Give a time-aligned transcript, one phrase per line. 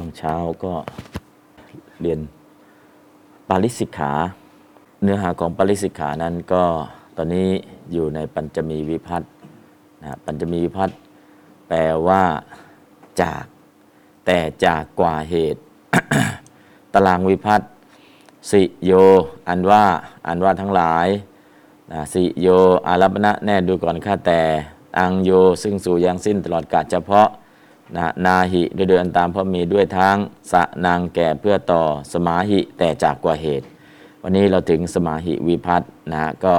[0.00, 0.74] ช่วงเช้าก็
[2.00, 2.20] เรียน
[3.48, 4.12] ปาริสิกขา
[5.02, 6.64] เนื้อหาของปาริสิกขานั้นก็
[7.16, 7.48] ตอนนี้
[7.92, 9.22] อยู่ในปัญจมีวิพัต
[10.02, 10.90] นะปัญจมีวิพัต
[11.68, 12.22] แปลว่า
[13.22, 13.44] จาก
[14.26, 15.60] แต่จากกว่าเหตุ
[16.94, 17.60] ตารางวิพัต
[18.50, 18.92] สิโย
[19.48, 19.84] อันว่า
[20.28, 21.08] อันว่าทั้งหลาย
[21.92, 22.46] นะสิโย
[22.86, 24.40] อารัปณะแน่ดูก่อนข้าแต่
[24.98, 25.30] อังโย
[25.62, 27.28] ซึ่งสู่ยังสิ้นตลอดกาลเฉพาะ
[27.96, 30.16] นะนาหิโดยเดินตามพระมีด้วยทาง
[30.52, 33.66] สะนางแก่เพื่อต่อสมาหิแต่จากกว่าเหตุ
[34.22, 36.54] วันนี้เราถึงสมาหิวิพัตน์นะฮะก็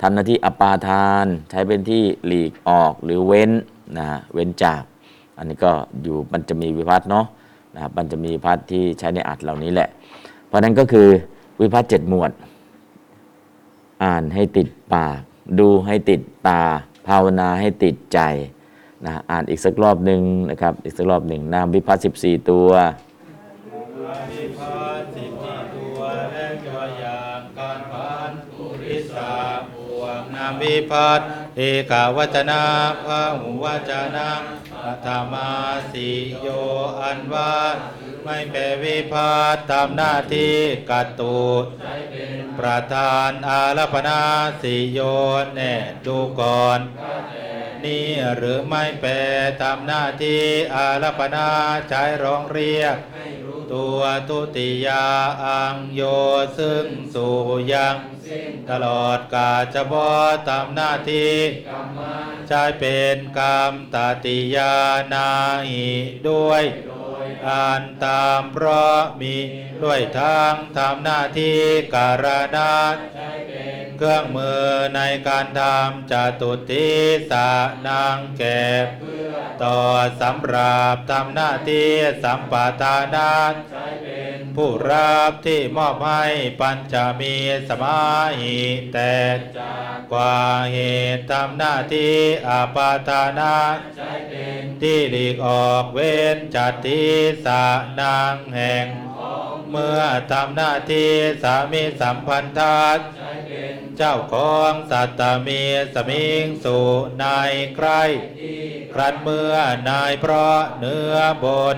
[0.00, 3.50] ทำหน้าที่อปาทาน ใช้เป็นที่หลีกออกหรือเว้น
[3.98, 4.82] นะฮะเว้นจาก
[5.36, 7.26] อันนี้ก็อยู่มันจะมีวิพัตน์เนาะ
[7.74, 9.88] นะมันจะมีวิพัตน์ที่ใช้ในอัดเหล่านี้แหละ
[10.46, 11.08] เพราะนั้นก็คือ
[11.60, 12.30] วิพัตน์เจ็ดหมวด
[14.04, 15.18] อ่านให้ติดปาก
[15.58, 16.62] ดูให้ติดตา
[17.06, 18.20] ภาวนาให้ติดใจ
[19.04, 22.68] นะอ่านอีกสักรอบหนึ่งนะครับ อีกสักรอบหนึ่งนามวิพัตสิบสี่ตัว
[24.32, 26.00] วิพัฒสิบสี่ตัว
[26.32, 29.32] และตัวอยางการพันธุริสา
[30.00, 31.20] วงนามวิพัฒ
[31.56, 31.60] เอ
[31.90, 32.62] กาวจนะ
[33.04, 34.30] พระหูวจนะ
[34.84, 35.50] ปัทมา
[35.92, 36.08] สี
[36.40, 36.46] โย
[37.00, 37.54] อันว่า
[38.24, 40.56] ไม่แปลวิพัฒทำหน้าที่
[40.90, 41.40] กัตตุ
[42.58, 44.20] ประธานอารัปนา
[44.62, 44.98] สีโย
[45.54, 45.74] แน่
[46.06, 46.80] ดูก่อน
[47.84, 49.12] นี่หรือไม่แปล
[49.62, 50.42] ทำหน้าที่
[50.74, 51.48] อารัปนา
[51.88, 52.96] ใช้ร้องเรียก
[53.72, 55.06] ตัวทุติยา
[55.44, 56.02] อังโย
[56.58, 57.36] ซึ่งสู่
[57.72, 57.96] ยัง
[58.70, 60.10] ตลอดกาจบอ
[60.48, 61.34] ทำหน้าที่
[62.48, 64.74] ใช้เป็นกรรมตติยา
[65.12, 65.30] นา
[65.68, 65.88] หิ
[66.28, 66.62] ด้วย
[67.48, 69.34] อ่านตามเพราะมี
[69.82, 71.58] ด้วยทางทำหน้าที่
[71.94, 72.72] การนา
[74.00, 76.88] เครื่องมือในการทำจตุติ
[77.30, 77.50] สา
[77.86, 78.62] นางแก่
[79.62, 79.78] ต่อ
[80.22, 81.90] สำหรับทำหน้าที่
[82.22, 83.32] สัมปทานา
[84.56, 86.24] ผู้รับที่มอบให้
[86.60, 87.34] ปัญจมี
[87.68, 88.00] สมา
[88.40, 88.58] หิ
[88.92, 89.16] แต่
[90.12, 90.38] กว่า
[90.72, 90.78] เห
[91.16, 92.16] ตุทำหน้าที่
[92.48, 93.54] อาปาทานา
[94.82, 97.02] ที่หลีกออกเว้นจัตติ
[97.44, 97.64] สา
[98.00, 98.86] นางแห่ง
[99.70, 100.00] เมื่อ
[100.32, 101.10] ทำหน้าที่
[101.42, 102.98] สามีสัมพันธาต
[103.98, 105.62] เจ้าของสัตตมี
[105.94, 106.84] สมิงสู่
[107.22, 107.88] นายใคร
[108.94, 109.54] ครันเมื่อ
[109.90, 111.14] นายเพราะเนื้อ
[111.44, 111.76] บน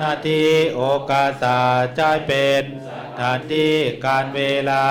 [0.00, 0.42] นาที
[0.74, 1.58] โอกาสา
[1.96, 3.72] ใจเป็นสถานที่
[4.06, 4.40] การเว
[4.70, 4.84] ลา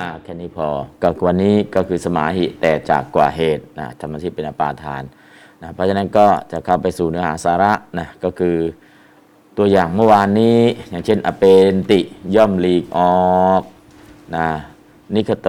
[0.00, 0.68] อ่าแค่นี้พอ
[1.02, 5.02] ก็วันนี้ก็คือสมาหิแต่จากกว่าเหตุนะธรรมที่เป็นอปาทาน
[5.62, 8.56] นะเพราะฉะนั้นก็จะเข้าไปสู่เนื้อหาสาระนะก็คือ
[9.58, 10.58] ตัวอย่างเมื่อวานนี้
[10.90, 12.00] อย่างเช่นอเปนติ
[12.36, 13.00] ย่อมหลีกอ
[13.46, 13.62] อก
[14.36, 14.48] นะ
[15.14, 15.48] นิคโต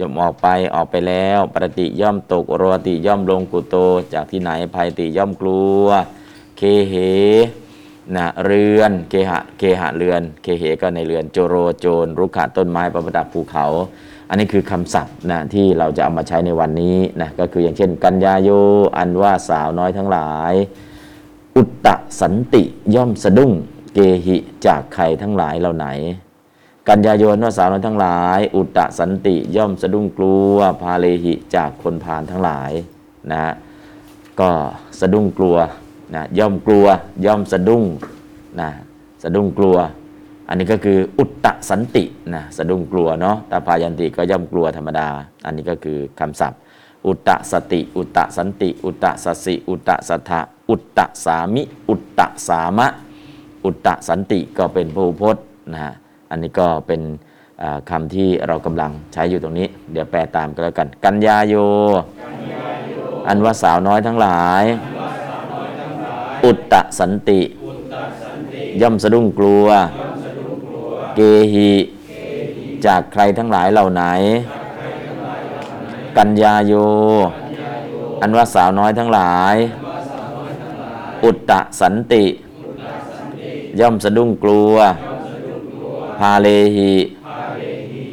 [0.00, 3.76] ย่อมออกไปออกไปแล้ว ปรติย่อมตกโรติย่อมลงกุโต
[4.14, 5.84] จากที่ไหนภัยติย่อมกลัว
[6.56, 6.94] เคเห
[8.16, 13.66] นะเรือนเคหะเคหะเรือน เคเหก็ในเรือนโจโรโจรรุกขะต้นไม้ประดับภูเขา
[14.28, 18.50] อันนี้คือคำศัพท์นะที่เราจะเอามาใช้ในวันนี้นะก็คืออย่างเช่น กัญญาโย
[18.98, 20.54] อันว่าสาวน้อยทั้งหลาย
[21.56, 22.62] อุตตะสันติ
[22.94, 23.52] ย่อมสะดุ้ง
[23.94, 25.86] เกหิจากใครทั้งหลายเหล่าไหน
[26.88, 32.72] กัญญาโยนว่าสาวน้อยทั้งหลาย อุตตะสันติย่อมสะดุ้งกลัว พาเลหิจากคนพาลทั้งหลาย
[33.32, 33.52] นะ
[34.40, 34.50] ก็
[35.00, 35.56] สะดุ้งกลัว
[36.14, 36.86] นะย่อมกลัว
[37.24, 37.84] ย่อมสะดุ้ง
[38.60, 38.70] นะ
[39.22, 39.76] สะดุ้งกลัว
[40.48, 42.04] อันนี้ก็คืออุตตะสันติ
[42.34, 45.08] นะสะดุ้งกลัวเนาะตาพายันติก็ย่อมกลัวธรรมดา
[45.44, 46.60] อันนี้ก็คือคำศัพท์
[47.06, 50.40] อุตตะสติ อุตตะสันติ อุตตะสสิ อุตตะสัทธะ
[50.70, 52.88] อุตตะสามิ อุตตะสามะ
[53.64, 55.94] อุตตะสันติก็เป็นพหูพจน์นะฮะ
[56.30, 57.00] อันนี้ก็เป็น
[57.62, 61.54] อ่าคำที่เรากำลังใช้อยู่ตรงนี้ เดี๋ยวแปลตามก็แล้วกัน กัญญาโย
[63.28, 64.64] อันว่าสาวน้อยทั้งหลาย
[66.44, 67.40] อุตตะสันติ
[68.80, 69.66] ย่อมสะดุ้งกลัว
[71.16, 71.20] เก
[71.54, 71.70] หิ
[72.86, 74.02] จากใครทั้งหลายเหล่าไหน
[76.16, 76.72] กัญญาโย
[78.20, 79.54] อันว่าสาวน้อยทั้งหลาย
[81.24, 82.24] อุตตะสันติ
[83.80, 84.74] ย่อมสะดุ้งกลัว
[86.20, 86.92] พาเลหิ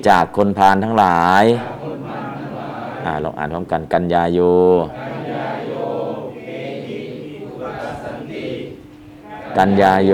[0.07, 1.45] จากคนพาลทั้งหลาย
[3.05, 4.39] อ่าลองอ่านพร้อมกันกัญญาโย
[9.57, 10.13] กัญญาโย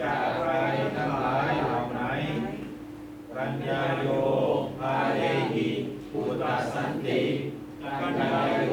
[0.00, 0.50] จากใคร
[0.96, 2.00] ทั้งหลายเหล่าไหน
[3.36, 4.06] ปัญญาโย
[4.78, 5.20] พาเล
[5.54, 5.68] หิ
[6.12, 6.44] ปุตต
[6.74, 7.22] สันติ
[8.00, 8.72] ปัญญาโย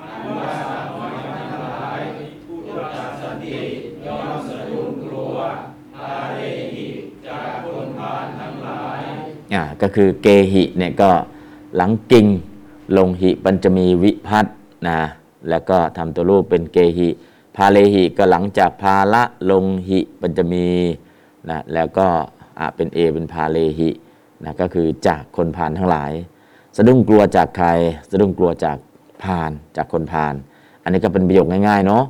[0.00, 1.14] อนุสาสน
[1.52, 2.00] ทั้งหลาย
[2.46, 3.58] ปุตตสันติ
[4.06, 5.36] ย่อมสะดุ้งกลัว
[5.96, 6.40] พาเล
[6.74, 6.86] หิ
[7.26, 9.02] จากคนพาลทั้งหลาย
[9.54, 11.10] อ่าก็ คือเกหิเนี่ยก็
[11.76, 12.26] หลังกิง
[12.96, 14.46] ลงหิปัญจมีวิพัต
[14.88, 14.98] นะ
[15.48, 17.08] แล้วก็ทำตัวรูปเป็นเกหิ
[17.56, 20.68] พาเลหิก็หลังจากพาละลงหิปัญจมี
[21.50, 22.06] นะแล้วก็
[22.58, 23.90] อ่าเป็นเอเป็นพาเลหิ
[24.44, 26.12] นะก็คือจากคนพาลทั้งหลาย
[26.76, 27.68] สะดุ้งกลัวจากใคร
[28.10, 28.76] สะดุ้งกลัวจาก
[29.22, 30.34] พาลจากคนพาล
[30.82, 32.04] อันนี้ก็เป็นประโยคง่ายๆเนาะ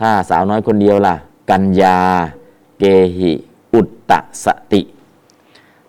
[0.00, 1.16] ถ้าสาวน้อยคนเดียวล่ะ
[1.50, 1.98] กัญญา
[2.78, 2.84] เก
[3.18, 3.30] หิ
[3.74, 4.80] อุตตะสติ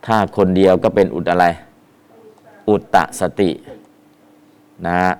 [0.05, 1.45] ถ้าคนเดียวก็เป็นอุดอะไร
[2.69, 3.51] อุตตะสติ
[4.85, 5.11] นะฮะ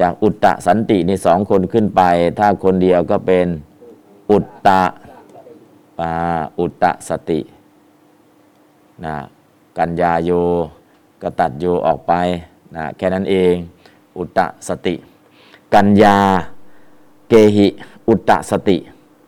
[0.00, 2.02] จากอุตตะสันตินี่สองคนขึ้นไป
[2.38, 3.46] ถ้าคนเดียวก็เป็น
[4.30, 4.82] อุตตะ
[5.98, 6.12] ปา
[6.58, 7.40] อุตตะสติ
[9.04, 9.14] นะ
[9.78, 10.30] กัญญาโย
[11.22, 12.12] ก็ตัดโยออกไป
[12.74, 13.54] นะแค่นั้นเอง
[14.18, 14.94] อุตตะสติ
[15.74, 16.16] กัญญา
[17.28, 17.68] เกหิ
[18.08, 18.76] อุตตะสติ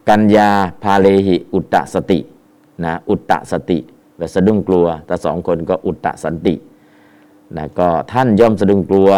[0.08, 0.48] กัญญา
[0.82, 2.18] พาเลหิ อุตตะสติ
[2.84, 3.78] นะอุตตะสติ
[4.16, 6.54] แบบสะดุ้งกลัว แต่สองคนก็อุตตะสันติ
[7.56, 9.10] นะก็ท่านย่อมสะดุ้งกลัว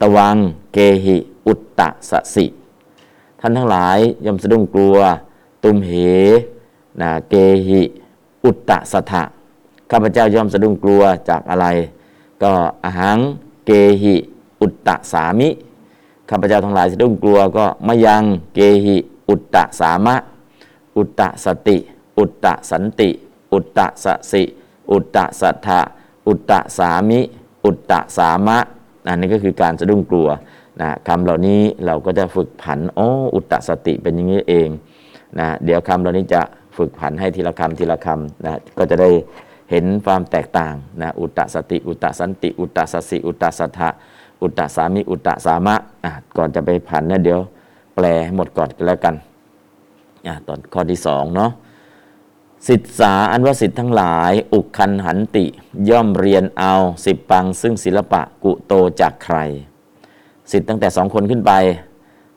[0.00, 0.36] ตวัง
[0.72, 1.16] เกหิ
[1.46, 2.46] อุตตะสสิ
[3.40, 4.96] ท่านทั้งหลายย่อมสะดุ้งกลัว
[5.64, 5.92] ตุมเห
[7.00, 7.34] นะเก
[7.68, 7.80] หิ
[8.44, 9.22] อุตตะสถะ
[9.90, 11.66] ข้าพเจ้าย่อมสะดุ้งกลัวจากอะไร
[12.42, 12.52] ก็
[12.84, 13.18] อาหัง
[13.66, 13.70] เก
[14.02, 14.14] หิ
[14.60, 15.48] อุตตะสามิ
[16.30, 18.22] ข้าพเจ้าทั้งหลายสะดุ้งกลัวก็มะยัง
[18.54, 18.96] เกหิ
[19.28, 20.16] อุตตะสามะ
[20.96, 21.76] อุตตะสติ
[22.18, 23.10] อุตตะสันติ
[23.52, 24.42] อุตตะสสิ
[24.92, 25.80] อุตตะสัทธะ
[26.26, 27.20] อุตตะสามิ
[27.64, 28.58] อุตตะสามะ
[29.08, 30.28] อันนี้ก็คือการสะดุ้งกลัว
[30.80, 34.68] นะคำเหล่านี้เราก็จะฝึกผันอ๋ออุตตะสติเป็นอย่างนี้เอง
[35.38, 36.40] นะเดี๋ยวคำเหล่านี้จะ
[36.76, 39.10] ฝึกผันให้ทีละคำทีละคำนะก็จะได้
[39.70, 43.88] เห็นความแตกต่างนะอุตตะสติ อุตตะสันติ อุตตะสสิ อุตตะสัทธะ
[44.42, 47.40] อุตตะสามิ อุตตะสามะอะก่อนจะไปผันนี่ยเดี๋ยว
[47.94, 49.14] แปลให้หมดก่อนก็แล้วกัน
[50.26, 51.50] อะตอนข้อที่สองเนาะ
[52.68, 55.46] สิทธาอันว่าสิทธิ์ทั้งหลาย อุกคันหันติ
[55.90, 56.74] ย่อมเรียนเอา
[57.06, 59.36] สิบปัง ซึ่งศิลปะกุโตจากใคร
[60.50, 61.52] สิทธิ์ตั้งแต่สองคนขึ้นไป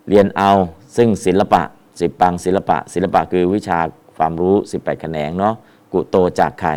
[0.10, 0.52] เรียนเอา
[0.98, 1.62] ซึ่งศิลปะ
[2.00, 3.80] สิบปังศิลปะ ศิลปะคือวิชา
[4.18, 5.56] ความรู้ 18แขนงเนาะ
[5.94, 6.72] กุโตจากใคร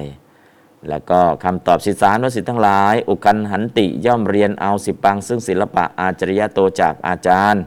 [0.88, 7.62] แล้วก็คำตอบสิทธานุสิทธิ์ทั้งหลาย อุคันหันติย่อมเรียนเอาสิบปัง ซึ่งศิลปะอาจริยโตจากอาจารย์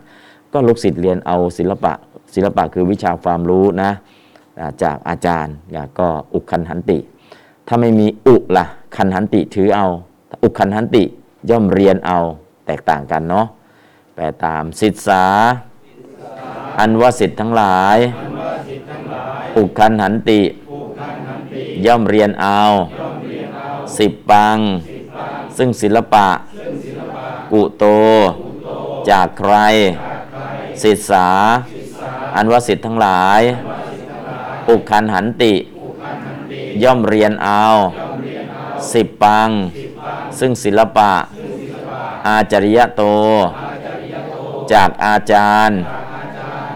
[0.53, 1.93] ก็ลูกศิษย์เรียนเอาศิลปะ
[2.35, 3.91] ศิลปะคือวิชาความรู้นะ
[4.83, 6.99] จากอาจารย์อ่าก็อุคันหันติ
[7.67, 8.65] ถ้าไม่มีอุละ
[8.95, 9.87] คันหันติถือเอา
[10.43, 11.03] อุคันหันติ
[11.49, 12.19] ย่อมเรียนเอา
[12.65, 13.45] แตกต่างกันเนาะ
[14.15, 15.25] แปลตามสิทธา
[16.79, 17.97] อันว่าสิทธิ์ทั้งหลาย
[19.57, 20.41] อุคันหันติ
[21.85, 22.59] ย่อมเรียนเอา
[23.97, 24.57] สิบปัง
[25.57, 26.27] ซึ่งศิลปะ
[27.51, 27.85] กุโต
[29.09, 29.55] จากใคร
[30.83, 31.29] สิทธา
[32.35, 33.41] อันว่าสิทธิ์ทั้งหลาย
[34.69, 35.53] อุคันหันติ
[36.83, 37.65] ย่อมเรียนเอา
[38.93, 39.49] สิบปัง
[40.39, 41.11] ซึ่งศิลปะ
[42.27, 43.01] อาจริยโต
[44.73, 45.79] จากอาจารย์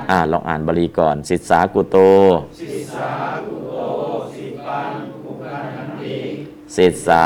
[0.10, 1.98] อ่าลองอ่านบาลีก่อน สิทธากุโต
[6.78, 7.26] สิทธา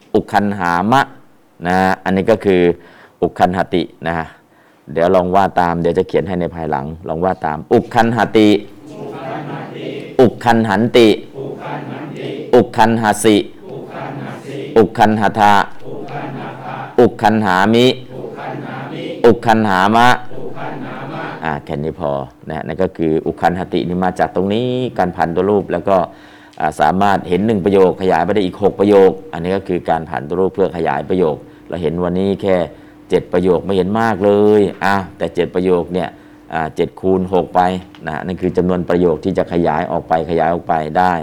[0.15, 1.01] อุคันหามะ
[1.67, 2.61] นะอันนี้ก็คือ
[3.21, 4.13] อุคันหตินะ
[4.93, 8.49] เดี๋ยวลองว่าตามเดี๋ยวจะเขียนให้ในภายหลัง ลองว่าตาม อุคันหติ
[10.21, 11.07] อุคันหันติ
[12.55, 13.35] อุคันหสิ
[14.77, 15.53] อุคันหทะ
[16.99, 17.85] อุคันหามิ
[19.25, 20.07] อุคันหามะ
[21.43, 22.11] อ่าแค่นี้พอ
[22.49, 25.97] นะนั่นก็คืออุคันหตินี่มาจากตรงนี้การพันตัวรูปแล้วก็
[26.79, 31.35] สามารถเห็นหนึ่งประโยคขยายไปได้อีก 6 ประโยค อันนี้ก็คือการผ่านตัวรูปเพื่อขยายประโยค
[31.67, 32.57] เราเห็นวันนี้แค่
[32.95, 36.09] 7 ประโยคไม่เห็นมากเลยอะแต่ 7 ประโยคเนี่ย
[36.75, 37.61] เจ็ดคูณ 6 ไป
[38.07, 41.13] นะนั่นคือจำนวนประโยคที่จะขยายออกไปขยายออกไปได้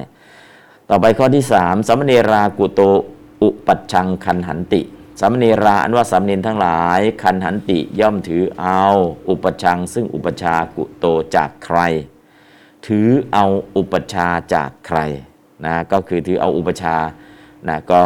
[0.91, 2.81] ต่อไปข้อที่ 3สัมเนรากุโต
[3.43, 4.81] อุปัชชังคันหันติ
[5.21, 8.83] สัมเนราอันว่าสามเณรทั้งหลาย คันหันติย่อมถือเอา
[9.29, 11.79] อุปชัง ซึ่งอุปชากุโตจากใคร
[12.87, 13.45] ถือเอา
[13.77, 15.01] อุปชาจากใคร
[15.67, 16.97] นะก็คือถือเอาอุปชา
[17.69, 18.03] นะก็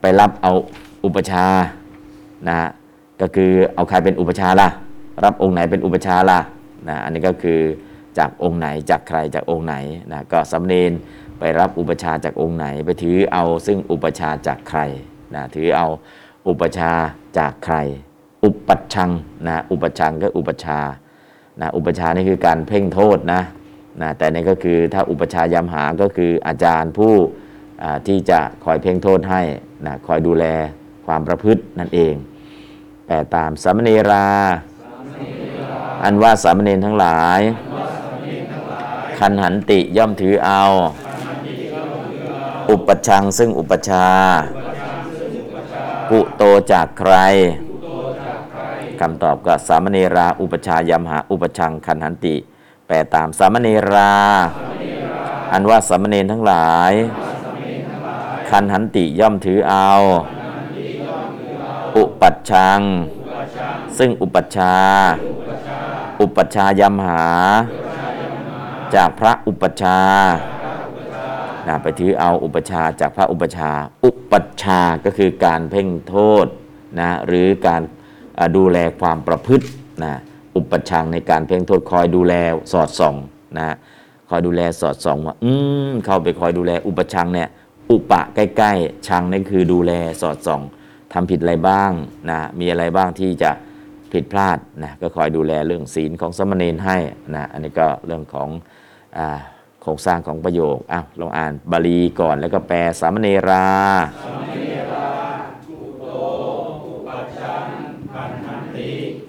[0.00, 0.52] ไปรับเอา
[1.04, 1.44] อุปชา
[2.48, 2.58] นะ
[3.20, 4.68] ก็คือเอาใครเป็นอุปชาล่ะ
[5.24, 6.40] รับองค์ไหนเป็นอุปชาล่ะ
[6.88, 7.60] นะอันนี้ก็คือ
[8.18, 9.74] จากองค์ไหนจากใครจากองค์ไหน
[10.12, 10.92] นะก็สำเนน
[11.38, 14.80] ไปรับอุปชาจากองค์ไหน ไปถือเอาซึ่งอุปชาจากใคร
[15.34, 15.86] นะถือเอา
[16.48, 16.92] อุปชา
[17.38, 17.76] จากใคร
[18.44, 19.10] อุปัชชัง
[19.46, 20.78] นะอุปชังก็อุปชา
[21.60, 23.42] นะอุปชานี่คือการเพ่งโทษนะ
[24.02, 27.14] นะแต่นี่ก็คือถ้าอุปชาย์ยำหาก็คืออาจารย์ผู้
[28.06, 29.42] ที่จะคอยเพ่งโทษให้
[29.86, 30.44] นะคอยดูแล
[31.06, 32.14] ความประพฤตินั่นเอง
[33.06, 34.26] แต่ตามสามเณรา
[36.02, 37.40] อันว่าสามเณรทั้งหลาย
[39.18, 40.62] คันหันติย่อมถือเอา
[42.70, 44.06] อุปชชังซึ่งอุปชา
[46.10, 46.42] กุโต
[46.72, 47.14] จากใคร
[49.00, 52.36] คำตอบก็สามเณราอุปชายมหาอุปชังคันหันติ
[52.86, 54.12] แปลตามสามเณรา
[55.52, 56.92] อันว่าสามเณรทั้งหลาย
[58.50, 59.90] คันหันติย่อมถือเอา
[61.96, 62.80] อุปัชชัง
[63.98, 64.76] ซึ่งอุปัชา
[66.20, 67.26] อุปัชฌายมหา
[68.94, 69.98] จากพระอุปัชา
[71.66, 73.70] นะไปถือเอาอุปชาจากพระอุปชา
[74.04, 74.32] อุป
[74.62, 76.46] ชาก็คือการเพ่งโทษ
[77.00, 77.82] นะหรือการ
[78.56, 79.66] ดูแลความประพฤติ
[80.04, 80.12] นะ
[80.56, 82.34] อุปชฌาย์ในการเพ่งโทษคอยดูแล
[82.72, 83.14] สอดส่อง
[83.58, 83.76] นะ
[84.30, 85.50] คอยดูแลสอดส่องว่าอื
[85.90, 87.48] มเข้าไปคอยดูแลอุปชฌาย์เนี่ย
[87.90, 90.62] อุปะใกล้ๆชังนี่คือดูแลสอดส่อง
[91.12, 91.90] ทำผิดอะไรบ้าง
[92.30, 93.50] นะมีอะไรบ้างที่จะ
[94.12, 96.96] ผิดพลาดนะก็คอยดูแลเรื่องศีลของสมณีนให้
[97.34, 98.48] นะอันนี้ก็เรื่องของ
[99.82, 103.64] โครงสร้างของประโยคอ้าวลองอ่านบาลีก่อนแล้วก็แปลสามเณรา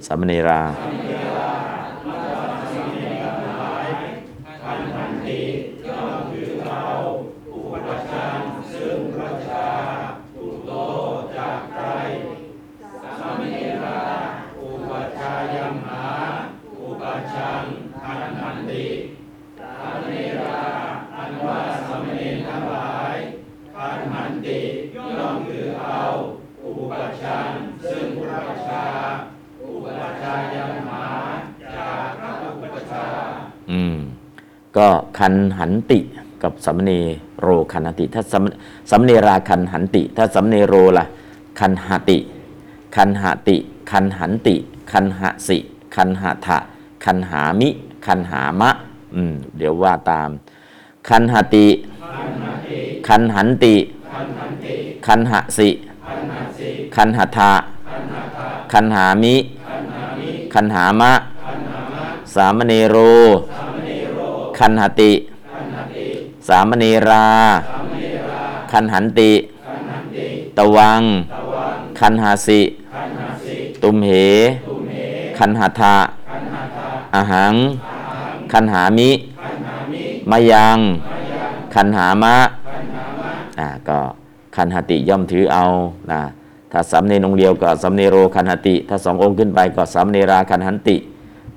[0.06, 0.62] สามเณรา
[34.77, 34.88] ก็
[35.20, 36.00] คัณหันติ
[36.44, 36.92] กับสามเณ
[37.41, 38.44] โรคัณหันติถ้าสาม
[38.91, 41.05] สามเณราคัณหันติ ถ้าสามเณโรล่ะ
[41.60, 42.17] คัณหติ
[42.96, 43.58] คัณหติ
[43.91, 44.55] คัณหันติ
[44.91, 45.58] คัณหสิ
[45.96, 46.58] คัณหถะ
[47.05, 47.70] คัณหามิ
[48.05, 48.72] คัณหามะ
[49.15, 50.29] อืม เดี๋ยวว่าตาม
[51.10, 51.67] คัณหติ
[53.08, 53.75] คัณหันติ
[55.08, 55.70] คัณหสิ
[56.96, 57.51] คัณหถะ
[58.74, 59.36] คัณหามิ
[60.53, 61.13] คันหามะ
[62.36, 62.98] สามเณโร
[64.58, 65.12] คันหติ
[66.48, 67.26] สามเณรา
[68.72, 69.32] คันหันติ
[70.58, 71.02] ตวัง
[72.00, 72.62] คันหาสิ
[73.84, 74.10] ตุมเห
[75.38, 75.96] คันหทะ
[77.16, 77.54] อาหัง
[78.52, 79.10] คันหามิ
[80.30, 80.78] มายัง
[81.76, 82.36] คันหามะ
[83.60, 84.00] อ่าก็
[84.56, 85.64] คันหติย่อมถือเอา
[86.12, 86.22] นะ
[86.72, 90.98] ถ้าสำเนนองเดียวก็สำเนโรคันหติ ถ้าสององค์ขึ้นไปก็สำเนราคันหันติ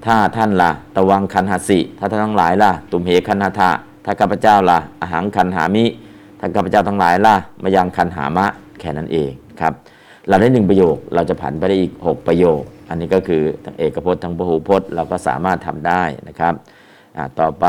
[0.07, 3.71] ถ้าท่านละตะวังคันหสิ ถ้าท่านทั้งหลายล่ะ ตุมเหคันหทะ
[4.05, 5.85] ถ้าข้าพเจ้าล่ะอาหังคันหามิ
[6.39, 8.47] ถ้าข้าพเจ้าทั้งหลายล่ะมายังคันหามะ
[8.81, 9.73] แค่นั้นเองครับ
[10.29, 16.55] เราได้หนึ่งประโยคเราจะผันไปได้อีก 6 ประโยค อันนี้ก็คือทั้งเอกพจน์ทั้งพหูพจน์เราก็สามารถทำได้นะครับ
[17.41, 17.67] ต่อไป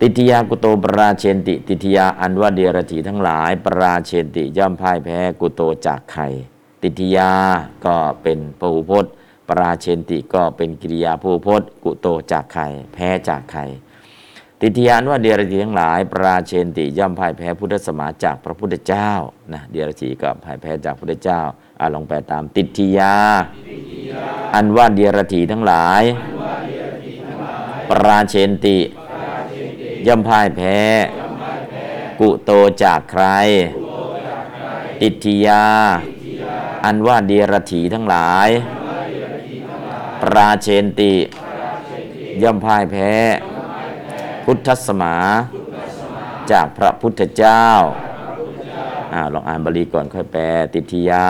[0.00, 6.22] ติทยากุโตปราเชนติ ติทยาอันว่าเดียรถีทั้งหลาย ปราเชนติย่อมพ่ายแพ้กุโตจากใคร
[6.82, 7.32] ติทยา
[7.84, 9.12] ก็เป็นพหูพจน์
[9.48, 12.62] ปราเชนติก็เป็นกิริยาพหูพจน์ กุโตจากใคร
[12.92, 13.60] แพ้จากใคร
[14.60, 19.10] ติทยานว่าเดียรถีทั้งหลาย ปราเชนติย่อมพ่ายแพ้พุทธสมาจากพระพุทธเจ้า
[19.52, 21.40] นะเดียรถีก็พ่ายแพ้จากพระพุทธเจ้า
[21.80, 23.14] อ่าลองแปลตามติทิยา
[24.54, 26.02] อันว่าเดียรถีทั้งหลาย
[27.90, 28.78] ปราเชนติ
[30.06, 30.78] ย่อมพ่ายแพ้
[32.20, 32.50] กุโต
[32.82, 33.24] จากใคร
[35.00, 35.64] ติทิยา
[36.84, 38.48] อันว่าเดียรถีทั้งหลาย
[40.36, 41.14] ราเชนติ
[42.42, 43.12] ย่อมพ่ายแพ้
[44.44, 45.16] พุทธสมา
[46.50, 47.66] จากพระพุทธเจ้า
[49.12, 50.42] อ่าลองอ่านบาลีก่อนค่อยแปล
[50.72, 51.28] ติทิยา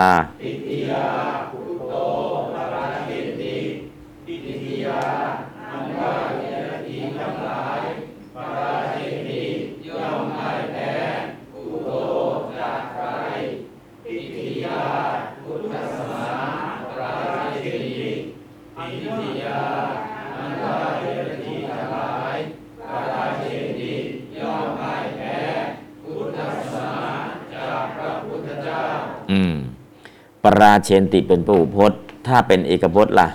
[30.43, 33.27] ปราเชนติเป็นพหูพจน์ ถ้าเป็นเอกพจน์ล่ะ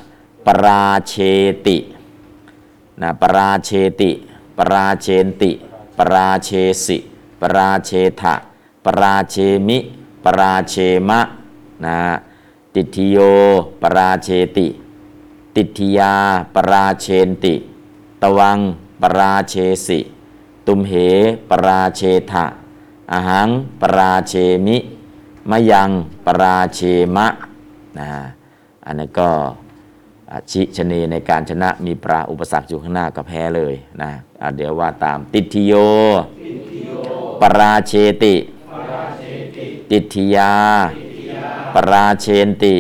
[0.47, 1.15] ปราเช
[1.67, 1.77] ติ
[3.01, 3.71] นะปราเช
[4.01, 4.11] ติ
[4.59, 5.51] ปราเชนติ
[5.99, 6.51] ปราเช
[6.87, 6.99] สิ
[7.41, 8.35] ปราเชทะ
[8.85, 9.37] ปราเช
[9.69, 9.79] มิ
[10.25, 10.75] ปราเช
[11.09, 11.21] มะ
[11.85, 11.99] นะ
[12.75, 13.19] ติทิโย
[13.83, 14.67] ปราเชติ
[15.55, 16.15] ติทิยา
[16.55, 17.55] ปราเชนติ
[18.23, 18.59] ตวัง
[19.03, 19.55] ปราเช
[19.87, 20.01] สิ
[20.67, 20.93] ตุมเห
[21.51, 22.45] ปราเชทะ
[23.13, 23.49] อหัง
[23.81, 24.35] ปราเช
[24.67, 24.77] มิ
[25.51, 25.91] มะยัง
[26.27, 26.81] ปราเช
[27.17, 27.27] มะ
[27.99, 28.09] นะ
[28.87, 29.31] อันนั้นก็
[30.51, 34.11] ชิชนีในการชนะมีปราอุปสรรคอยู่ข้างหน้าก็แพ้เลยนะ
[34.57, 35.73] เดี๋ยวว่าตามติทิโย
[37.41, 38.35] ปราเชติ
[39.91, 40.53] ติทิยา
[41.75, 42.77] ปราเชนติ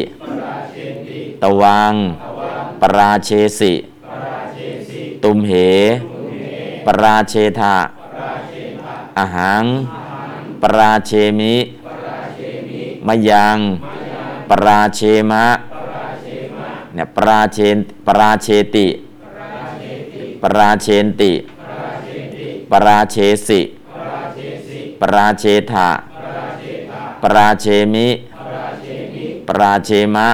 [1.42, 1.94] ตวัง
[2.80, 3.73] ปราเชสิ
[5.23, 5.52] ตุมเห
[6.87, 7.76] ปราเชทะ
[9.18, 9.64] อาหัง
[10.62, 11.54] ปราเชมิ
[13.06, 13.58] มยัง
[14.50, 15.44] ปราเชมะ
[16.94, 18.87] เนี่ยปราเชนปราเชติ
[20.42, 21.32] ปราเชนติ
[22.70, 23.16] ปราเช
[23.49, 23.61] สิ
[25.00, 25.88] ปราเชทะ
[27.23, 28.08] ปราเชมิ
[29.49, 30.28] ปราเชมะ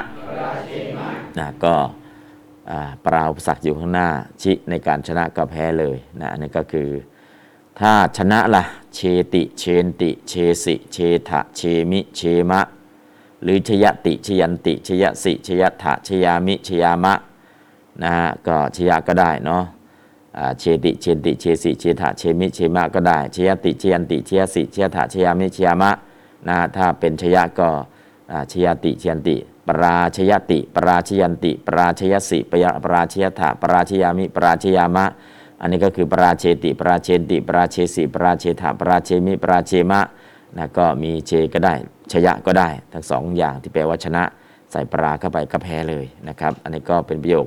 [1.38, 1.74] นะก็
[2.70, 4.08] อ่าปราอุปสรรคอยู่ข้างหน้า
[4.42, 6.88] ชิในการชนะก็แพ้เลยนะอันนี้ก็คือ
[7.84, 8.98] ถ้าชนะละ่ะ เช
[9.34, 10.32] ติเชนติ เช
[10.64, 10.96] สิเช
[11.28, 11.60] ทะเช
[11.90, 12.20] มิเช
[12.50, 12.60] มะ
[13.42, 17.14] หรือชยติชยันติ ชยสิชยถะชยามิชยามะ
[18.02, 19.64] นะฮะก็ชยะก็ได้เนาะ
[20.58, 25.90] เชติเชนติเชสิเชถะเชมิเชมะก็ได้ชยติชยันติชยสิชยถะชยามิชยามะ
[26.48, 27.70] นะถ้าเป็นชยะก็
[28.52, 29.36] ชยติชยันติ
[29.68, 35.06] ปราชยติ ปราชยันติ ปราชยสิปยปราชยถะปราชยามิปราชยามะ
[35.60, 40.00] อันนี้ก็คือปราเชติปราเชนติปราเชสิปราเชถาปราเชมิปราเชมะ
[40.56, 41.74] นะก็มีเชก็ได้
[42.12, 44.22] ชยะก็ได้ ทั้งสองอย่างที่แปลว่าชนะ
[44.70, 47.46] ใส่ปราเข้าไปก็แพ้เลยนะครับอันนี้ก็เป็นประโยค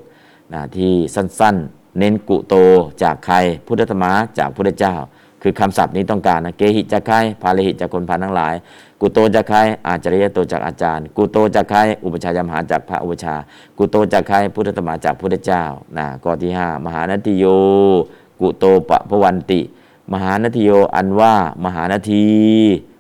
[0.53, 2.55] นะที่สั้นๆ เน้นกุโต
[3.03, 3.35] จากใคร
[3.67, 4.95] พุทธธรรมะจากพุทธเจ้า
[5.43, 8.53] คือคำศัพท์นี้ต้องการนะเกหิจากใครพาเลหิจากคนพันทั้งหลาย
[9.01, 13.35] กุโตจากใครอาจริยโตจากอาจารย์ กุโตจากใครอุปชายมหาจากพระอุปชา
[13.77, 15.63] กุโตจากใครพุทธธรรมะจากพุทธเจ้า
[15.97, 17.45] นะข้อที่ห้ามหานติโย
[18.39, 19.61] กุโตปะพวันติ
[20.13, 22.25] มหานาทีโยอันว่ามหานที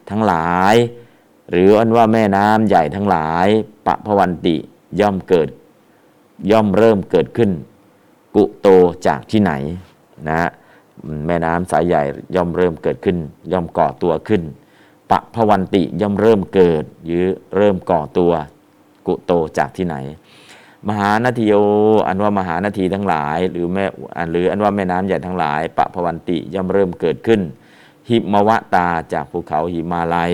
[0.09, 0.75] ทั้งหลาย
[1.51, 3.47] หรืออันว่าแม่น้ำใหญ่ทั้งหลาย
[3.87, 4.55] ปะพวันติ
[4.99, 5.49] ย่อมเกิด
[6.51, 7.51] ย่อมเริ่มเกิดขึ้น
[8.35, 8.67] กุโต
[9.07, 9.51] จากที่ไหน
[10.27, 10.49] นะฮะ
[11.27, 12.01] แม่น้ำสายใหญ่
[12.35, 13.17] ย่อมเริ่มเกิดขึ้น
[13.51, 14.41] ย่อมก่อตัวขึ้น
[15.11, 17.25] ปะพวันติย่อมเริ่มเกิดหรือ
[17.57, 18.31] เริ่มก่อตัว
[19.07, 19.95] กุโตจากที่ไหน
[20.89, 21.53] มหานาทีโย
[22.07, 23.85] อันว่ามหานาทีทั้งหลาย หรือแม่
[24.31, 27.41] หรืออันว่าแม่น้ำใหญ่ทั้งหลายปะพวันติย่อมเริ่มเกิดขึ้น
[28.09, 30.33] หิมวตาจากภูเขาหิมาลัย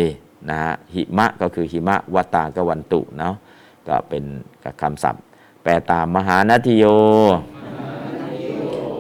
[0.50, 3.36] นะฮะหิมะก็คือหิมะวตากวันตุเนาะ
[3.88, 4.24] ก็เป็น
[4.82, 5.24] คำศัพท์
[5.64, 6.86] แปลตามมหานาทีโย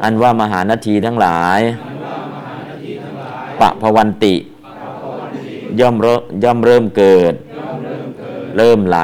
[0.04, 1.60] อันว่ามหานาทีทั้งหลาย
[3.60, 4.36] ปะพวันติ
[5.80, 7.34] ย่อมเริ่มย่อมเริ่มเกิด
[8.58, 9.00] เริ่มไหล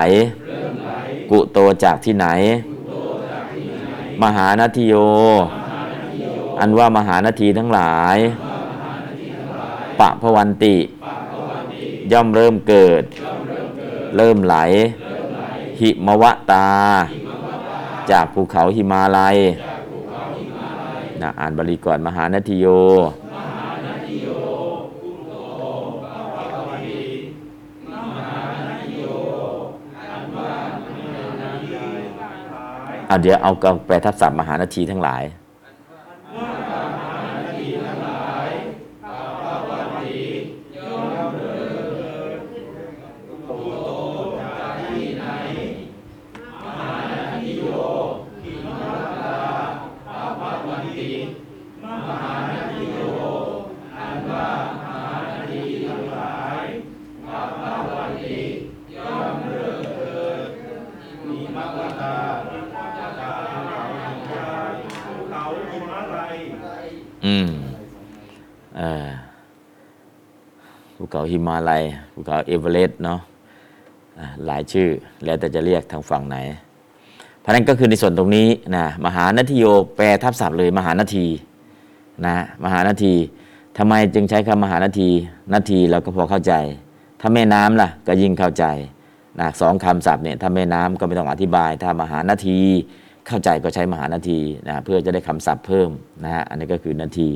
[1.32, 2.28] กุโตจากที่ไหน
[4.24, 4.94] มหานาทีโย
[6.60, 8.18] อันว่ามหานาทีทั้งหลาย
[10.00, 10.76] ปะพวันติ
[12.12, 13.04] ย่อมเริ่มเกิด
[14.18, 14.56] เริ่มไหล
[15.80, 16.70] หิมวตา
[18.12, 19.38] จากภูเขาหิมาลัย
[21.26, 22.68] นะอ่านบาลีก่อนมหานาทีโย
[33.10, 33.52] อะเดี๋ยวเอา
[33.86, 35.24] แปลทับศัพท์มหานาทีทั้งหลาย
[71.16, 73.20] เขาหิมาลัยภูเขาเอเวอเรสต์เนาะ
[74.46, 74.90] หลายชื่อ
[75.26, 76.38] แล้วแต่จะเรียกทางฝั่งไหน
[77.42, 81.26] เพราะนั้นก็คือในส่วนตรงนี้นะมหานาทีโยแปลทับศัพท์เลยมหานาที
[82.26, 83.14] นะมหานาที
[83.78, 85.10] ทำไมจึงใช้คำมหานาที
[85.54, 86.54] นาทีเราก็พอเข้าใจ
[87.22, 88.66] ถ้าแม่น้ำล่ะก็ยิ่งเข้าใจ
[89.40, 92.60] นะสองคำศัพท์เนี่ยถ้าแม่น้ำก็ไม่ต้องอธิบาย ถ้ามหานาที
[93.28, 95.90] เข้าใจก็ใช้มหานาทีนะเพื่อจะได้คำศัพท์เพิ่ม
[96.24, 97.30] นะฮะอันนี้ก็คือนาที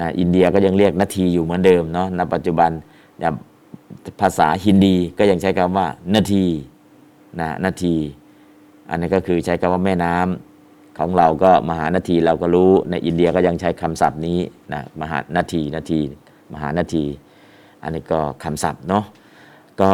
[0.00, 2.70] นะอินเดียก็ยังเรียกนาทีอยู่เหมือนเดิมเนาะณปัจจุบัน
[4.20, 6.44] ภาษาฮินดีก็ยังใช้คำว่านาที
[7.40, 7.94] นะนาที
[8.90, 14.38] อันนี้ก็คือใช้คำว่าแม่น้ำของเราก็มหานาทีเราก็รู้ในอินเดียก็ยังใช้คำศัพท์นี้
[14.72, 16.00] นะมหานาทีนาที
[16.52, 17.04] มหานาที
[17.82, 19.04] อันนี้ก็คำศัพท์เนาะ
[19.80, 19.90] ก็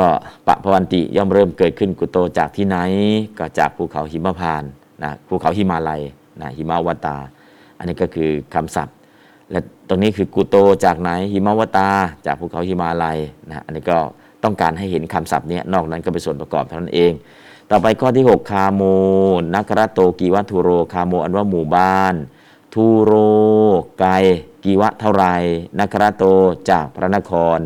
[0.46, 2.76] ปะพวันติย่อมเริ่มเกิดขึ้นกุโตจากที่ไหน
[3.38, 4.64] ก็จากภูเขาหิมพาน
[5.02, 6.02] นะภูเขาหิมาลัย
[6.40, 7.16] นะหิมาวตา
[7.78, 8.96] อันนี้ก็คือคำศัพท์
[9.50, 11.90] และตรงนี้คือกุโตจากไหนหิมาวตา
[12.26, 13.98] จากภูเขาหิมาลัยนะอันนี้ก็
[14.44, 17.12] ต้องการให้เห็นคำศัพท์เนี้ยนอกนั้นก็เป็นส่วนประกอบเท่านั้นเอง
[17.70, 18.82] ต่อไปข้อที่ 6 คาโม
[19.54, 22.14] นักรโตกีวะทูโรคาโมอันว่าหมู่บ้าน
[22.74, 23.12] ทูโร
[23.98, 24.06] ไก
[24.64, 25.24] กีวะเท่าไร
[25.78, 26.24] นักรโต
[26.70, 27.58] จากพระนคร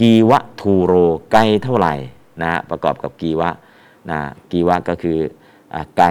[0.00, 0.94] กีวะทูโร
[1.32, 1.94] ไกเท่าไหร่
[2.40, 3.50] นะฮะประกอบกับกีวะ
[4.10, 4.18] นะ
[4.52, 5.18] กีวะก็คือ
[5.74, 6.02] อ่าไก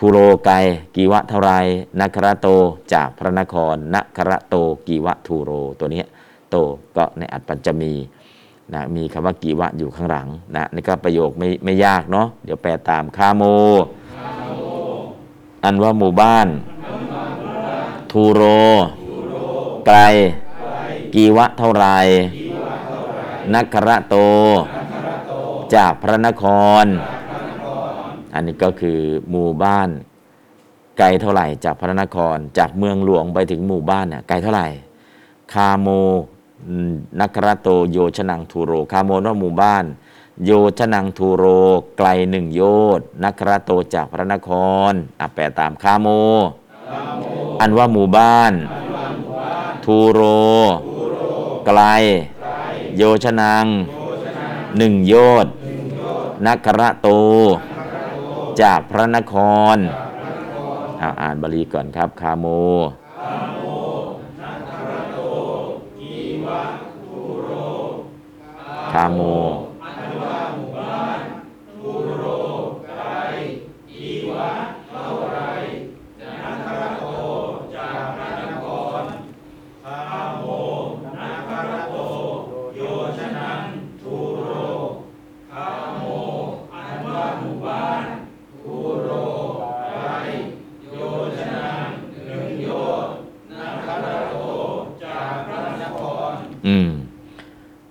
[0.00, 0.50] อ่าทูโรไก
[0.96, 1.52] กีวะเท่าไร
[2.00, 2.48] นักรโต
[2.94, 4.56] จากพระนครนักรโต
[4.86, 6.02] กีวะทูโรตัวนี้
[6.50, 6.56] โต
[6.96, 7.94] ก็ในอัตปัญจมี
[8.74, 13.42] นะมีคำว่ากีวะอยู่ข้างหลังนะนี่ก็ประโยคไม่ไม่ยากเนาะเดี๋ยวแปลตามคาโม
[15.64, 16.48] อันว่าหมู่บ้าน
[18.10, 18.42] ทูโร
[19.86, 19.98] ไกล
[21.14, 21.86] กีวะเท่าไร
[23.54, 24.16] นักระโต
[25.74, 26.44] จากพระนค
[26.84, 26.86] ร
[28.34, 28.98] อันนี้ก็คือ
[29.30, 29.88] หมู่บ้าน
[30.98, 34.68] ไกลเท่าไหร่จากพระนคร จากเมืองหลวงไปถึงหมู่บ้านเนี่ยไกลเท่าไหร่
[35.52, 35.88] คาโม
[37.20, 39.84] นักรโตโยชนังทูโร คาโมนว่าหมู่บ้าน
[40.44, 41.44] โยชนังทูโร
[41.98, 42.62] ไกลหนึ่งโย
[42.98, 44.50] ชนักรโตจากพระนค
[44.90, 46.08] รอะแปลตามคาโม
[47.60, 48.52] อันว่าหมู่บ้าน
[49.84, 50.20] ทูโร
[51.66, 51.80] ไกล
[52.96, 53.66] โยชนัง
[54.78, 55.14] หนึ่งโย
[55.44, 55.52] ชน์
[56.46, 57.08] นักรโต
[58.62, 59.34] จากพระนค
[59.74, 59.76] ร
[61.22, 62.46] อ่านบาลีก่อนครับ คาโม
[68.92, 69.20] คาโม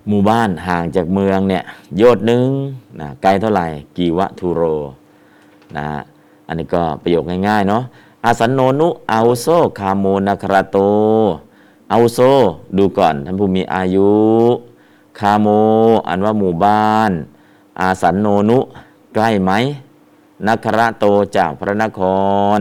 [0.08, 1.64] หมู่บ้านห่างจากเมืองเนี่ย
[1.98, 2.46] โยชน์หนึ่ง
[3.00, 3.68] นะไกลเท่าไหร่
[3.98, 4.62] กีวะทูโร
[5.76, 6.02] นะฮะ
[6.48, 7.84] อันนี้ก็ประโยคง่ายๆเนาะ
[8.26, 9.48] อาสันโนนุอาวุโซ
[9.80, 10.78] คาโมนาคราโต
[11.92, 12.20] อาวุโซ
[12.78, 14.12] ดูก่อนท่านผู้มีอายุ
[15.20, 15.48] คาโม
[16.08, 17.12] อันว่าหมู่บ้าน
[17.80, 18.60] อาสันโนนุ
[19.14, 19.52] ใกล้ไหม
[20.48, 21.06] นัคระโต
[21.38, 22.02] จากพระนค
[22.58, 22.60] ร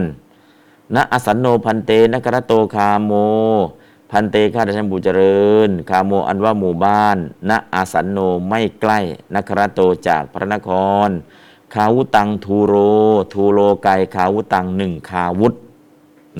[0.94, 3.12] ณอสันโนพันเตนกรโตคาโม
[4.10, 7.16] พันเตข้าราชบุญเจริญ คาโมอันว่าหมู่บ้าน
[7.50, 8.98] ณอาสันโนไม่ใกล้
[9.34, 10.70] นครโตจากพระนค
[11.06, 11.08] ร
[11.74, 12.74] คาวุตังทูโร
[13.32, 15.54] ทูโรไกลคาวุตังหนึ่งคาวุธ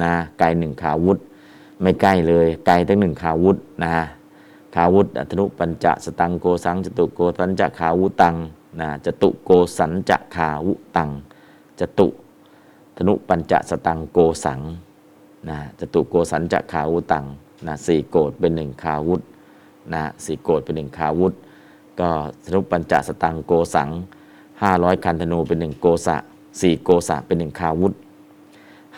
[0.02, 1.18] นะไกลหนึ่งคาวุธ
[1.83, 3.94] ไม่ใกล้เลยไกลตั้งหนึ่งคาวุธนะ
[4.74, 8.35] คาวุธอัตนุปัญจะสตังโกสังจตุโกสัญจะคาวุตัง
[8.81, 11.11] นะจตุโกสัญจะคาวุตัง
[11.81, 12.07] จตุ
[12.96, 14.61] ธนุปัญจะสตังโกสัง
[15.48, 17.24] นะจตุโกสัญจะขาวุตัง
[17.66, 19.20] นะสี่โกดเป็นหนึ่งคาวุธ
[19.94, 21.33] นะสี่โกดเป็นหนึ่งคาวุธ
[22.00, 22.09] ก็
[22.44, 23.88] ธนุปัญจสตังโกสัง
[24.62, 26.16] ห้าร้อยคันธนูเป็นหนึ่งโกสะ
[26.61, 27.92] สี่โกสะเป็นหนึ่งคาวุธ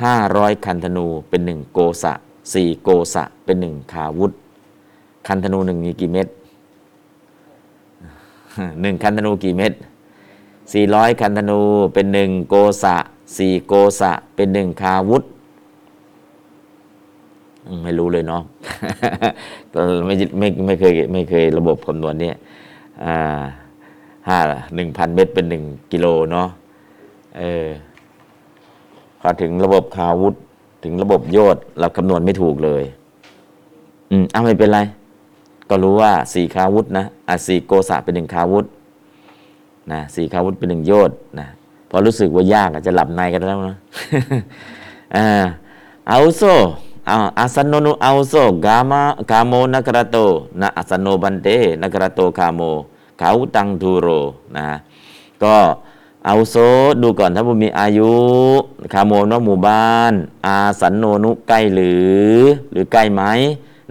[0.03, 2.13] ห้าร้อยคันธนูเป็นหนึ่งโกสะ
[2.55, 4.33] สี่โกสะเป็นหนึ่งคาวุธ
[5.27, 6.27] คันธนูหนึ่งมีกี่เม็ด
[8.83, 9.73] หนึ่งคันธนูกี่เม็ด
[10.73, 11.61] สี่ร้อยคันธนู
[11.95, 12.97] เป็นหนึ่งโกสะ
[13.37, 15.23] สี่โกสะเป็นหนึ่งคาวุธ
[17.85, 18.43] ไม่รู้เลยเนาะ
[20.07, 22.37] ไม่ไม่ไม่เคยไม่เคยระบบคำนวณเนี่ย
[24.29, 24.39] ห้า
[24.75, 26.49] หนึ่งพันเมตรเป็นหนึ่งกิโลเนาะ
[27.39, 27.67] เออ
[29.21, 30.35] พอถึงระบบคาวุธ
[30.85, 32.83] ถึงระบบโยชน์เราคำนวณไม่ถูกเลย
[34.11, 34.81] อืมอ้าไม่เป็นไร
[35.71, 38.65] ก็รู้ว่าสี่คาวุธนะอะสี่โกสะเป็นหนึ่งคาวุธ
[39.93, 41.47] นะสี่คาวุธเป็นหนึ่งโยชน์นะ
[41.91, 43.77] พอรู้สึกว่ายากอาจจะหลับในกันแล้วนะ
[45.17, 45.27] อ่า
[46.11, 46.43] อาวุโซ
[47.39, 50.17] อาสันโนนุเอาโซกามะกาโมนักรโต
[50.61, 51.49] นะอาสันโนบันเต
[51.83, 52.61] นักรโตคาโม
[53.19, 54.09] เขาตังทูโร
[54.55, 54.77] นะฮะ
[55.43, 55.57] ก็
[56.27, 56.57] เอาโซ
[57.03, 58.13] ดูก่อนถ้าบุมีอายุ
[58.93, 60.13] คาโมนว่าหมู่บ้าน
[60.47, 61.93] อาสันโนนุใกล้หรื
[62.33, 62.37] อ
[62.73, 63.23] หรือใกล้ไหม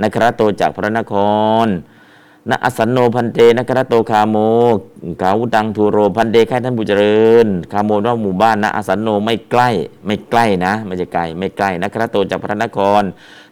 [0.01, 1.13] นักรโตจากพระนค
[1.65, 1.67] ร
[2.50, 4.38] นะ อาสันโน ภันเตนะคะระโตคาโม
[5.22, 9.70] คาวุตังทูโร ภันเตแน่ะท่านผู้เจริญ คาโมว่าหมู่บ้านนะ อาสันโนไม่ใกล้
[10.06, 13.02] ไม่ใกล้นะไม่ใช่ไกลไม่ใกล้นะคะระโตจากพระนคร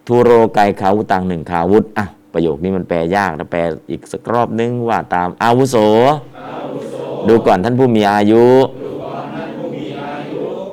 [0.08, 5.76] ทูโรไกลคาวุตังหนึ่งคาวุตอะประโยคนี้มันแปลยากนะแปลอีกสักรอบนึงว่าตามอาวุโส
[7.28, 8.46] ดูก่อนท่านผู้มีอายุ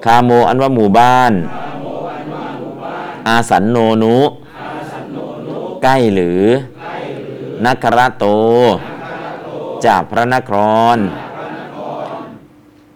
[0.05, 1.33] คาโมอันว่าหมู่บ้าน
[3.29, 4.17] อาสันโนนุ
[5.83, 6.43] ใกล้หรือ
[7.65, 8.27] นักรโต
[9.87, 10.53] จากพระนค
[10.95, 10.97] ร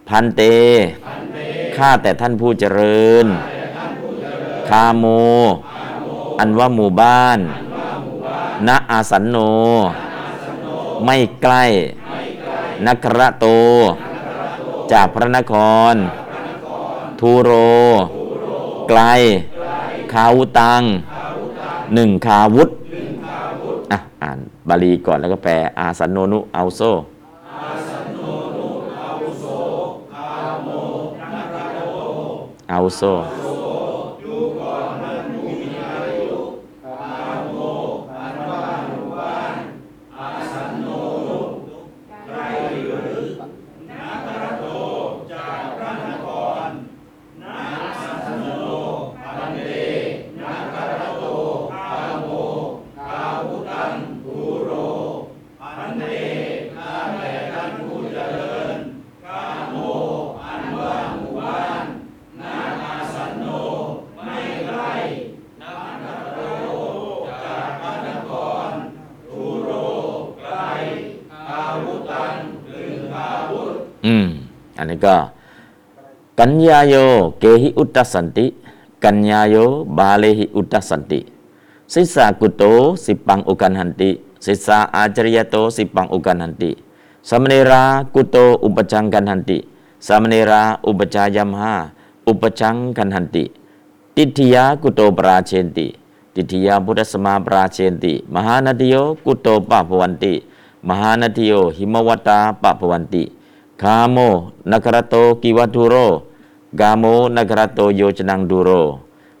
[0.07, 0.41] พันเต
[1.75, 3.25] ข้าแต่ท่านผู้เจริญ
[4.69, 5.05] คาโม
[6.39, 7.39] อันว่าหมู่บ้าน
[8.67, 9.37] ณอาสันโน
[11.05, 11.65] ไม่ใกล้
[12.87, 13.45] นักรโต
[14.91, 15.53] จากพระนค
[15.91, 15.93] ร
[17.19, 17.51] ทูโร
[18.89, 19.01] ไกล
[20.13, 20.81] คาวุตัง
[21.93, 22.69] หนึ่งคาวุธ
[23.91, 26.81] อะอ่าน บาลีก่อนแล้วก็แปลอาสันโนนุเอาโซ
[32.69, 33.01] เอาโซ
[74.87, 75.15] นนี้ก็
[76.39, 76.95] กัญญาโย
[77.39, 78.45] เกหิอุตตสันติ
[79.03, 79.55] กัญญาโย
[79.97, 81.21] บาเลหิอุตตสันติ
[81.93, 82.63] ศิสากุโต
[83.05, 84.09] สิปังอุกันหันติ
[84.45, 86.71] ศิสาอาจริยโตสิปังอุกันหันติ
[87.29, 89.57] สามเณรากุโตอุปจังกันหันติ
[90.07, 91.73] สามเณราอุปจายมหา
[92.27, 93.43] อุปจังกันหันติ
[94.15, 95.87] ติทิยากุโตปราเชนติ
[96.33, 98.95] ติทิยาบุตสมาปราเชนติ มหานติโย
[99.25, 100.33] กุโตปะภวันติ
[100.89, 103.23] มหานทิโยหิมวตาปะภวันติ
[103.81, 104.17] คาโม
[104.71, 105.95] นะคะระโตกีวทูโร
[106.79, 107.03] คาโม
[107.35, 108.69] นะคะระโตโยชนัง ทูโร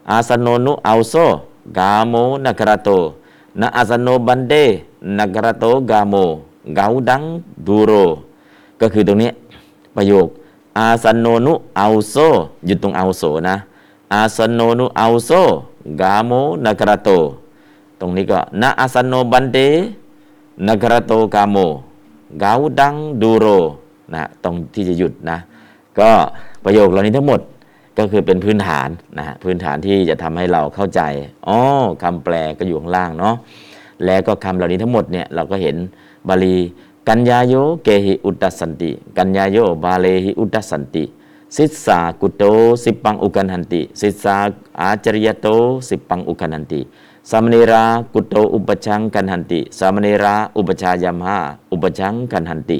[0.09, 1.13] อาสันโนนุ อาวุโส
[1.77, 2.13] คาโม
[2.45, 2.89] นะคะระโต
[3.59, 4.53] นะอาสันโน ภันเต
[5.17, 6.15] นะคะระโต คาโม
[6.77, 7.21] คาวุตัง
[7.67, 7.91] ทูโร
[8.79, 9.31] ก็คือตรงนี้
[9.95, 10.27] ประโยค
[10.77, 12.15] อาสันโนนุ อาวุโส
[12.65, 13.55] หยุดตรง อาวุโส นะ
[14.13, 15.31] อาสันโนนุ อาวุโส
[16.01, 16.31] คาโม
[16.65, 17.09] นักรโต
[17.99, 19.57] ตรงนี้ก็นะอาสนโนบันเด
[20.67, 21.57] นักรโตกาโม
[22.41, 23.47] กาวดังดูโร
[24.13, 25.39] นะตรงที่จะหยุดนะ
[25.99, 26.09] ก็
[26.65, 27.41] ประโยคเหล่านี้ทั้งหมด
[27.97, 31.01] ก็คือเป็นพื้นฐานนะฮะพื้นฐานที่จะทำให้เราเข้าใจ
[31.47, 31.57] อ๋อ
[32.03, 33.35] คำแปลก็อยู่ข้างล่างเนาะ
[34.05, 35.75] แล้วก็คำเหล่านี้ทั้งหมดเนี่ยเราก็เห็น
[36.27, 36.55] บาลี
[37.09, 41.03] กัญญาโยเกหิอุตตสสันติ กัญญาโยบาเลหิอุตตสสันติ
[41.55, 42.43] สิสสากุโต
[42.83, 44.37] สิปังอุกันหันติ สิสสา
[44.79, 45.47] อาจริยโต
[45.89, 46.81] สิปังอุกันหันติ
[47.29, 51.37] สามเณรากุโตอุปชังกันหันติสามเณราอุปชายามหา
[51.71, 52.79] อุปชังกันหันติ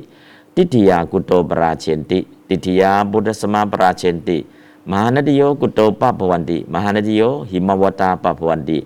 [0.58, 4.38] ติทิยากุโตปราเชนติ ติทิยาบุตสมาปราเชนติ
[4.90, 8.78] มหานติโยกุโตปะภวันติ มหานติโยหิมวตาปะภวันติ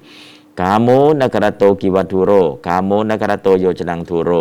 [0.59, 0.87] กาโม
[1.19, 2.31] นกรโตกิวัตุโร
[2.67, 4.31] กาโมนกรโตโยจนังทูโร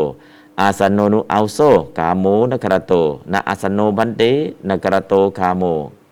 [0.61, 1.59] อาสันโนนุเอาโซ
[1.99, 2.93] กาโมนกรโต
[3.33, 4.23] นะอาสันโนบันเต
[4.69, 5.63] นกรโตคาโม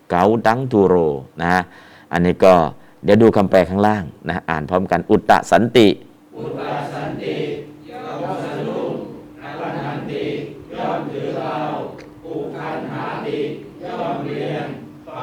[0.09, 0.95] เกาดังทูโร
[1.39, 1.61] นะฮะ
[2.11, 2.53] อันนี้ก็
[3.03, 5.87] เดี๋ยวดูคำแปลข้างล่างนะอ่านพร้อมกันอุตตะสันติ
[6.37, 6.43] อื
[8.57, 8.58] ม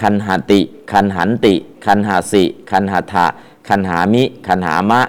[0.00, 0.60] คันหาติ
[0.92, 3.26] คันหันติ คันหาสิ คันหาทะ
[3.68, 5.00] คันหามิ คันหามะ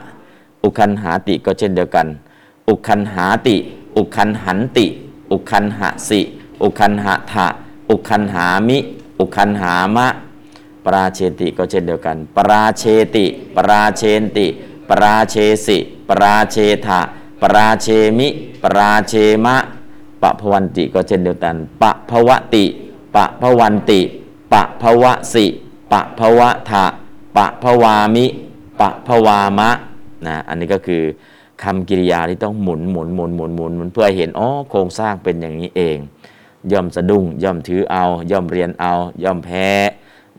[0.64, 2.08] อุคันหาติก็เช่นเดียวกัน
[2.70, 3.56] อุคันหาติ
[3.98, 4.86] อุคันหันติ
[5.32, 6.22] อุคันหะสิ
[6.64, 7.48] อุคันหะทะ
[7.90, 8.78] อุคันหามิ
[9.20, 10.08] อุคันหามะ
[10.86, 12.84] ปราเชติก็เช่นเดียวกัน ปราเช
[13.16, 14.48] ติ ปราเชนติ
[14.90, 15.78] ปราเชสิ
[16.10, 17.00] ปราเชทะ
[17.42, 18.28] ปราเชมิ
[18.64, 19.14] ปราเช
[19.46, 19.56] มะ
[20.22, 22.66] ปะพวันติก็เช่นเดียวกัน ปะภวติ
[23.16, 24.02] ปะภวันติ
[24.54, 25.46] ปะภวสิ
[25.92, 26.86] ปะภวะทะ
[27.38, 28.26] ปะภวามิ
[28.82, 29.70] ปะภวามะ
[30.26, 31.04] นะอันนี้ก็คือ
[31.64, 35.98] คำกริยาที่ต้องหมุนหมุนหมุนหมุนหมุนหมุนเพื่อเห็นอ๋อโครงสร้างเป็นอย่างนี้เอง
[36.72, 39.68] ย่อมสะดุ้งย่อมถือเอา ย่อมเรียนเอา ย่อมแพ้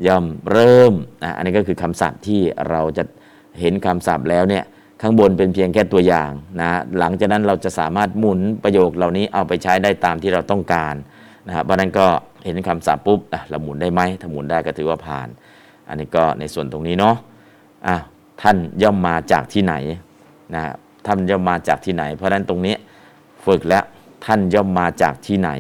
[0.07, 3.05] ย่อมเริ่มนะอันนี้ก็คือคำศัพท์ที่เราจะ
[3.61, 4.65] เห็นคำศัพท์แล้วเนี่ย
[5.01, 10.95] ข้างบนเป็นเพียงแค่ตัวอย่างนะหลังจากนั้นเราจะสามารถหมุนประโยคเหล่านี้เอาไปใช้ได้ตามที่เราต้องการ
[11.47, 12.07] นะครับเพราะนั้นก็
[12.45, 15.29] เห็นคำศัพท์ปุ๊บอะเราหมุนได้ไหมถ้าหมุนได้ก็ถือว่าผ่าน
[15.89, 17.17] อันนี้ก็ในส่วนตรงนี้เนาะ
[17.87, 17.97] อะ
[18.43, 19.75] ท่านย่อมมาจากที่ไหน
[20.55, 20.63] นะ
[21.07, 22.75] ท่านย่อมมาจากที่ไหน เพราะฉะนั้นตรงนี้
[23.47, 23.85] ฝึกแล้ว
[24.25, 25.51] ท่านย่อมมาจากที่ไหน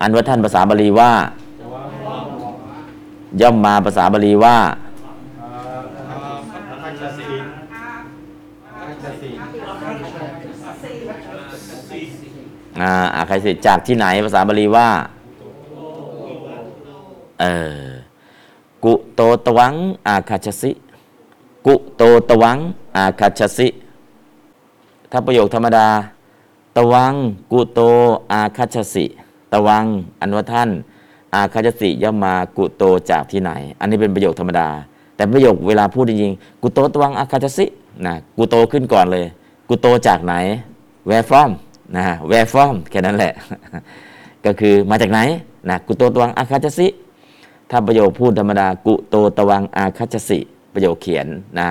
[0.00, 1.10] อันว่าท่านภาษาบาลีว่า
[3.40, 4.56] ย่อมมาภาษาบาลีว่า
[12.80, 14.88] อ่าอาใครสิจากที่ไหนภาษาบาลีว่า
[17.40, 17.44] เอ
[17.78, 17.84] อ
[18.84, 19.74] กุโตตวัง
[20.08, 20.70] อาคาชสิ
[21.66, 22.58] กุโตตวัง
[22.96, 23.68] อาคาชสิ
[25.10, 25.88] ถ้าประโยคธรรมดา
[26.76, 27.12] ตวัง
[27.52, 27.80] กุโต
[28.32, 29.04] อาคาชสิ
[29.52, 29.84] ตวัง
[30.20, 30.68] อันว่าท่าน
[31.34, 34.68] อาคาชสิย่อมมากุโตจากที่ไหน อันนี้เป็นประโยคธรรมดา
[35.16, 37.64] แต่ประโยคเวลาพูดจริงๆ กุโตตวัง อาคาชสิ
[38.06, 39.24] นะ กุโตขึ้นก่อนเลย
[39.68, 40.34] กุโตจากไหน
[41.08, 41.50] where from
[41.96, 43.32] นะ where from แค่นั้นแหละ
[44.44, 45.20] ก็คือมาจากไหน
[45.68, 46.88] นะกุโตตวังอาคาชสิ
[47.70, 50.38] ถ้าประโยคพูดธรรมดากุโตตวังอาคัจสิ
[50.74, 51.26] ประโยคเขียน
[51.58, 51.66] นะ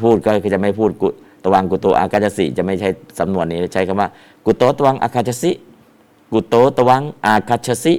[0.00, 1.08] พูดก็คือจะไม่พูดกุ
[1.44, 4.08] ตวังกุโตอาคัจสิ จะไม่ใช้สำนวนนี้ใช้คำว่า
[4.44, 5.50] กุโตตวังอาคัจสิ
[6.32, 7.94] กุโตตวังอาคัจสิ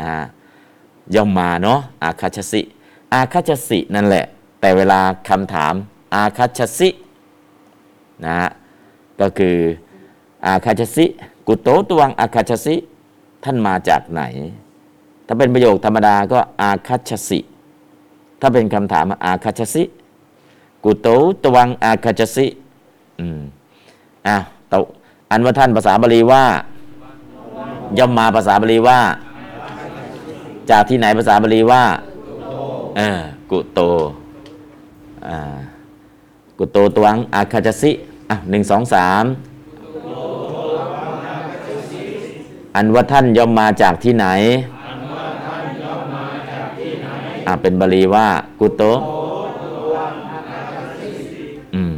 [0.00, 0.10] นะ
[1.14, 2.60] ย่อมมาเนาะอาคัจสิ
[3.12, 4.24] อาคัจสินั่นแหละ
[4.60, 5.74] แต่เวลาคำถาม
[6.14, 6.88] อาคัจสิ
[8.26, 8.34] นะ
[9.20, 9.56] ก็คือ
[10.48, 11.04] อาคัจจสิ
[11.46, 12.74] กุโตตวังอาคัจจสิ
[13.44, 14.22] ท่านมาจากไหน
[15.26, 17.38] ถ้าเป็นประโยคธรรมดาก็อาคัจฉสิ
[18.40, 19.82] ถ้าเป็นคำถามอาคัจฉสิ
[20.84, 21.08] กุโต
[21.44, 22.46] ตวังอาคัจฉสิ
[23.20, 23.40] อืม
[24.26, 24.36] อะ
[24.72, 24.74] ต
[25.30, 26.44] อันว่าท่านภาษาบาลีว่า
[27.98, 29.00] ย่อมมาภาษาบาลีว่า
[30.70, 31.82] จากที่ไหนภาษาบาลีว่า
[32.96, 33.18] เออ
[33.50, 33.80] กุโต
[35.28, 35.58] อ่า
[36.58, 37.90] กุโตตวังอาคัจฉสิ
[38.30, 39.24] อะหนึ่งสองสาม
[42.74, 44.26] อันว่าท่านย่อมมาจากที่ไหน
[47.46, 48.28] อ่าเป็นบาลีว่า
[48.60, 48.82] กุโต
[51.74, 51.94] อืม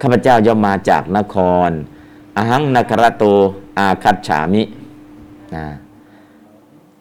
[0.00, 1.36] ข้าพเจ้าย่อมมาจากนค
[1.68, 1.70] ร
[2.36, 3.24] อหังนครโต
[3.78, 4.62] อาคัตฉามิ
[5.54, 5.66] นะ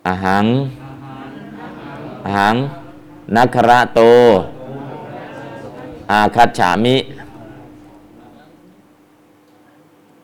[0.07, 0.45] อหัง
[2.25, 2.55] อหัง
[3.35, 4.01] นครโต
[6.11, 6.95] อาคัตฉามิ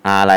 [0.05, 0.35] อาอะไร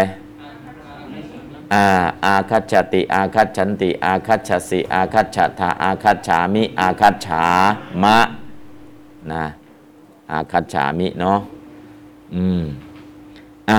[1.73, 1.85] อา
[2.25, 7.45] อาคัจฉติ อาคัจฉันติ อาคัจฉสิ อาคัจฉทาอาคัจฉามิ อาคัจฉา
[8.03, 8.19] มะ
[9.33, 9.45] นะ
[10.31, 11.39] อาคัจฉามิเนาะ
[12.35, 12.63] อืม
[13.71, 13.79] อะ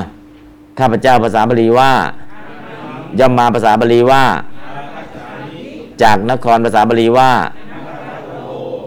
[0.78, 1.91] ข้าพเจ้าภาษาบาลีว่า
[3.19, 4.24] ย่อมมาภาษาบาลีว่า
[6.02, 7.32] จากนครภาษาบาลีว่า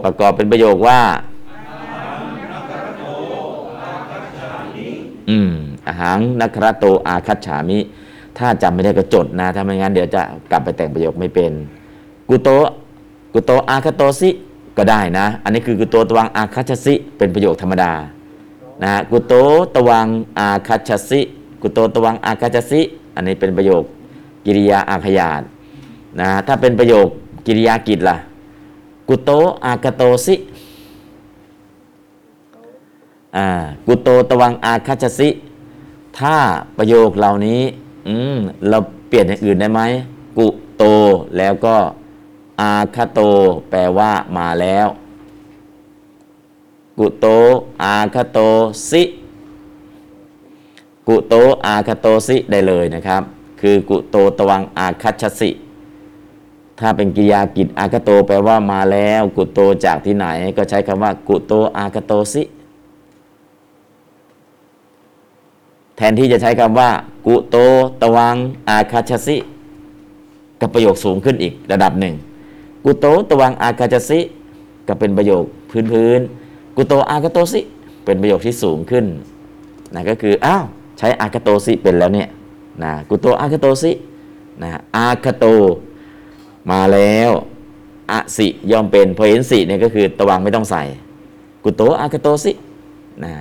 [0.05, 1.01] ประกอบเป็นประโยคว่า
[5.31, 5.53] อืม
[5.88, 7.79] อาหังนัครโตอาคัจฉามิ
[8.38, 11.53] ถ้าจำไม่ได้ก็จดนะถ้าไม่งั้นเดี๋ยวจะกลับไปแต่งประโยคไม่เป็น
[12.29, 12.49] กุโต
[13.33, 14.31] กุโตอาคาโตสิ
[14.77, 17.92] ก็ได้นะ อันนี้คือกุโตตวังอาคัจฉสิเป็นประโยคธรรมดา
[18.83, 19.35] นะฮะกุโต
[19.75, 20.07] ตวัง
[20.38, 21.20] อาคัจฉสิ
[21.62, 22.81] กุโตตวังอาคัจฉสิ
[23.14, 23.83] อันนี้เป็นประโยค
[24.46, 25.42] กิริยาอาขยาต
[26.20, 27.07] นะถ้าเป็นประโยค
[27.46, 28.16] กิริยากิจล่ะ
[29.09, 29.31] กุโต
[29.64, 30.35] อาคาโตสิ
[33.37, 33.46] อ่า
[33.87, 35.29] กุโตตวังอาคัจฉสิ
[36.19, 36.37] ถ้า
[36.79, 37.63] ประโยคเหล่านี้
[38.09, 39.81] อืมเราเปลี่ยนอย่างอื่นได้ไหม
[40.39, 40.85] กุโต
[41.39, 41.77] แล้วก็
[42.61, 43.21] อาคาโต
[43.71, 44.87] แปลว่ามาแล้ว
[46.99, 47.27] กุโต
[47.83, 48.39] อาคาโต
[48.91, 49.03] สิ
[51.09, 51.35] กุโต
[51.67, 53.23] อาคาโตสิได้เลยนะครับ
[53.61, 55.51] คือกุโตตวังอาคัชสิ
[56.81, 62.43] ถ้าเป็นกิริยากิจอาคาโต แปลว่ามาแล้ว กุโตจากที่ไหน ก็ใช้คำว่า กุโต อาคาโตสิ
[65.97, 66.90] แทนที่จะใช้คำว่า
[67.26, 67.57] กุโต
[68.03, 68.36] ตวัง
[68.68, 69.36] อาคาชสิ
[70.61, 72.14] กับประโยคสูงขึ้นอีกระดับหนึ่ง
[72.84, 74.20] กุโตตวังอาคาชสิ
[74.88, 77.61] ก็เป็นประโยคพื้นพื้นๆกุโตอาคาโตสิ
[78.05, 79.05] เป็นประโยคที่สูงขึ้น
[79.94, 80.64] นะก็คืออ้าว
[80.99, 82.28] ใช้อาคาโตสิเป็นแล้วเนี่ย
[82.82, 83.92] นะกุโตอาคาโตสิ
[84.62, 85.44] นะอาคาโต
[86.70, 87.30] มาแล้ว
[88.11, 90.82] อะสิย่อมเป็นพอเห็นสิเนี่ยก็คือตะวังไม่ต้องใส่
[91.64, 92.53] กุโตอาคาโตสิ
[93.24, 93.32] นะ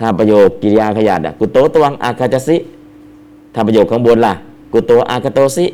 [0.00, 2.56] ถ้าประโยคกิริยาขยันอะกุโตตวังอาคาจสิ
[3.54, 4.34] ถ้าประโยคข้างบนล่ะ
[4.72, 5.66] กุโตอาคาโตสิ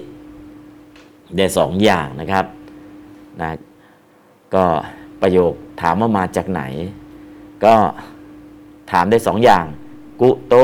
[1.36, 2.44] ได้สองอย่างนะครับ
[3.40, 3.50] นะ
[4.54, 4.64] ก็
[5.22, 6.62] ประโยคถามว่ามาจากไหน
[7.64, 7.74] ก็
[8.90, 9.64] ถามได้สองอย่าง
[10.20, 10.54] กุโต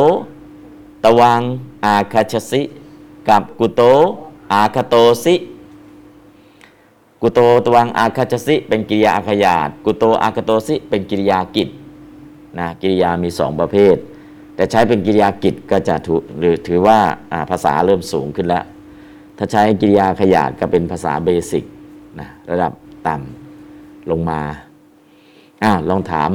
[1.04, 1.40] ตวัง
[1.84, 2.62] อาคาชสิ
[3.28, 3.82] กับกุโต
[4.52, 4.94] อาคาโต
[5.24, 5.34] สิ
[7.22, 11.68] กุโตตวังอาคาชสิเป็นกิริยาอาขยาตกุโตอาคาโตสิเป็นกิริยากิจ
[12.58, 13.96] นะกิริยามีสองประเภท
[14.54, 16.98] แต่ใช้เป็นกิริยากิจก็จะถือหรือถือว่า
[17.50, 18.64] ภาษาเริ่มสูงขึ้นแล้ว
[19.38, 21.64] ถ้าใช้กิริยาขยาดก็เป็นภาษาเบสิก
[22.20, 22.72] นะระดับ
[23.06, 24.40] ต่ำลงมา
[25.62, 26.30] อ้าวลองถาม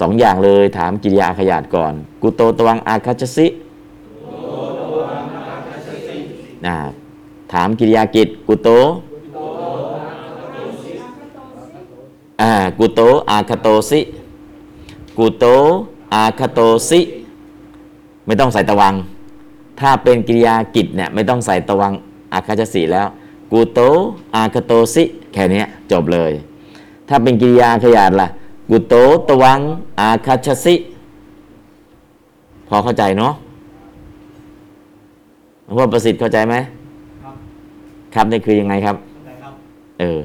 [0.00, 1.92] สองอย่างเลยถามกิริยาอาขยาดก่อน
[2.22, 3.46] กุโตตวังอาคาชสิ
[6.66, 6.76] นะ
[7.52, 8.68] ถามกิริยากิจกุโต
[12.40, 14.00] อ่ากุโตอาคาโตสิ
[15.20, 15.46] กุโต
[16.14, 16.60] อาคาโต
[16.90, 17.00] สิ
[18.26, 18.94] ไม่ต้องใส่ตะวัง
[19.80, 21.92] ถ้าเป็นกิริยากิจเนี่ยไม่ต้องใส่ตะวัง
[22.32, 23.06] อาคาชสีแล้ว
[23.52, 23.80] กูโต
[24.36, 25.02] อาคาโตสิ
[25.32, 26.32] แค่เนี้ยจบเลย
[27.08, 28.28] ถ้าเป็นกิริยาขยาดล่ะ
[28.70, 28.94] กุโต
[29.28, 29.60] ตวัง
[30.00, 30.74] อาคาชสิ
[32.68, 33.32] พอเข้าใจเนาะ
[35.64, 36.54] หลวงพ่อประสิทธิ์เข้าใจไหม
[37.22, 37.34] ครับ
[38.14, 39.52] ครับนี่คือยังไงครับเข้าใจครับ
[40.00, 40.20] เออ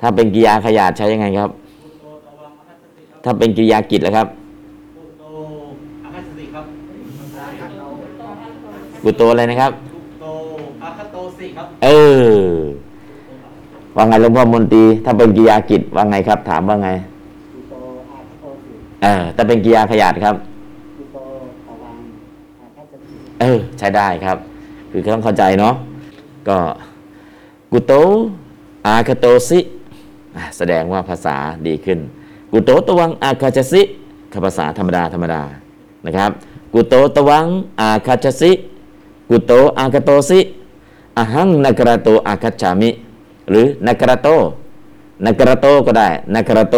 [0.00, 1.50] ถ้าเป็นกิริยาขยาดใช้ยังไงครับ
[3.24, 4.26] ถ้าเป็นกิริยากิจแล้วครับ
[4.96, 5.24] กุโต
[6.04, 6.64] อาคัสติครับ
[9.02, 10.26] กุโตอะไรนะครับกุโต
[10.82, 11.88] อาคาโตสิครับ เอ
[12.20, 12.60] อ
[13.96, 16.90] ว่าไงหลวงพ่อมนตรี ถ้าเป็นกิริยากิจว่าไงครับ ถามว่าไง
[17.54, 17.74] กุโต
[18.10, 20.34] อาคาโตสิเออถ้าเป็นกิริยาขยาดครับ
[20.98, 21.18] กุโต
[21.66, 21.96] ตะวัง
[22.60, 24.36] อาคาจติเออ ใช้ได้ครับ
[24.90, 25.74] คือต้องเข้าใจเนาะ
[26.48, 26.58] ก็
[27.72, 27.92] กุโต
[28.86, 29.60] อาคาโตสิ
[30.36, 31.36] อะแสดงว่าภาษา
[31.68, 31.98] ดีขึ้น
[32.52, 33.82] กุโตตวังอาคาจสิ
[34.32, 35.42] คือภาษาธรรมดาธรรมดา
[36.06, 36.30] นะครับ
[36.74, 37.46] กุโตตวัง
[37.80, 38.50] อาคาจสิ
[39.30, 40.40] กุโตอาคาโตสิ
[41.16, 42.90] อหังนักรโตอาคัจฉามิ
[43.50, 44.28] หรือนักรโต
[45.24, 46.76] นักรโตก็ได้นักรโต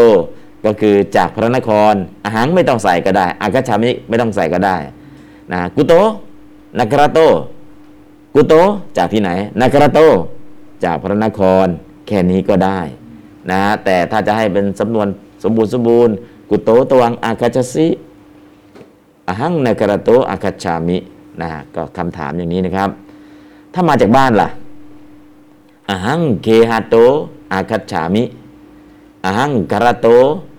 [0.64, 1.94] ก็คือจากพระนคร
[2.24, 4.76] อาหังไม่ต้องใส่ก็ได้อาคัจฉามิไม่ต้องใส่ก็ได้
[5.52, 5.94] นะกุโต
[6.78, 7.20] นักรโต
[8.34, 8.54] กุโต
[8.96, 10.00] จากที่ไหนนักรโต
[10.84, 11.66] จากพระนคร
[12.06, 12.80] แค่นี้ก็ได้
[13.50, 15.06] นะแต่ถ้าจะให้เป็นสำนวน
[15.42, 16.14] สมบูรณ์สมบูรณ์
[16.50, 17.86] กุโตตวังอาคัจฉสิ
[19.28, 20.98] อหังนักระโตอาคัจฉามิ
[21.40, 22.90] นะฮะก็คำถามอย่างนี้นะครับ
[23.72, 24.48] ถ้ามาจากบ้านล่ะ
[25.88, 26.96] อหังเคหะโต
[27.52, 28.24] อาคัจฉามิ
[29.24, 30.08] อหังกระโต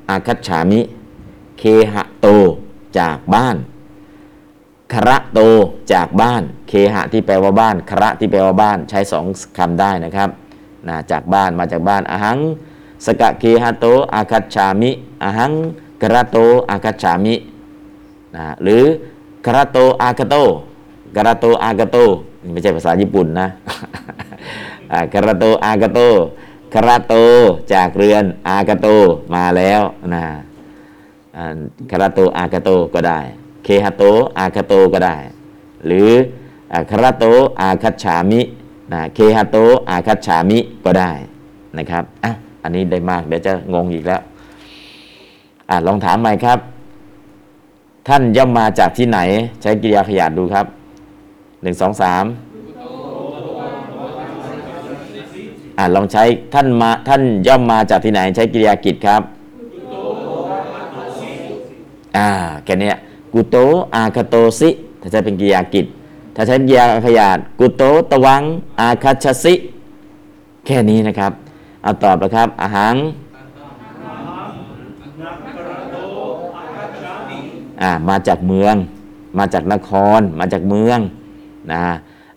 [0.09, 0.81] อาคัจฉามิ
[1.59, 1.63] เค
[1.93, 2.27] หะโต
[2.99, 3.55] จากบ้าน
[4.93, 5.39] คระโต
[5.93, 9.25] จากบ้าน เคหะที่แปลว่าบ้านคระที่แปลว่าบ้านใช้สอง
[9.57, 10.29] คำได้นะครับ
[10.87, 12.37] นะจากบ้านมาจากบ้านอหัง
[13.05, 14.91] สกะเคหะโตอาคัจฉามิ
[15.23, 15.53] อหัง
[16.01, 16.37] กระโต
[16.69, 17.35] อาคัจฉามิ
[18.35, 18.83] นะหรือ
[19.45, 20.35] กระโตอากโต
[21.15, 21.97] กระโตอากโต
[22.43, 23.47] นี่ไม่ใช่ภาษาญี่ปุ่นนะ
[25.13, 25.99] กระโตอากโต
[26.73, 27.13] กระโต
[27.73, 28.87] จากเรือนอากโต
[29.33, 29.81] มาแล้ว
[30.13, 30.23] นะ
[31.91, 33.19] กระโตอากโตก็ได้
[33.63, 34.03] เคหะโต
[34.37, 35.15] อาคาโตก็ได้
[35.85, 36.11] หรือ
[36.71, 37.25] อ่าคระโต
[37.61, 38.41] อาคัจฉามิ
[38.93, 39.57] นะเคหะโต
[39.89, 41.11] อาคัจฉามิก็ได้
[41.77, 42.31] นะครับอะ
[42.63, 44.21] อันนี้ได้มาก เดี๋ยวจะงงอีกแล้ว
[45.69, 46.59] อะลองถามใหม่ครับ
[48.07, 49.19] ท่านย่อมมาจากที่ไหน
[49.61, 50.65] ใช้กิริยาขยาดดูครับ
[51.61, 52.25] หนึ่งสองสาม
[55.77, 59.21] อะลองใช้ท่านมาท่านย่อมมาจากที่ไหน ใช้กิริยากิจครับ
[62.17, 62.29] อ่า
[62.63, 62.91] แค่นี้
[63.33, 63.55] กุโต
[63.95, 64.69] อาคาโตสิ
[65.01, 65.85] ถ้าใช้เป็นกิริยากิจ
[66.35, 68.41] ถ้าใช้กิริยาขยาดกุโตตวัง
[68.79, 69.53] อาคาชสิ
[70.65, 71.31] แค่นี้นะครับ
[71.83, 72.95] เอาตอบนะครับอาหัง
[77.81, 78.75] อ่ามาจากเมือง
[79.37, 80.99] มาจากนคร มาจากเมือง
[81.71, 81.83] นะ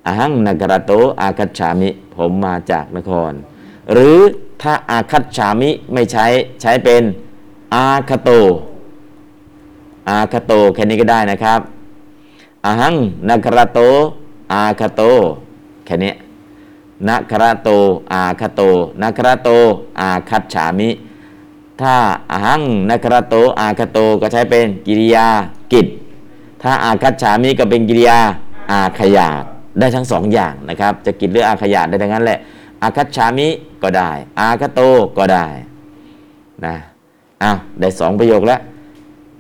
[0.07, 3.33] อาหังนกระโตอาคัจฉามิ ผมมาจากนคร
[3.93, 4.19] หรือ
[4.63, 6.27] ถ้าอาคัจฉามิไม่ใช้
[6.61, 7.03] ใช้เป็น
[7.75, 8.31] อาคาโต
[10.09, 11.61] อาคาโตแค่นี้ก็ได้นะครับ
[12.65, 12.95] อาหัง
[13.29, 13.81] นกระโต
[14.53, 15.03] อาคาโต
[15.87, 16.13] แค่นี้
[17.09, 17.71] นกระโต
[18.13, 18.63] อาคโต
[19.03, 19.51] นกระโต
[20.01, 20.91] อาคัจฉามิ
[21.81, 21.95] ถ้า
[22.31, 25.29] อาหังนักระโต อาคโตก็ใช้เป็นกิริยา
[25.73, 25.87] กิจ
[26.63, 28.19] ถ้าอาคัจฉามิก็เป็นกิริยา
[28.73, 29.43] อาขยาด
[29.79, 32.39] ได้ทั้งสองอย่างนะครับ จะกิจหรืออาขยาดได้ทั้งนั้นแหละ
[32.83, 33.49] อาคัจฉามิ
[33.83, 34.81] ก็ได้ อาคโต
[35.19, 35.47] ก็ได้
[36.65, 36.77] นะ
[37.43, 38.61] อ้าวได้สองประโยคแล้ว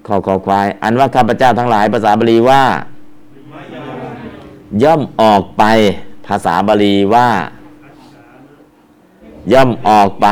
[0.06, 2.62] ขอขอควาย อันว่าข้าพเจ้าทั้งหลายภาษาบาลีว่า
[4.82, 5.64] ย่อมออกไป
[6.28, 7.28] ภาษาบาลีว่า
[9.52, 10.26] ย่อมออกไป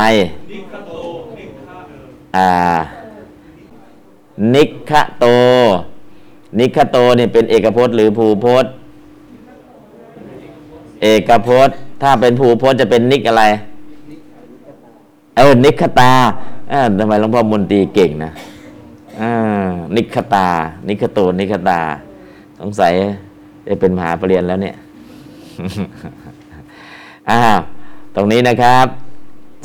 [2.35, 2.49] อ่า
[4.55, 5.25] นิคโต
[6.59, 8.71] นิคโตเนี่ยเป็นเอกพจน์หรือภูพจน์
[11.01, 13.43] เอกพจน์ ถ้าเป็นภูพจน์จะเป็นนิกอะไร
[15.37, 16.11] เออ นิคตา
[16.69, 18.31] เอ้าทำไมหลวงพ่อมนตรีเก่งนะ
[19.95, 20.47] นิคตา
[20.87, 21.79] นิคโต นิคตา
[22.59, 22.93] สงสัย
[23.65, 24.75] ได้เป็นมหาปรริญญาแล้วเนี่ย
[27.29, 27.59] อ้าว
[28.15, 28.85] ตรงนี้นะครับ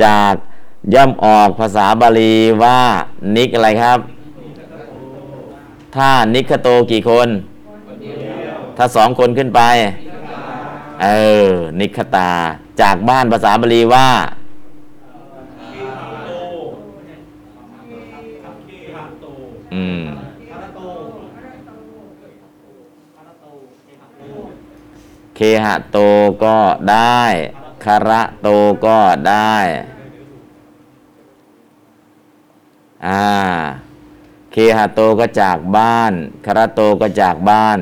[0.05, 0.34] จาก
[0.95, 2.78] ย่อมออกภาษาบาลีว่า
[3.36, 3.99] นิกอะไรครับ
[5.97, 7.28] ถ้านิคโตกี่คน
[8.76, 9.61] ถ้าสองคนขึ้นไป
[11.03, 11.09] เอ
[11.47, 12.30] อ นิคตา
[12.80, 14.09] จากบ้านภาษาบาลีว่า
[19.74, 20.03] อืม
[25.43, 25.99] เคหะโต
[26.45, 26.59] ก็
[26.91, 27.22] ได้
[27.84, 28.49] คาระโต
[28.86, 29.57] ก็ได้
[33.07, 33.24] อ่า
[34.53, 36.12] เคหะโตก็จากบ้าน
[36.47, 37.78] คาระโตก็จากบ้าน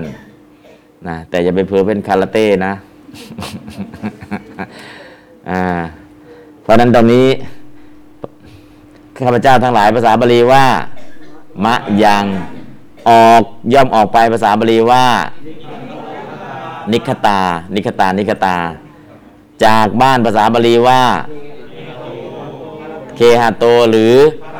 [1.08, 2.72] นะแต่อย่าไปเผื่อเป็นคาราเต้นะ
[5.50, 5.62] อ่า
[6.62, 7.28] เพราะฉะนั้นตรงนี้
[9.24, 10.66] ข้าพเจ้าทั้งหลายภาษาบาลีว่า
[11.64, 12.24] มะยัง
[13.08, 13.42] ออก
[13.72, 15.06] ย่อมออกไปภาษาบาลีว่า
[16.92, 17.40] นิคตา
[17.74, 18.56] นิคตา นิคตา
[19.64, 21.02] จากบ้านภาษาบาลีว่า
[23.16, 24.14] เคหะโตหรือ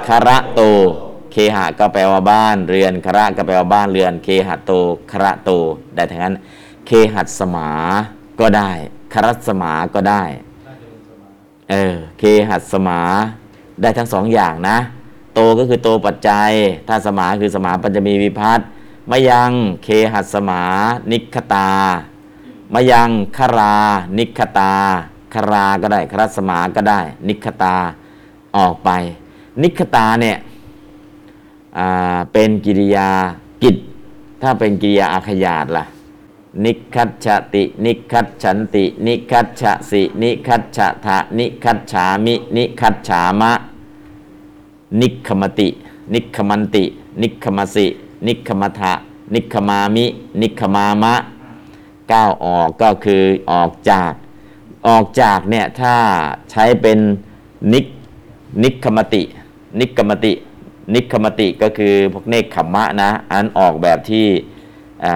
[0.06, 0.62] คาระโต
[1.32, 4.72] เคหะก็แปลว่าบ้านเรือนคาระก็แปลว่าบ้านเรือน เคหะโต
[5.10, 5.50] คาระโต
[5.94, 6.34] ได้ทั้งนั้น
[6.86, 7.68] เคหัสมา
[8.40, 8.70] ก็ได้
[9.12, 10.22] คารัสมาก็ได้
[11.70, 13.00] เออ เคหัสมา
[13.80, 14.78] ได้ทั้งสองอย่างนะ
[15.34, 16.50] โตก็คือโตปัจจัย
[16.88, 18.66] ถ้าสมาคือสมาปัญจมีวิพัตน์
[19.10, 19.50] มยัง
[19.84, 20.62] เคหัสมา
[21.10, 21.70] นิคตา
[22.72, 23.74] มายังคารา
[24.18, 24.72] นิคตา
[25.34, 27.74] คาราก็ได้ครัสมาก็ได้ นิคตา
[28.56, 28.90] ออกไป
[29.62, 30.36] นิคตาเนี่ย
[32.32, 33.10] เป็นกิริยา
[33.62, 33.76] กิจ
[34.42, 35.84] ถ้าเป็นกิริยาอาขยาตล่ะ
[36.64, 43.52] นิคัตชติ นิคัตฉันติ นิคัตฉะสิ นิคัตฉะทะนิคัตฉามิ นิคัตฉามะ
[45.00, 45.68] นิคขมติ
[46.14, 46.84] นิคขมันติ
[47.22, 47.86] นิคขมสิ
[48.26, 48.92] นิคขมทะ
[49.34, 50.04] นิคขมามิ
[50.40, 51.14] นิคขมามะ
[52.12, 54.12] ก้าวออกก็คือออกจาก
[54.88, 55.94] ออกจากเนี่ยถ้า
[56.50, 56.98] ใช้เป็น
[57.72, 57.86] นิก
[58.62, 59.22] นิคขมติ
[59.80, 60.32] นิคขมติ
[60.94, 64.26] นิคขมติก็คือพวกเนคขมมะนะ อันออกแบบที่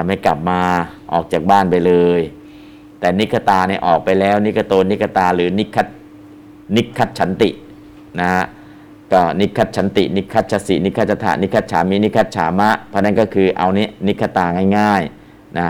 [0.07, 0.61] ไม่กลับมา
[1.13, 2.21] ออกจากบ้านไปเลย
[3.01, 5.87] แต่นิคตาเนี่ยออกไปแล้ว นิคโตนิคตาหรือนิคัต
[6.77, 7.51] นิคัตฉันติ
[8.21, 8.45] นะฮะ
[9.13, 14.47] ก็นิคัตฉันติ นิคัตชสินิคัตจถานิคัตฉามินิคัตฉามะเพราะนั้นก็คือเอานี้นิคตา
[14.79, 15.69] ง่ายๆนะ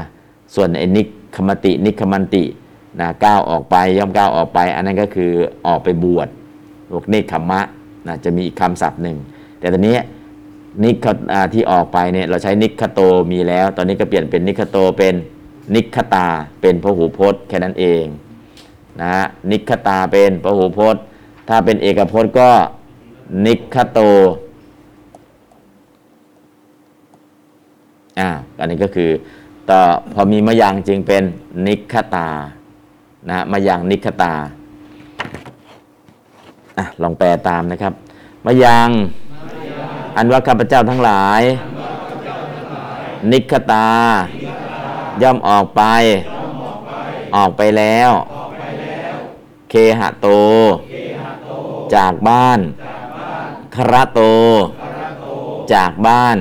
[0.55, 1.03] ส่วนไอ้นิ
[1.37, 2.45] คมตินิคมันติ
[3.01, 5.31] นะก้าวออกไปย่อมก้าวออกไป อันนั้นก็คือ
[5.67, 6.29] ออกไปบวช
[6.91, 7.61] พวกเนคขมะ
[8.07, 9.17] นะจะมีอีกคำศัพท์หนึ่ง
[9.59, 9.97] แต่ตอนนี้
[10.85, 11.07] นิค
[11.55, 13.01] ที่ออกไปเนี่ยเราใช้นิคโต
[13.33, 15.15] มีแล้ว ตอนนี้ก็เปลี่ยนเป็นนิคโตเป็น
[15.75, 16.29] นิคตา
[16.61, 18.05] เป็นพหูพจน์แค่นั้นเอง
[19.01, 21.03] นะฮะนิคตาเป็นพหูพจน์
[21.49, 22.51] ถ้าเป็นเอกพจน์ก็
[23.47, 23.99] นิคโต
[28.21, 28.29] อ่า
[28.61, 29.11] อันนี้ก็คือ
[29.73, 29.83] ต่อ
[30.15, 31.23] พอมีมะยังจึงเป็น
[31.67, 32.29] นิคตา
[33.29, 34.35] นะมะยังนิคตา
[36.79, 37.93] อะลองแปลตามนะครับ
[38.47, 38.91] มะยัง
[40.17, 41.43] อันว่าข้าพเจ้าทั้งหลาย
[43.33, 43.89] นิคตา
[45.23, 45.83] ย่อมออกไป
[47.37, 48.11] ออกไปแล้ว
[49.71, 50.29] เคหะโต
[51.95, 52.61] จากบ้าน
[53.75, 54.21] คระโต
[55.75, 56.37] จากบ้าน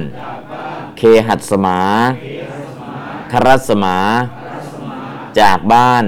[0.97, 1.79] เคหัสมา
[3.31, 3.97] ครัสมา
[5.39, 6.05] จากบ้าน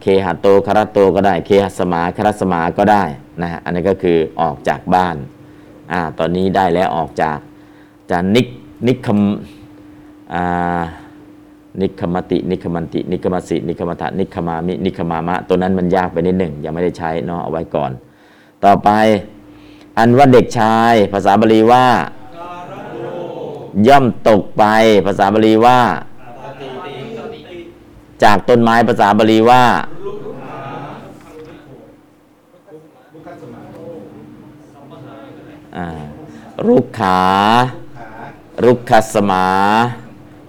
[0.00, 3.04] เคหะโตคระโตก็ได้ เคหสมาครัสมาก็ได้
[3.42, 5.16] นะฮะอันนี้ก็คือออกจากบ้าน
[5.92, 7.38] อ่าตอนนี้ได้แล้วออกจาก
[8.10, 8.46] จากนิก
[8.86, 9.20] นิคม
[10.34, 10.80] อ่า
[11.80, 17.90] นิคมติ นิคมันติ นิคมสิ นิคมทะนิคมามิ นิคมามะ ตัวนั้นมันยากไปนิดหนึ่งยังไม่ได้ใช้เนาะเอาไว้ก่อน
[18.64, 18.90] ต่อไป
[19.98, 21.86] อันว่าเด็กชาย ภาษาบาลีว่า
[23.88, 24.64] ย่อมตกไป
[25.06, 25.78] ภาษาบาลีว่า
[28.24, 29.64] จากต้นไม้ภาษาบาลีว่า
[36.66, 37.20] รุกขา
[38.64, 39.46] รุกขสมา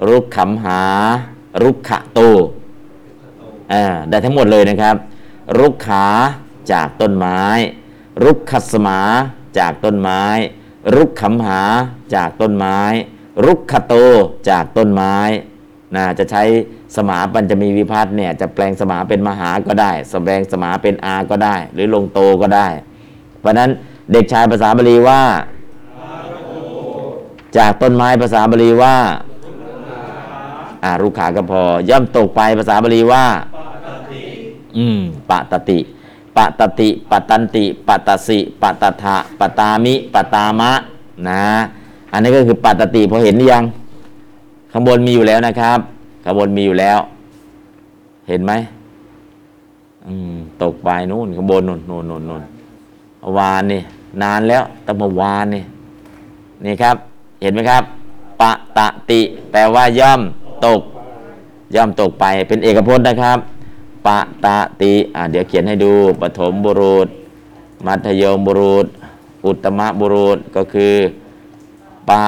[0.07, 0.81] รุกขำหา
[1.63, 2.19] รุกขะโต
[4.09, 4.95] ได้ทั้งหมดเลยนะครับ
[5.59, 6.05] รุกขา
[6.71, 7.39] จากต้นไม้
[8.23, 8.99] รุกขสมา
[9.57, 10.23] จากต้นไม้
[10.95, 11.61] รุกขำหา
[12.15, 12.79] จากต้นไม้
[13.45, 13.93] รุกขโต
[14.49, 15.15] จากต้นไม้
[15.95, 16.43] นะจะใช้
[16.95, 22.67] สมาปัญจมีวิพัฒน์เนี่ยจะแปลงสมาเป็นมหาก็ได้สแปลงสมาเป็นอาก็ได้ หรือลงโตก็ได้
[23.39, 23.69] เพราะนั้น
[24.11, 25.21] เด็กชายภาษาบาลีว่า
[27.57, 28.95] จากต้นไม้ภาษาบาลีว่า
[30.83, 33.25] อารุขาก็พอย่อมตกไปภาษาบาลีว่า
[34.77, 35.79] อืมปะตติ
[36.37, 40.71] ปะตติปะตันติปะตสิปะตถะปะตามิปะตามะ
[41.27, 41.43] นะ
[42.11, 43.63] อันนี้ก็คือปะตติพอเห็นหรือยัง
[44.71, 45.79] ข้างบนมีอยู่แล้วนะครับ
[46.23, 46.99] ข้างบนมีอยู่แล้ว
[48.27, 48.53] เห็นไหม
[50.07, 52.41] อืมตกไปนู่นข้างบนนู่นนู่นนู่นนู่น
[53.37, 53.81] วานนี่
[54.21, 55.63] นานแล้วตั้งเมื่วานนี่
[56.65, 56.95] นี่ครับ
[57.41, 57.83] เห็นไหมครับ
[58.41, 60.21] ปะตะติ แปลว่าย่อม
[60.65, 60.81] ตก
[61.75, 63.37] ย่อมตกไปเป็นเอกพจน์นะครับ
[64.07, 67.07] ปะตะติอ่าเดี๋ยวเขียนให้ดูปฐมบุรุษ
[67.85, 68.85] มัธยมบุรุษ
[69.45, 70.95] อุตตมบุรุษก็คือ
[72.09, 72.25] ปะ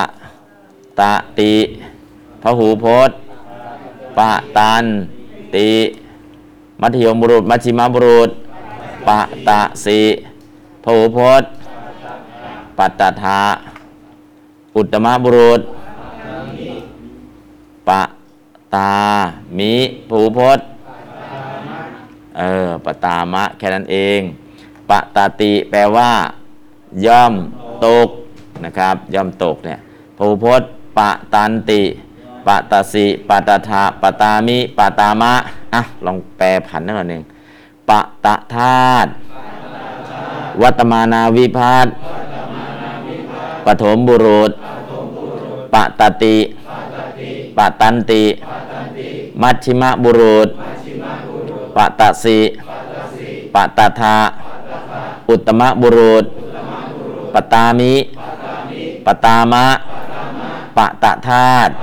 [0.99, 1.53] ตะติ
[2.41, 3.17] พหูพจน์
[4.17, 4.85] ปะตัน
[5.55, 5.69] ติ
[6.81, 8.29] มัธยมบุรุษ มัชฌิมบุรุษ
[9.07, 10.01] ปะตะสิ
[10.83, 11.51] พหูพจน์
[12.77, 13.39] ปัตตถา
[14.75, 15.61] อุตตมบุรุษ
[17.89, 18.01] ปะ
[18.75, 18.93] ตา
[19.57, 19.73] มิ
[20.09, 20.65] ภูพจน์
[22.37, 24.19] เออปะตามะ แค่นั้นเอง
[24.89, 26.11] ปะตาติ แปลว่า
[27.05, 27.33] ย่อม
[27.85, 28.09] ตก
[28.65, 29.79] นะครับ ย่อมตกเนี่ย
[30.17, 31.81] ภูพจน์ปะตันติ
[32.47, 35.33] ปะตาสิปะตาทาปะตามิปะตามะ
[35.73, 37.23] อะลองแปลผันหน่อยหนึ่ง
[37.89, 39.09] ปะตะธาตุ
[40.61, 41.87] วัตมานาวิพัต
[43.65, 44.51] ปฐมบุรุษ
[45.73, 46.37] ปะตติ
[47.57, 48.23] ปะตันติ
[49.41, 50.47] มัชชิมะบุรุษ
[51.75, 52.39] ปะตะสิ
[53.53, 54.15] ปะตะทา
[55.29, 56.25] อุตมะบุรุษ
[57.33, 57.93] ปตามิ
[59.05, 59.65] ปตามะ
[60.77, 61.73] ปะตะธาตุ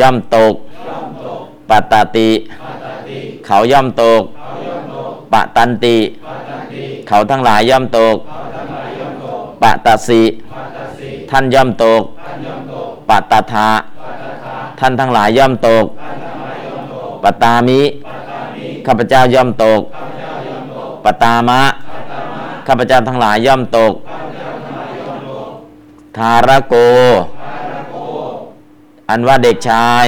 [0.00, 0.54] ย่อมตก
[1.68, 2.30] ปะตติ
[3.46, 4.22] เขาย่อมตก
[5.32, 5.96] ปะตันติ
[7.08, 8.16] เขาทั้งหลายย่อมตก
[9.62, 10.22] ปะตสิ
[11.30, 12.02] ท่านย่อมตก
[13.08, 13.68] ปะตะทา
[14.80, 15.84] ท่านทั้งหลายย่อมตก
[17.22, 17.80] ปตามิ
[18.86, 19.80] ข้าพเจ้าย่อมตก
[21.04, 21.60] ปตามะ
[22.66, 23.92] ข้าพเจ้าทั้งหลายย่อมตก
[26.16, 26.74] ทารโก
[29.10, 30.06] อันว่าเด็กชาย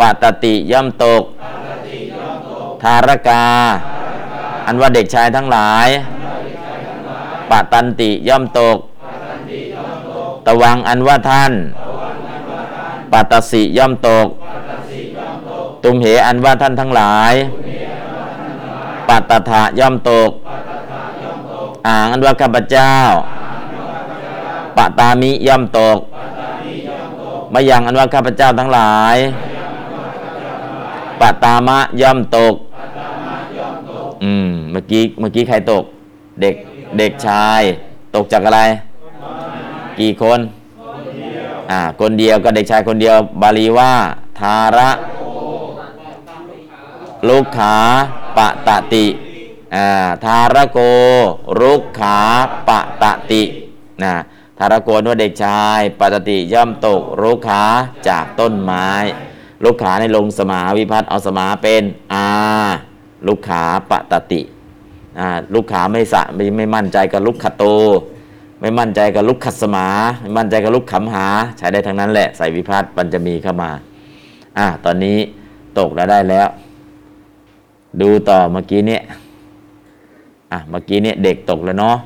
[0.00, 1.22] ปตติย่อมตก
[2.82, 3.44] ทารกา
[4.66, 5.88] อันว่าเด็กชายทั้งหลาย
[7.50, 8.78] ปตันติย่อมตก
[10.46, 11.52] ตะวังอันว่าท่าน
[13.12, 14.26] ปัตสิย่อมตก
[15.84, 17.34] ตุมเหอันว่าท่านทั้งหลาย
[19.08, 20.30] ปัตตถะย่อมตก
[21.86, 22.94] อ่างอันว่าข้าพเจ้า
[24.76, 25.98] ปะตามิย่อมตก
[27.52, 29.16] มายังอันว่าข้าพเจ้าทั้งหลาย
[31.20, 32.54] ปะตามะย่อมตก
[34.24, 35.84] อืม เมื่อกี้เมื่อกี้ใครตก
[36.40, 36.54] เด็ก
[36.98, 37.62] เด็กชาย
[38.14, 38.60] ตกจากอะไร
[40.00, 40.38] กี่คน
[41.70, 43.92] อ่า คนเดียวก็เด็กชายคนเดียว บาลีว่า
[44.40, 44.90] ทาระ
[47.28, 47.76] ลุกขา
[48.36, 49.06] ปะตะติ
[49.74, 49.86] อ่า
[50.24, 50.78] ทาระโก
[51.60, 52.18] รุกขา
[52.68, 53.42] ปะตะติ
[54.02, 54.12] นะ
[54.62, 57.64] ทารโกนว่าเด็กชายปะตติย่อมตกรุกขา
[58.08, 58.88] จากต้นไม้
[59.64, 61.82] ลุกขาในลงสมาวิพัฒน์เอาสมาเป็น
[62.12, 62.26] อา
[63.26, 64.40] ลุกขาปะตติ
[65.18, 67.64] อาลุกขาไม่สะไม่ไม่มั่นใจกับลุกขโต
[68.60, 69.86] ไม่มั่นใจกับลุกขัดสมา
[70.20, 71.26] ไม่มั่นใจกับลุกขำหา
[71.58, 73.70] ใช้ได้ทั้งนั้นแหละใส่วิพัฒน์มันจะมีเข้ามา
[74.58, 75.18] อะตอนนี้
[75.78, 76.48] ตกแล้วได้แล้ว
[78.00, 79.02] ดูต่อเมื่อกี้เนี่ย
[80.52, 81.96] อะเมื่อกี้เนี่ยเด็กตกแล้วเนาะ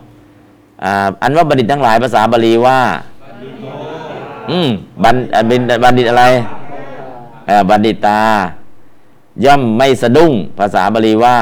[1.22, 2.80] อันว่าบัณฑิตทั้งหลายภาษาบาลีว่า
[4.51, 4.68] อืม
[5.03, 5.41] บัณอะ
[5.85, 6.24] บัณฑิตอะไร
[7.70, 8.20] บัณฑิตา
[9.45, 11.37] ย่อมไม่สะดุ้ง ภาษาบาลีว่า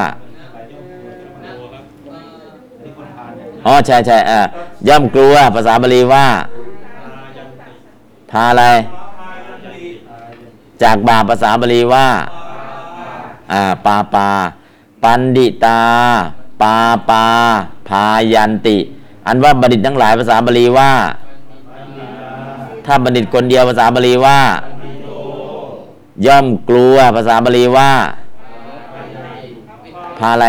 [3.66, 4.40] อ๋อใช่ใช่อ่า
[4.88, 6.26] ย่อมกลัว ภาษาบาลีว่า
[8.30, 8.64] พาอะไร
[10.82, 12.06] จากบาปภาษาบาลีว่า
[13.52, 14.28] อ่า ปาปา
[15.02, 15.80] ปันดิตา
[16.62, 16.74] ปา
[17.10, 17.24] ปา
[17.88, 18.78] พายันติ
[19.26, 20.90] อันว่าบัณฑิตทั้งหลายภาษาบาลีว่า
[22.86, 24.38] ถ้าบัณฑิตคนเดียวภาษาบาลีว่า
[26.26, 27.90] ย่อมกลัวภาษาบาลีว่า
[30.18, 30.46] พาอะไร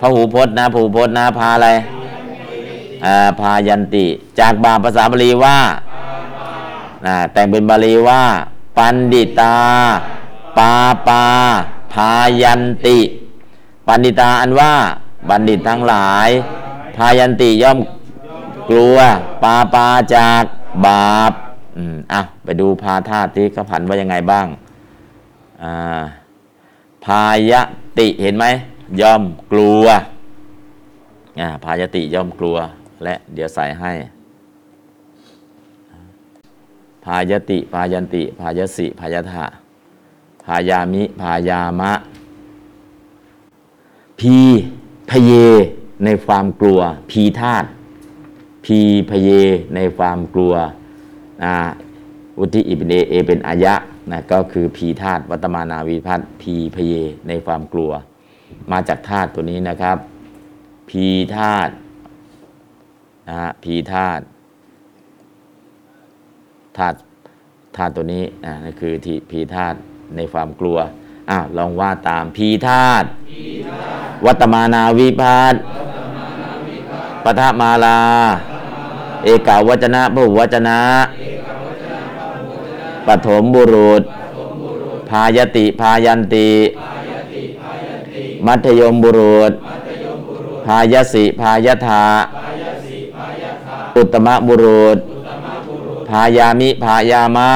[0.00, 1.68] พระหูพจน์นะพหูพจน์นะพาอะไร
[3.04, 4.06] อ่าพายันติ
[4.40, 5.58] จากบาภาษาบาลีว่า
[7.06, 8.22] อ่าแต่งเป็นบาลีว่า
[8.76, 9.56] ปันดิตา
[10.58, 10.72] ปา
[11.08, 11.22] ปา
[11.92, 12.10] พา
[12.42, 12.98] ยันติ
[13.86, 14.72] ปันดิตาอันว่า
[15.28, 16.28] บัณฑิตทั้งหลาย
[17.02, 17.78] พายันติย่อม
[18.70, 18.96] กลัว
[19.42, 20.44] ปาปาจาก
[20.86, 21.32] บาป
[21.76, 24.46] อืมอะไปดูพาธาตุที่เขาผันว่ายังไงบ้าง
[25.62, 26.00] อ่า
[27.04, 27.52] พาย
[27.98, 28.44] ติเห็นไหม
[29.00, 29.22] ย่อม
[29.52, 29.84] กลัว
[31.40, 32.56] อ่าพายติย่อมกลัว
[33.04, 33.92] และเดี๋ยวใส่ให้
[37.04, 39.44] พายติ พายันติ พายสิพายทะ
[40.44, 41.92] พายามิ พายามะ
[44.18, 44.36] พี
[45.10, 45.32] พเย
[46.04, 46.80] ในความกลัว
[47.10, 47.68] พีธาตุ
[48.64, 48.78] พี
[49.10, 49.30] พเย
[49.74, 50.54] ในความกลัว
[51.44, 51.54] นะ
[52.38, 53.74] อุทิอิปเนเอเป็นอายะ
[54.10, 56.94] นะก็คือพีธาตุวัตมานาวิพัตพีพเย
[57.28, 57.92] ในความกลัว
[58.72, 59.96] มาจากธาตุตัวนี้นะครับ
[60.90, 61.72] พีธาตุ
[63.28, 64.22] นะฮะพีธาตุ
[66.76, 66.96] ธาตุ
[67.76, 69.76] ธาตุตัวนี้นะนั่นคือที่พีธาตุ
[70.16, 70.78] ในความกลัว
[71.30, 73.06] อ้าวลองว่าตามพีธาตุ
[74.26, 75.54] วัตมานาวิพัต
[77.24, 78.00] ปทมาลา
[79.24, 80.80] เอกาวจนะพหุวจนะ
[83.06, 84.02] ปฐมบุรุษ
[85.08, 86.50] พายติพายันติ
[88.46, 89.52] มัธยมบุรุษ
[90.66, 92.04] พายสิพายธา
[93.96, 94.98] อุตตมบุรุษ
[96.08, 97.50] พายามิพายามะ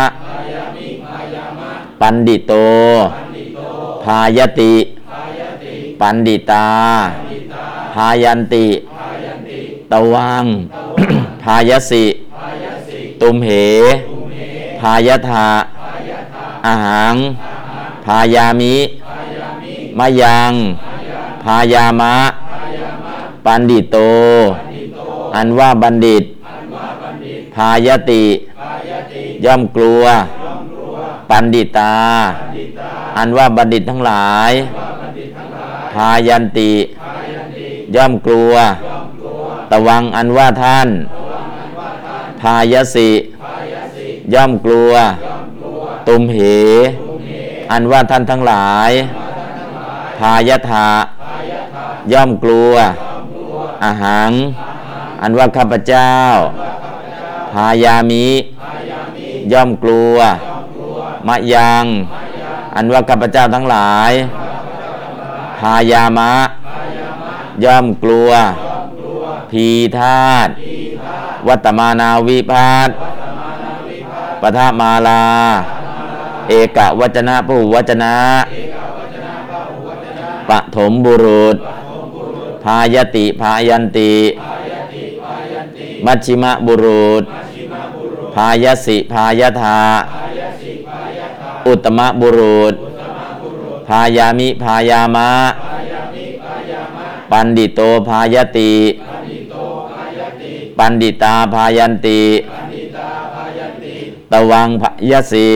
[2.00, 2.52] ปันดิโต
[4.04, 4.74] พายติ
[6.00, 6.68] ปันดิตา
[7.94, 8.66] พายันติ
[9.92, 10.44] ตวัง
[11.42, 12.04] พายสิ
[13.20, 13.50] ตุมเห
[14.80, 15.48] พายธา
[16.66, 17.16] อาหัง
[18.04, 18.76] พายามิ
[19.98, 20.52] มะยัง
[21.44, 22.14] พายามะ
[23.44, 23.96] ปันดิโต
[25.34, 26.24] อันว่าบัณฑิต
[27.54, 28.24] พายติ
[29.44, 30.04] ย่อมกลัว
[31.30, 31.94] ปันดิตา
[33.16, 34.52] อันว่าบัณฑิตทั้งหลาย
[35.92, 36.72] พายันติ
[37.94, 38.52] ย่อมกลัว
[39.70, 40.88] ตวังอันว่าท่าน
[42.40, 43.10] พายสิ
[44.34, 44.92] ย่อมกลัว
[46.08, 46.38] ตุมเห
[47.72, 48.90] อันว่าท่านทั้งหลาย
[50.18, 50.88] พายทา
[52.12, 52.72] ย่อมกลัว
[53.82, 54.32] อาหัง
[55.22, 56.12] อันว่าข้าพเจ้า
[57.52, 58.26] พายามิ
[59.52, 60.16] ย่อมกลัว
[61.28, 61.84] มะยัง
[62.74, 64.12] อันว่าข้าพเจ้าทั้งหลาย
[65.58, 66.32] พายามะ
[67.64, 68.30] ย่อมกลัว
[69.50, 69.66] พี
[69.98, 70.48] ธาต
[71.48, 72.90] วัตมานาวิพัต
[74.42, 75.24] ปทมาลา
[76.48, 78.16] เอกวัจนะพหุวจนะ
[80.48, 81.56] ปฐมบุรุษ
[82.64, 84.14] พายติพายันติ
[86.04, 87.24] มัชชิมบุรุษ
[88.34, 89.80] พายสิพายธา
[91.74, 92.74] อุตตมบุรุษ
[93.88, 95.30] พายามิพายามะ
[97.30, 98.74] ปันดิโตพายติ
[100.78, 102.22] ปันดิตาพายันติ
[104.32, 105.50] ตวังพยสิ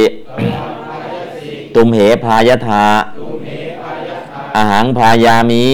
[1.74, 2.84] ตุมเหพายธา
[4.56, 5.66] อาหังพายามิ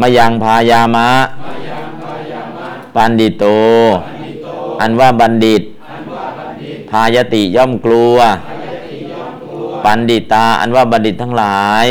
[0.00, 1.08] มะยังพายามะ
[2.94, 3.44] ปันดิโต
[4.80, 5.62] อันว่าบัณฑิต
[6.90, 8.16] พายติย่อมกลัว
[9.84, 11.86] ปันดิตา อันว่าบัณฑิตทั้งหลาย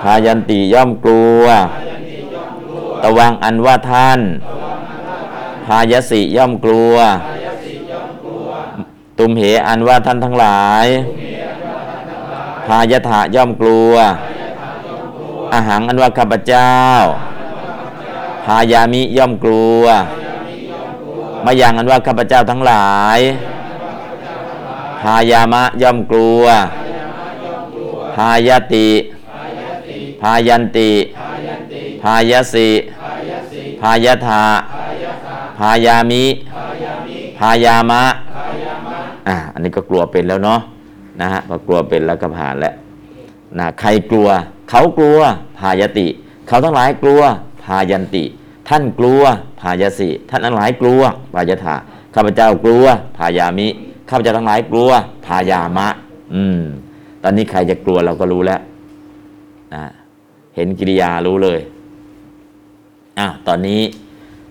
[0.00, 1.42] พายันติย่อมกลัว
[3.02, 4.20] ตวังอันว่าท่าน
[5.66, 6.94] พายสิย่อมกลัว
[9.18, 10.86] ตุมเหอันว่าท่านทั้งหลาย
[12.66, 13.92] พายถะย่อมกลัว
[15.52, 16.74] อาหังอันว่าข้าพเจ้า
[18.44, 19.82] พายามิย่อมกลัว
[21.44, 23.18] มายังอันว่าข้าพเจ้าทั้งหลาย
[25.02, 26.44] พายามะย่อมกลัว
[28.16, 28.88] พายติ
[30.22, 30.92] พายันติ
[32.02, 32.68] พายสิ
[33.80, 34.42] พายถา
[35.58, 36.24] พายามิ
[37.38, 38.02] พายามะ
[39.28, 40.60] อะอันนี้ก็กลัวเป็นแล้วเนาะ
[41.20, 42.74] นะฮะ พอกลัวเป็นแล้วก็ผ่านแล้ว
[43.58, 44.28] นะ ใครกลัว
[44.70, 45.18] เขากลัว
[45.58, 46.06] พายติ
[46.46, 47.22] เขาทั้งหลายกลัว
[47.64, 48.24] พายันติ
[48.68, 49.22] ท่านกลัว
[49.60, 51.00] พายสิ ท่านทั้งหลายกลัว
[51.34, 51.74] พายถา
[52.14, 52.84] ข้าพเจ้ากลัว
[53.16, 53.68] พายามิ
[54.08, 54.90] ข้าพเจ้าทั้งหลายกลัว
[55.26, 55.88] พายามะ
[56.34, 56.60] อืม
[57.22, 58.60] ตอนนี้ใครจะกลัวเราก็รู้แล้ว
[59.74, 59.84] นะ
[60.54, 61.60] เห็นกิริยารู้เลย
[63.18, 63.80] อะตอนนี้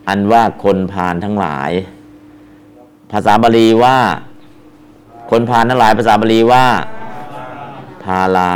[0.07, 1.71] อันว่าคนพาลทั้งหลาย
[3.11, 3.97] ภาษาบาลีว่า
[5.31, 6.65] คนพาลทั้งหลาย ภาษาบาลีว่า
[8.03, 8.53] พาลา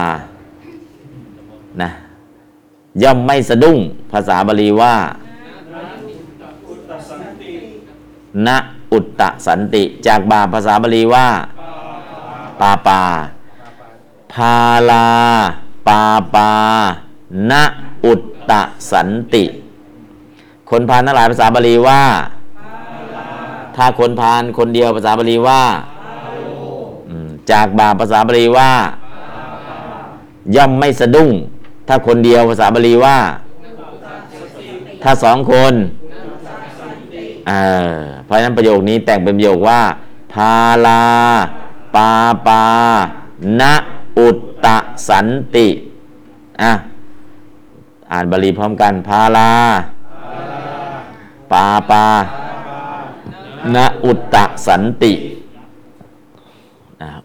[1.82, 1.90] นะ
[3.04, 3.78] ย่อมไม่สะดุ้ง
[4.12, 4.94] ภาษาบาลีว่า
[8.48, 8.50] ณ
[8.94, 11.28] อุตตะสันติ จากบาภาษาบาลีว่า
[12.60, 13.02] ปาปา
[14.34, 14.56] พา
[14.90, 15.08] ลา
[15.88, 16.02] ปา
[16.36, 16.52] ปา
[17.52, 17.54] ณ
[18.06, 18.62] อุตตะ
[18.92, 19.46] สันติ
[20.70, 22.04] คนพาลทั้งหลายภาษาบาลีว่า
[23.76, 25.62] ถ้าคนพาลคนเดียวภาษาบาลีว่า
[27.52, 28.72] จากบาภาษาบาลีว่า
[30.56, 31.32] ย่อมไม่สะดุ้ง
[31.88, 33.18] ถ้าคนเดียวภาษาบาลีว่า
[35.04, 35.74] ถ้าสองคน
[37.48, 37.52] เอ
[37.98, 39.82] อ เพราะฉะนั้นประโยคนี้แต่งเป็นประโยคว่า
[40.34, 40.54] พา
[40.86, 41.04] ลา
[41.96, 42.10] ปา
[42.48, 42.64] ปา
[43.60, 43.62] ณ
[44.20, 44.78] อุตตะ
[45.10, 45.68] สันติ
[46.62, 46.72] อะ
[48.12, 49.50] อ่านบาลีพร้อมกันพาลา
[51.52, 52.04] ปาปา
[53.76, 55.14] ณอุตตะสันติ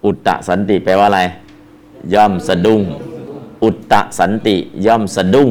[0.04, 1.20] อุตตะสันติแปลว่าอะไร
[2.14, 2.82] ย่อมสะดุ้ง
[3.64, 5.50] อุตตะสันติย่อมสะดุ้ง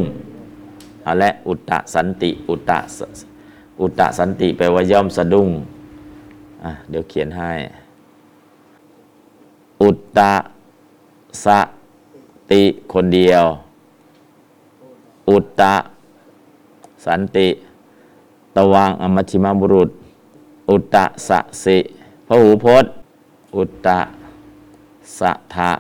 [1.04, 2.80] เอาละอุตตะสันติ อุตตะ
[3.82, 5.50] อุตตะสันติแปลว่าย่อมสะดุ้ง
[6.64, 7.52] อะเดี๋ยวเขียนให้
[9.82, 10.34] อุตตะ
[11.46, 11.48] ส
[12.52, 12.64] ติ
[12.94, 13.44] คนเดียว
[15.30, 15.74] อุตตะ
[17.06, 17.48] สันติ
[18.56, 19.90] ตวังอมัชิมาบุรุษ
[20.70, 21.78] อุตตะสะสิ
[22.28, 22.92] พระหูพจน์
[23.58, 24.00] อุตตะ
[25.18, 25.72] สะทะ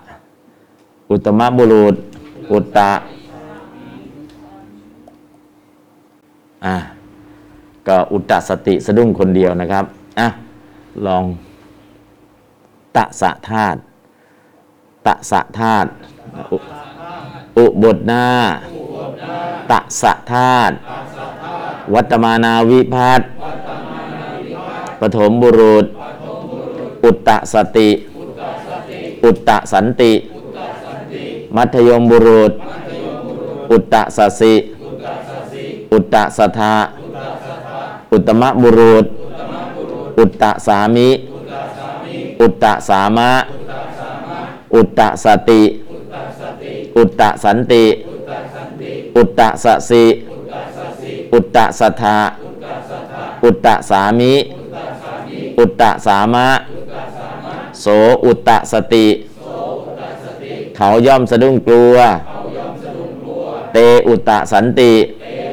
[1.09, 1.95] อุตตมบุรุษ
[2.51, 2.91] อุตตะ
[6.65, 6.75] อะ
[7.87, 9.85] ก็อุตตะสติสะดุ้งคนเดียวนะครับ
[10.19, 10.27] อะ
[11.05, 11.23] ลอง
[12.95, 13.79] ตะสะธาตุ
[15.07, 15.89] ตะสะธาตุ
[17.57, 18.25] อุบทหน้า
[19.71, 20.75] ตะสะธาตุ
[21.93, 23.21] วัตมานาวิพัต
[24.99, 25.85] ปฐมบุรุษ
[27.05, 27.89] อุตตะสติ
[29.25, 30.13] อุตตะสันติ
[31.55, 32.51] มัธยมบุรุษ
[33.71, 34.53] อุตตะสสิ
[35.91, 36.73] อุตตะสัทธา
[38.13, 39.05] อุตตมบุรุษ
[40.19, 41.09] อุตตะสามิ
[42.41, 43.31] อุตตะสามะ
[44.75, 45.61] อุตตะสติ
[46.97, 47.85] อุตตะสันติ
[49.15, 50.03] อุตตะสสิ
[51.33, 52.17] อุตตะสัทธา
[53.43, 54.33] อุตตะสามิ
[55.59, 56.47] อุตตะสามะ
[57.81, 57.85] โส
[58.25, 59.07] อุตตะสติ
[60.75, 61.95] เขาย่อมสะดุ้งกลัว
[63.73, 64.93] เตอุตตะสันติ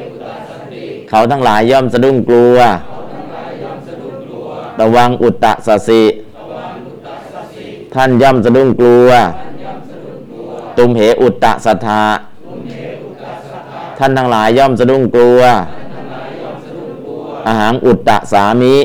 [1.11, 2.55] ขาทั้งหลายย่อมสะดุ้งกลัว
[4.81, 6.03] ระวังอุตตะสสิ
[7.93, 9.09] ท่านย่อมสะดุ้งกลัว
[10.77, 12.03] ตุมเหอุตตะสัทธา
[13.97, 15.39] ท่านทั้งหลายย่อมสะดุ้งกลัว
[17.47, 18.75] อาหารอุตตะสามิ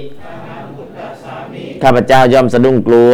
[1.83, 3.13] ข้าพเจ้าย่อมสะดุ้งกลัว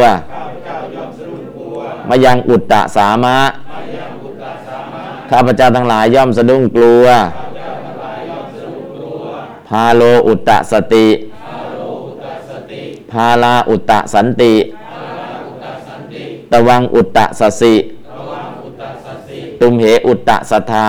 [2.09, 3.37] มายังอุตตะสามะ
[5.31, 11.07] ข้าพเจ้าทั้งหลายย่อมสะดุ้งกลัวาโลอุตตะสติ
[13.11, 14.55] พาลาอุตตะสันติ
[16.51, 17.75] ตวังอุตตะสสิ
[19.59, 20.87] ตุมเหอุตตะสัทธา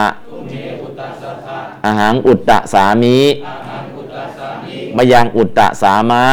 [1.87, 3.17] อาหารอุตตะสามี
[4.97, 6.25] มายังอุตตะสามะ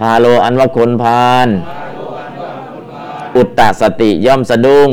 [0.00, 1.48] พาโลอันวคนพาล
[3.36, 4.90] อุตตะสติย่อมสะดุ้ง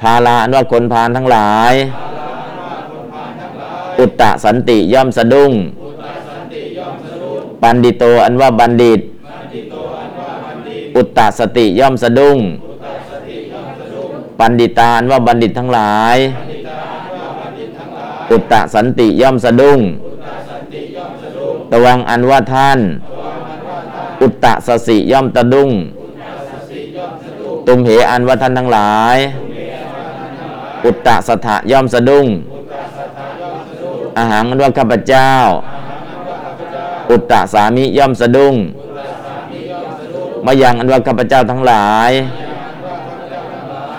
[0.00, 1.74] พาลาอันวคนพาลทั้งหลาย
[4.04, 5.52] อุตตะสันติย่อมสะดุ้ง
[7.62, 9.00] ปันดิโตอันว่าบัณฑิต
[10.96, 12.38] อุตตะสติย่อมสะดุ้ง
[14.38, 16.16] ปันดิตาอันว่าบัณฑิตทั้งหลาย
[18.30, 19.80] อุตตะสันติย่อมสะดุ้ง
[21.70, 22.78] ตวังอันว่าท่าน
[24.22, 25.70] อุตตะสสิย่อมตะดุ้ง
[27.66, 29.16] ตุมเหอันว่าท่านทั้งหลาย
[30.84, 32.28] อุตตะสถะย่อมสะดุ้ง
[34.18, 35.30] อาหารอันว่าข้าพเจ้า
[37.10, 38.54] อุตตะสามิย่อมสะดุ้ง
[40.44, 42.12] มายังอันว่าข้าพเจ้าทั้งหลาย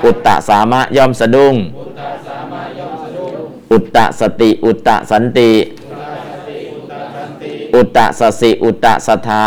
[0.05, 1.55] อุตตะสามะย่อมสะดุ้ง
[3.71, 5.51] อุตตะสติ อุตตะสันติ
[7.75, 9.45] อุตตะสสิ อุตตะสทา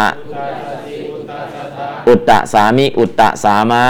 [2.08, 3.84] อุตตะสามิ อุตตะสามะ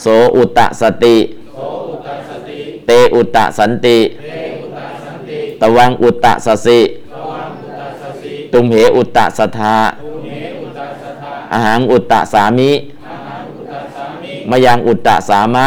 [0.00, 0.04] โส
[0.36, 1.16] อุตตะสติ
[2.86, 3.98] เตอุตตะสันติ
[5.62, 6.80] ตวังอุตตะสสิ
[8.52, 9.76] ตุมเหอุตตะสัทธา
[11.52, 12.70] อาหารอุตตะสามิ
[14.50, 15.66] มายังอุตตะสามะ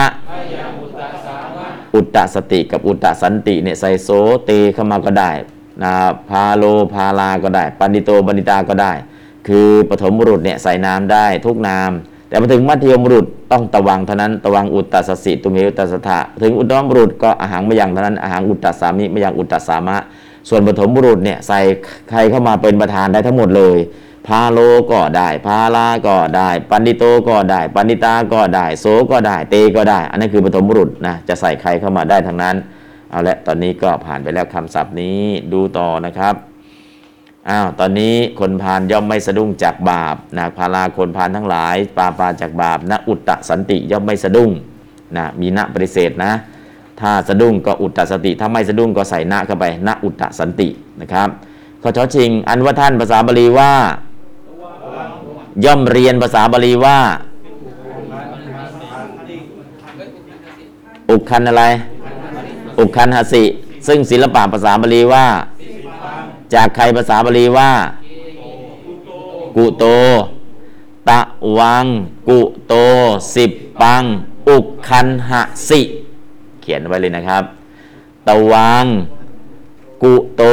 [1.96, 4.10] อุตตะสติกับอุตตะสันติเนี่ยใส่โส
[4.46, 5.32] เตเข้ามาก็ได้
[5.84, 5.94] นะ
[6.30, 6.64] พาโล
[6.94, 8.94] พาลาก็ได้ ปันดิโตปันดิตาก็ได้
[9.48, 11.92] คือปฐมบุรุษเนี่ยใส่นามได้ทุกนาม
[12.28, 19.98] แต่มาถึงมัธยมบุรุษ ต้องตะวังเท่านั้นตะวังอุตตสสิตุเมอุตตสถะถึงอุตตมบุรุษก็อาหารไมายังเท่านั้นอาหารอุตตสามิมายังอุตตสามะ
[20.50, 21.60] ส่วนปฐมบุรุษเนี่ยใส่
[22.10, 23.78] ใครเข้ามาเป็นประธานได้ทั้งหมดเลย
[24.28, 24.60] พาโล
[24.92, 32.56] ก็ได้พาลาก็ได้ ปันดิโตก็ได้ปันดิตาก็ได้โสก็ได้เตก็ได้ อันนั้นคือปฐมบุรุษนะจะใส่ใครเข้ามาได้ทั้งนั้น
[33.12, 35.20] เอาละตอนนี้ก็ผ่านไปแล้วคำศัพท์นี้
[35.54, 36.36] ดูต่อนะครับ
[37.50, 44.52] อ้าวตอนนี้คนพาลย่อมไม่สะดุ้งจากบาปนะพาลาคนพาลทั้งหลาย ปาปาจากบาปนะอุตตะสันติย่อมไม่สะดุ้ง
[45.18, 46.32] นะมีนะปฏิเสธนะ
[47.00, 50.70] ถ้าสะดุ้งก็อุตตะสติ ถ้าไม่สะดุ้งก็ใส่นะเข้าไปนะอุตตะสันติ
[51.02, 51.30] นะครับ
[51.82, 53.72] ข้อช้อชิง อันว่าท่านภาษาบาลีว่า
[55.66, 56.98] ย่อมเรียนภาษาบาลีว่า
[61.10, 61.64] อุกคันอะไร
[62.80, 63.44] อุกคันหสิ
[63.88, 65.26] ซึ่งศิลปะภาษาบาลีว่า
[66.54, 67.72] จากใครภาษาบาลีว่า
[69.56, 69.86] กุโต
[71.10, 71.20] ตะ
[71.58, 71.86] วัง
[72.30, 72.74] กุโต
[73.36, 74.04] สิบปัง
[74.50, 75.82] อุกคันหะสิ
[76.62, 77.44] เขียนไว้เลยนะครับ
[78.28, 78.86] ตะวัง
[80.04, 80.44] กุโต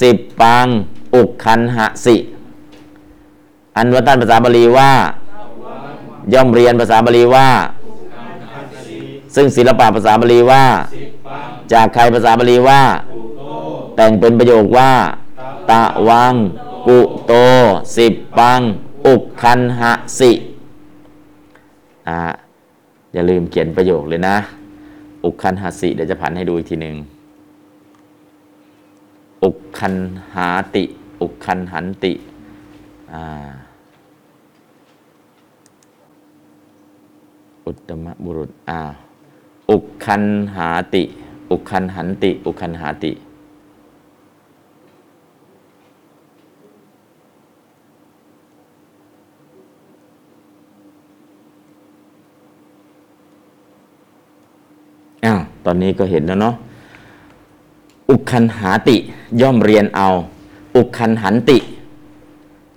[0.00, 0.66] สิบปัง
[1.14, 2.16] อุกคันหะสิ
[3.76, 4.92] อันวัตันภาษาบาลีว่า
[6.32, 7.48] ย่อมเรียนภาษาบาลีว่า
[9.34, 10.64] ซึ่งศิลปะภาษาบาลีว่า
[11.72, 12.80] จากใครภาษาบาลีว่า
[14.00, 14.92] แต่งเป็นประโยคว่า
[15.70, 16.34] ตะวัง
[16.86, 17.32] กุโต
[17.96, 18.60] สิบปัง
[19.06, 20.32] อุกคันหะสิ
[22.08, 22.18] อ่า
[23.12, 24.36] อย่าลืมเขียนประโยคเลยนะ
[25.24, 26.96] อุกคันหสิเดี๋ยวจะผันให้ดูอีกทีหนึ่ง
[29.44, 29.94] อุกคัน
[30.34, 30.84] หาติ
[31.20, 32.12] อุกคันหันติ
[37.66, 38.80] อุตตมบุรุษอ่า
[39.70, 40.22] อุกคัน
[40.56, 41.02] หาติ
[41.50, 43.12] อุกคันหันติ อุกคันหาติ
[55.24, 56.54] อ้าวตอนนี้ก็เห็นแล้วเนาะ
[58.10, 58.96] อุคันหาติ
[59.40, 60.08] ย่อมเรียนเอา
[60.76, 61.58] อุคันหันติ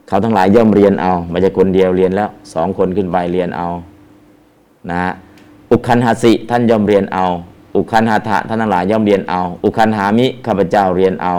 [0.08, 3.68] เขาทั้งหลายย่อมเรียนเอาไม่ใช่คนเดียวเรียนแล้วสองคนขึ้นไปเรียนเอา
[4.89, 5.12] นะฮะ
[5.72, 7.26] อุคันหาสิท่านย่อมเรียนเอา
[7.76, 11.34] อุคันหาทะท่านทั้งหลายย่อมเรียนเอา อุคันหามิข้าพเจ้าเรียนเอา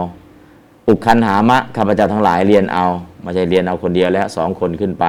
[0.89, 2.85] อุคันหามะข้าพเจ้าทั้งหลายเรียนเอา
[3.23, 5.07] ไม่ใช่เรียนเอาคนเดียวแล้วสองคนขึ้นไป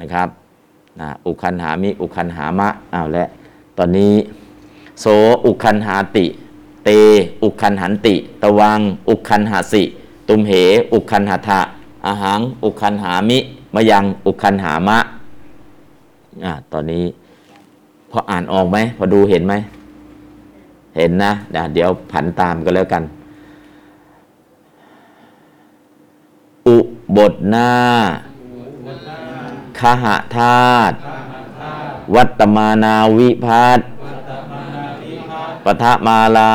[0.00, 0.28] นะครับ
[1.00, 3.24] นะอุคันหามิอุคันหามะอ้าวและ
[3.78, 4.12] ตอนนี้
[5.02, 5.06] โส
[5.46, 6.26] อุคันหาติ
[6.84, 6.90] เต
[7.42, 9.82] อุคันหันติ ตวัง อุคันหาสิ
[10.28, 10.52] ตุมเห
[10.92, 11.60] อุคันหาทะ
[12.06, 13.38] อาหัง อุคันหามิ
[13.74, 14.98] มยังอุคันหามะ
[16.44, 17.04] อ่าตอนนี้
[18.10, 19.54] พออ่านออกไหมพอดูเห็นไหม
[20.96, 21.32] เห็นนะ
[21.74, 23.02] เดี๋ยวผันตามกันแล้วกัน
[26.66, 26.78] อุ
[27.16, 27.70] บทหน้า
[29.78, 30.04] คห
[30.36, 30.96] ธาตุ
[32.14, 33.80] วัตตมานาวิพัต
[35.64, 36.52] ปทะมาลา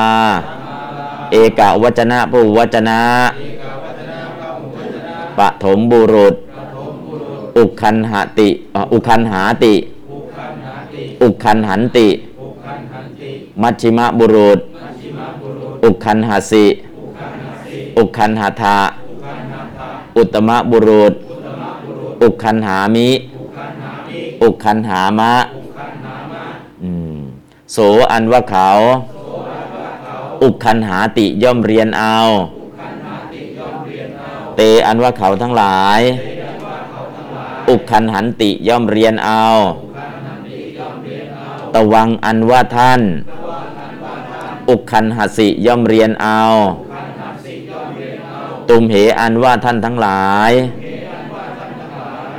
[1.32, 3.00] เอกวัจนะผู้วัจนะ
[5.38, 6.36] ปฐมบุรุษ
[7.58, 8.50] อุคันหติ
[8.94, 9.74] อุคันหาติ
[11.24, 12.08] อุคันหันติ
[13.62, 14.60] มัชชิมบุรุษ
[15.84, 16.66] อุคันหาสิ
[17.98, 18.78] อุคันหาทา
[20.18, 21.14] อุตตมบุรุษ
[22.24, 23.10] อุคันหามิ
[24.44, 25.32] อุคันหามะ
[27.74, 27.78] โส
[28.12, 28.70] อันว่าเขา
[30.44, 32.18] อุคันหาติย่อมเรียนเอา
[34.56, 36.02] เตอันว่าเขาทั้งหลาย
[37.70, 39.44] อุคันหันติย่อมเรียนเอา
[41.74, 43.02] ตะวังอันว่าท่าน
[44.70, 46.42] อุคันหสิย่อมเรียนเอา
[48.70, 50.52] ตุมเหอันว่าท่านทั้งหลาย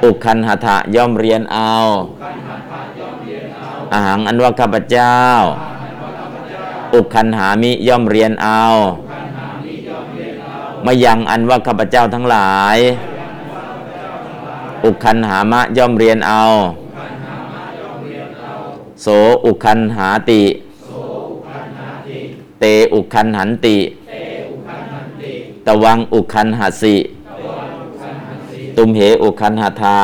[0.04, 1.72] อุคันหทะย่อมเรียนเอา
[3.92, 5.16] อาหังอันว่าข้าพเจ้า
[6.94, 8.62] อุคันหามิย่อมเรียนเอา
[10.84, 12.78] มายังอันว่าข้าพเจ้าทั้งหลาย
[14.84, 16.42] อุคันหามะย่อมเรียนเอา
[19.02, 19.06] โส
[19.44, 20.42] อุคันหาติ
[22.60, 22.64] เต
[22.94, 23.78] อุคันหันติ
[25.66, 26.96] ตะวังอุคันหาสิ
[28.76, 29.98] ตุมเหอุคันหาทา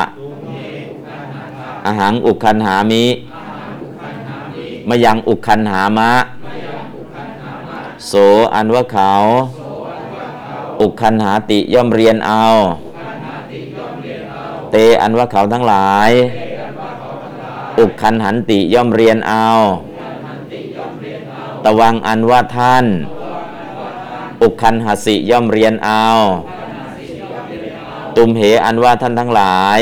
[1.86, 3.04] อาหังอุคันหามิ
[4.88, 6.12] มายังอุคันหามะ
[8.06, 8.12] โส
[8.54, 9.12] อันว่าเขา
[10.80, 12.44] อุคันหาติย่อมเรียนเอา
[14.70, 16.10] เตอันว่าเขาทั้งหลาย
[17.78, 19.46] อุคันหันติย่อมเรียนเอา
[21.64, 22.84] ตะวังอันว่าท่าน
[24.42, 26.04] อุคันหสิย่อมเรียนเอา
[28.16, 29.80] ตุมเหอันว่าท่านทั้งหลาย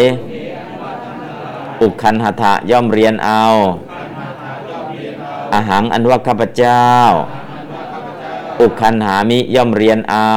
[1.82, 3.42] อุคันหทะย่อมเรียนเอา
[5.52, 6.84] อาหังอันว่าข้าพเจ้า
[8.60, 10.32] อุคันหามิย่อมเรียนเอา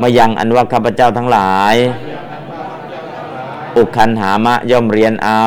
[0.00, 1.74] มายังอันว่าข้าพเจ้าทั้งหลาย
[3.76, 5.42] อุคันหามะย่อมเรียนเอา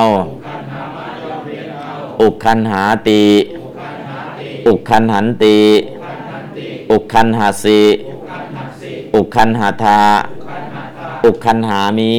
[2.21, 3.23] อุคันหาติ
[4.67, 5.59] ออุกคันหันติ
[6.91, 7.81] อุกคันหาสิ
[9.15, 10.01] อุกคันหาทา
[11.25, 12.15] อุกคันหามิ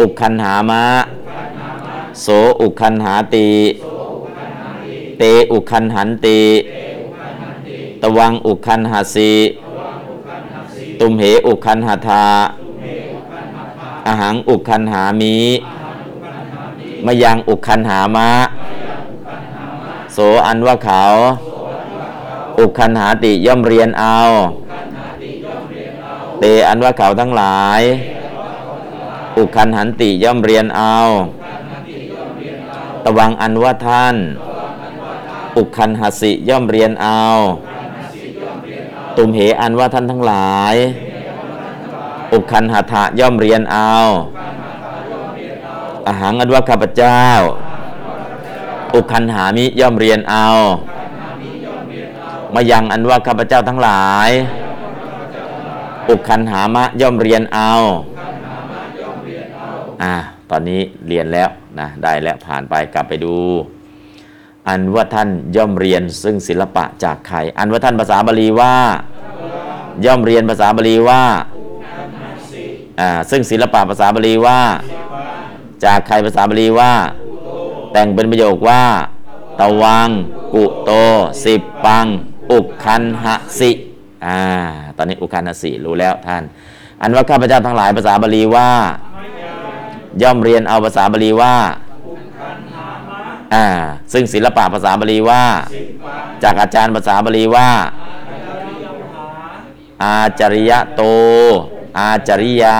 [0.00, 0.84] อุกคันหามะ
[2.22, 2.26] โส
[2.60, 3.48] อุกคันหาติ
[5.18, 6.40] เตอุคันหันติ
[8.02, 9.32] ตวังอุคันหาสิ
[11.00, 12.26] ตุมเหอุคันหาทา
[14.06, 15.38] อาหังอุคันหามิ
[17.04, 18.30] มายังอุคันหามะ
[20.12, 21.02] โสอันว่าเขา
[22.58, 24.18] อุคันหาติย่อมเรียนเอา
[26.40, 27.82] เตอันว่าเขาทั้งหลาย
[29.38, 30.96] อุคันหันติย่อมเรียนเอา
[33.04, 34.16] ตวังอันว่าท่าน
[35.56, 37.22] อุกคันหสิย่อมเรียนเอา
[39.16, 40.74] ตุมเหอันว่าท่านทั้งหลาย
[42.32, 43.92] อุกคันหทะย่อมเรียนเอา
[46.06, 47.22] อาหังอันว่าข้าพเจ้า
[48.94, 50.46] อุกคันหามิย่อมเรียนเอา
[52.54, 54.30] มายังอันว่าข้าพเจ้าทั้งหลาย
[56.10, 57.72] อุกคันหามะย่อมเรียนเอา
[60.02, 60.14] อ่า
[60.50, 61.48] ตอนนี้เรียนแล้ว
[61.78, 63.36] นะ ได้แล้วผ่านไปกลับไปดู
[64.68, 68.74] อันว่าท่านย่อมเรียนซึ่งศิลปะจากใคร อันว่าท่านภาษาบาลีว่า
[70.04, 71.22] ย่อมเรียนภาษาบาลีว่า
[73.00, 74.60] อ่าซึ่งศิลปะภาษาบาลีว่า
[75.84, 76.92] จากใครภาษาบาลีว่า
[77.92, 78.82] แต่งเป็นประโยคว่า
[79.60, 80.08] ตวัง
[80.54, 80.90] กุโต
[81.44, 82.06] สิบปัง
[82.52, 83.26] อุกคันห
[83.60, 83.70] สิ
[84.26, 84.40] อ่า
[84.96, 86.42] ตอนนี้อุกคันหสิรู้แล้วท่าน
[87.02, 88.70] อันว่าข้าพเจ้าทั้งหลายภาษาบาลีว่า
[90.22, 91.54] ย่อมเรียนเอาภาษาบาลีว่า
[93.54, 93.66] อ่า
[94.12, 95.44] ซึ่งศิลปะภาษาบาลีว่า
[96.42, 97.70] จากอาจารย์ภาษาบาลีว่า
[100.02, 101.02] อาจริยโต
[101.98, 102.78] อาจริยา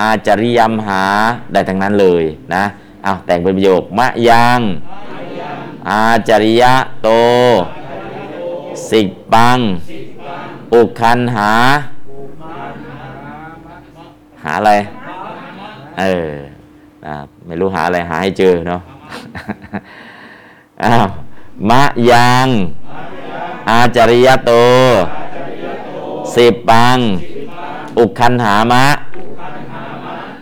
[0.00, 1.04] อาจริยมหา
[1.52, 2.24] ได้ทั้งนั้นเลย
[2.54, 2.64] นะ
[3.02, 4.60] เอาแต่งเป็นประโยคมะยัง
[5.90, 6.64] อาจริย
[7.02, 7.08] โต
[8.88, 9.58] สิกปัง
[10.72, 11.52] อุคันหา
[14.42, 14.72] หาอะไร
[15.98, 16.30] เออ
[17.46, 18.80] ไม่รู้หาอะไรหาให้เจอเนาะ
[20.84, 21.06] อ้าว
[21.70, 22.48] มะยัง
[23.68, 24.50] อาจริยโต
[26.36, 26.98] สิบปัง
[27.98, 28.84] อุคันหามะ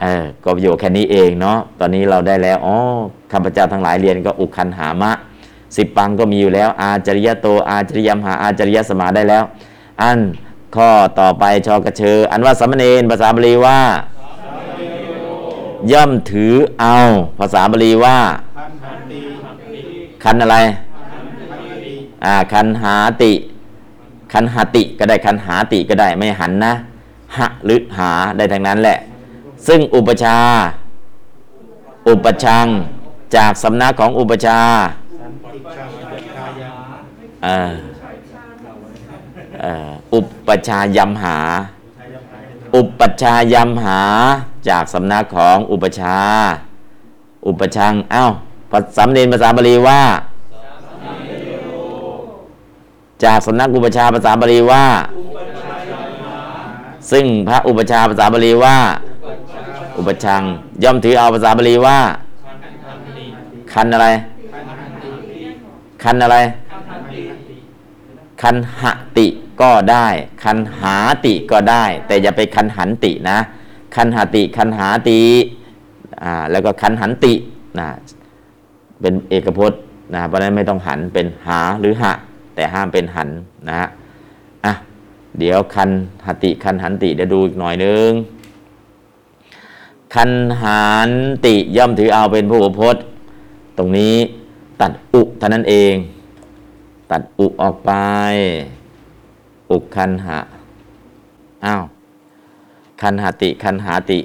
[0.03, 2.77] เออก็ประโยชน์แค่นี้เองเนาะตอนนี้เราได้แล้วอ๋อ
[3.33, 5.13] ข้าพเจ้าทั้งหลายเรียนก็อุคันหามะ
[5.77, 9.45] สิบปังก็มีอยู่แล้ว อาจริยโต อาจริยมหาอาจริยสมาได้แล้ว
[10.03, 10.19] อัน
[10.77, 13.81] ข้อต่อไปชอกระเชออันว่าสามเณรภาษาบาลีว่า
[15.93, 16.97] ย่อมถือเอา
[17.39, 18.19] ภาษาบาลีว่า
[20.25, 20.57] คันอะไร
[22.25, 23.33] อ่า คันหาติ
[24.33, 26.73] คันหาติก็ได้คันหาติก็ได้ไม่หันนะ
[27.37, 28.99] หะหรือหาได้ทั้งนั้นแหละ
[29.67, 30.39] ซึ่งอุปชา
[32.09, 32.67] อุปชัง
[33.37, 34.61] จากสำนักของอุปชา
[37.43, 37.73] เอ่อ
[39.61, 41.39] เอ่ออุปชายำหา
[42.75, 44.01] อุปชายำหา
[44.69, 46.17] จากสำนักของอุปชา
[47.47, 48.50] อุปชัง เอ้าภา
[48.97, 50.01] ษาเนรภาษาบาลีว่า
[53.25, 54.85] จากสำนักอุปชาภาษาบาลีว่า
[57.11, 58.77] ซึ่งพระอุปชาภาษาบาลีว่า
[59.99, 60.43] อุปชัง
[60.83, 61.99] ย่อมถือเอาภาษาบาลีว่า
[63.73, 64.09] คันอะไร
[66.03, 66.37] คันอะไร
[68.43, 68.83] คันห
[69.19, 69.27] ติ
[69.63, 70.07] ก็ได้
[70.43, 70.95] คันหา
[71.27, 73.39] ติก็ได้ แต่อย่าไปคันหันตินะ
[73.95, 75.21] คันหติ คันหาติ
[76.23, 77.35] อ่า แล้วก็คันหันติ
[77.79, 77.89] นะ
[79.01, 79.81] เป็นเอกพจน์
[80.15, 82.13] นะเพราะนั้นไม่ต้องหันเป็นหาหรือหะ
[82.55, 83.29] แต่ห้ามเป็นหัน
[83.69, 83.89] นะฮะ
[84.65, 84.73] อะ
[85.39, 85.91] เดี๋ยวคัน
[86.27, 88.11] หติคันหันติเดี๋ยวดูอีกหน่อยนึง
[90.15, 90.31] คัน
[90.63, 91.11] หัน
[91.47, 93.03] ติย่อมถือเอาเป็นผู้พจน์
[93.79, 94.17] ตรงนี้
[94.81, 95.95] ตัดอุเท่านั้นเอง
[97.11, 97.93] ตัดอุออกไป
[99.71, 100.39] อุคันหะ
[101.65, 101.83] อ้าว
[103.01, 104.19] คันหติคันหาติ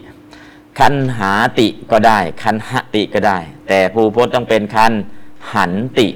[0.80, 4.92] คันหาติก็ได้ คันหติก็ได้ แต่ผู้พจน์ต้องเป็นคัน
[5.54, 6.08] หันติ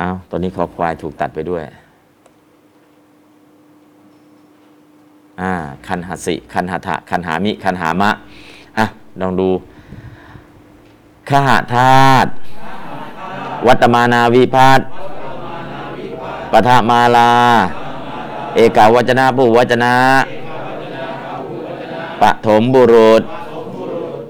[0.00, 1.64] อ้าวตอนนี้คอควายถูกตัดไปด้วย
[5.40, 5.52] อ่า
[5.86, 8.10] คันหสิ คันหทะคันหามิ คันหามะ
[8.78, 8.84] อะ
[9.20, 9.50] ลองดู
[11.28, 12.30] ขหาธาตุ
[13.66, 14.80] วัตมานาวิพัต
[16.52, 17.32] ปทมาลา
[18.54, 19.94] เอกาวจนะผู้วจนะ
[22.20, 23.22] ปฐมบุรุษ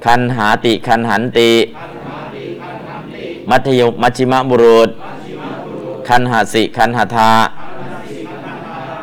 [0.05, 1.53] คันหาติคันหันติ
[3.51, 4.89] มัธยมมัชชิมะบุรุษ
[6.09, 7.31] คันหาสิคันหาทา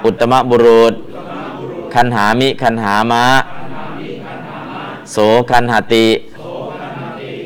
[0.03, 0.93] อุตตมบุรุษ
[1.93, 3.25] คันหามิคันหามะ
[5.11, 5.17] โส
[5.51, 6.07] คันหาติ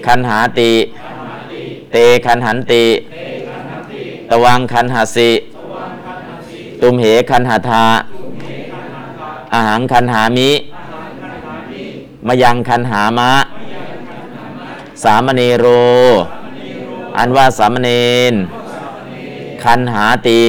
[0.06, 0.72] คันหาติ
[1.92, 2.86] เตคันหันติ
[4.30, 5.32] ตวังคันหาสิ
[6.82, 7.84] ตุมเหคันหาทา
[9.54, 10.50] อาหังคันหามิ
[12.28, 13.32] มยังคันหามะ
[15.04, 15.66] สามเณโร
[17.18, 17.90] อันว่าสามเณ
[18.32, 18.34] ร
[19.64, 20.42] คันหาติ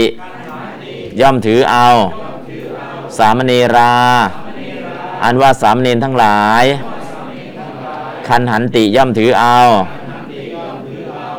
[1.20, 1.86] ย่อมถือเอา
[3.18, 3.92] สามเณรา
[5.24, 6.64] อันว่าสามเณรทั้งหลาย
[8.28, 9.58] คันหันติย่อมถือเอา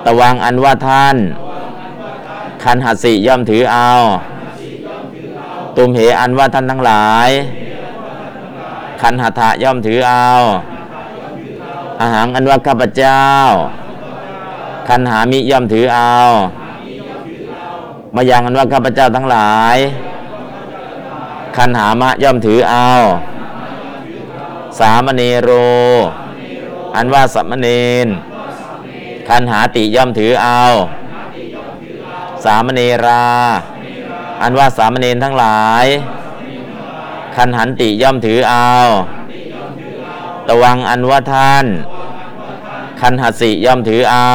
[0.05, 1.17] ตะวังอันว่าท่าน
[2.63, 3.89] คันหัสสิย่อมถือเอา
[5.77, 7.29] ตุมเหอันว่าท่านทั้งหลาย
[9.01, 10.29] คันหัตถะย่อมถือเอา
[12.01, 13.23] อาหารอันว่าข้าพเจ้า
[14.87, 16.15] คันหามิย่อมถือเอา
[18.15, 19.77] มายังอันว่าข้าพเจ้าทั้งหลาย
[21.55, 22.89] คันหามะย่อมถือเอา
[24.79, 25.51] สามเณโร
[26.95, 27.67] อันว่าสัมเน
[28.05, 28.07] น
[29.29, 30.61] คันหาติย่อมถือเอา
[32.45, 33.25] สามเณรา
[34.41, 35.85] อันว่าสามเณรทั้งหลาย
[37.35, 38.71] คันหันติย่อมถือเอา
[40.47, 41.65] ตวังอันว่าท่าน
[43.01, 44.31] คันหัสิย่อมถือเอา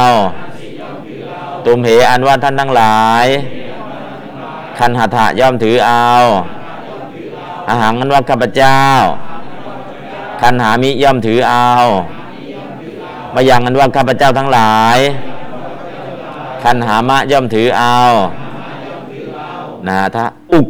[1.67, 3.27] ตุมเหอันว่าท่านทั้งหลาย
[4.79, 6.09] คันหัตถะย่อมถือเอา
[7.69, 8.81] อาหารอันว่าข้าพเจ้า
[10.41, 11.71] คันหามิย่อมถือเอา
[13.35, 14.99] มายังอันว่าข้าพเจ้าทั้งหลาย
[16.65, 17.99] คันหามะย่อมถือเอา
[19.89, 20.67] นะถ้าอุก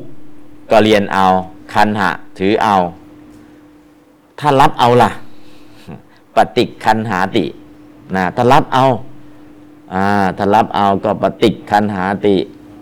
[0.70, 1.26] ก็เรียนเอา
[1.74, 2.74] คันหะ ถือเอา
[4.38, 5.10] ถ้ารับเอาล่ะ
[6.36, 7.44] ปฏิกคันหาติ
[8.16, 8.84] นะถ้ารับเอา
[9.94, 10.06] อ่า
[10.36, 12.36] ถ้ารับเอาก็ปฏิกคันหาติ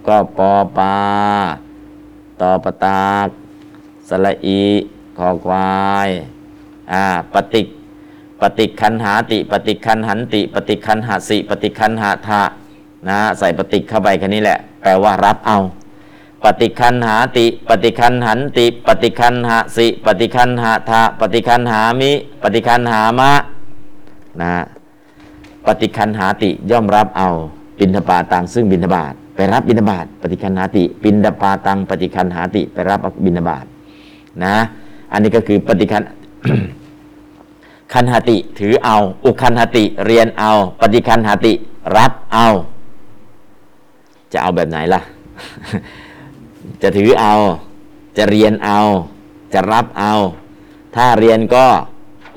[0.06, 0.94] ก็ปอปา
[2.40, 3.28] ตอปตาก
[4.08, 4.62] สละอี
[5.18, 6.08] คอควาย
[6.92, 7.04] อ่า
[7.34, 7.66] ปฏิก
[8.40, 12.42] ปฏิกคันหาติ ปฏิกคันหันติ ปฏิกคันหาสิ ปฏิกคันหาทะ
[13.08, 15.58] นะใส่ปฏิกเข้าไปแค่นี้แหละ แปลว่ารับเอา
[16.44, 22.12] ปฏิคันหาติ ปฏิคันหันติ ปฏิคันหาสิ ปฏิคันหาทะปฏิคันหามิ
[22.42, 23.32] ปฏิคันหามะ
[24.42, 24.54] นะ
[25.66, 27.28] ปฏิคันหาติย่อมรับเอา
[27.78, 33.64] บินทบาตังซึ่งบินทบาทไปรับบินทบาทปฏิคันหาติ บินทบาตังปฏิคันหาติ ไปรับบินทบาท
[34.44, 34.56] นะ
[35.12, 36.02] อันนี้ก็คือปฏิคัน
[37.92, 40.50] คันหาติถือเอา อุคันหาติเรียนเอา
[40.80, 41.52] ปฏิคันหาติ
[41.96, 42.46] รับเอา
[44.32, 45.00] จะเอาแบบไหนล่ะ
[46.82, 47.34] จะถือเอา
[48.16, 48.78] จะเรียนเอา
[49.52, 50.12] จะรับเอา
[50.96, 51.66] ถ้าเรียนก็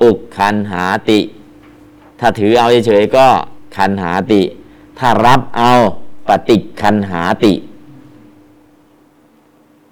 [0.02, 1.20] อุกคันหาติ
[2.20, 3.26] ถ้าถือเอาเฉยๆก็
[3.76, 4.42] คันหาติ
[4.98, 5.70] ถ้ารับเอา
[6.28, 7.54] ปฏิคันหาติ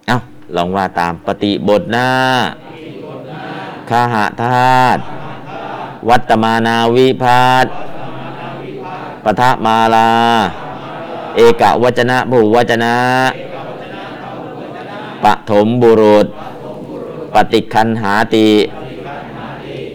[0.06, 0.16] เอา
[0.56, 2.08] ลองว่าตามปฏิบทหน้า
[3.90, 5.02] คาหะธาตุ
[6.08, 7.66] วัตตมานาวิพาต
[9.24, 10.10] ปทะมาลา
[11.36, 12.94] เอกวจนะผูวจนะ
[15.26, 16.26] ปฐมบุรุษ
[17.34, 18.48] ปฏิคันหาติ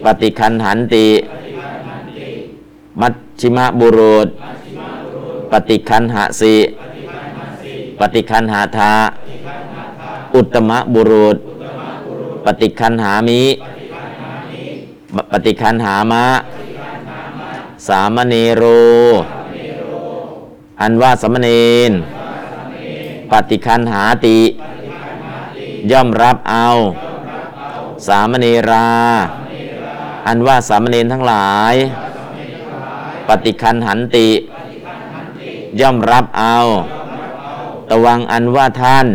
[0.04, 1.08] ปฏิคันหันติ
[3.00, 4.28] มัชชิมบุรุษ
[5.52, 6.56] ปฏิคันหาสิ
[8.00, 8.92] ปฏิคันหาทา
[10.34, 11.36] อุตมะบุรุษ
[12.44, 13.42] ปฏิคันหามิ
[15.32, 16.26] ปฏิคันหามะ
[17.86, 18.64] สามเณโร
[20.80, 21.48] อันว่าสามเณ
[21.90, 21.92] ร
[23.32, 24.38] ปฏิคันหาติ
[25.90, 26.66] ย่อมรับเอา
[28.06, 28.88] สามเณรา
[30.26, 31.74] อันว่าสามเณรทั้งหลาย
[33.28, 34.28] ปฏิคันหันติ
[35.80, 36.56] ย่อมรับเอา
[37.90, 39.06] ตวังอันว่าท่าน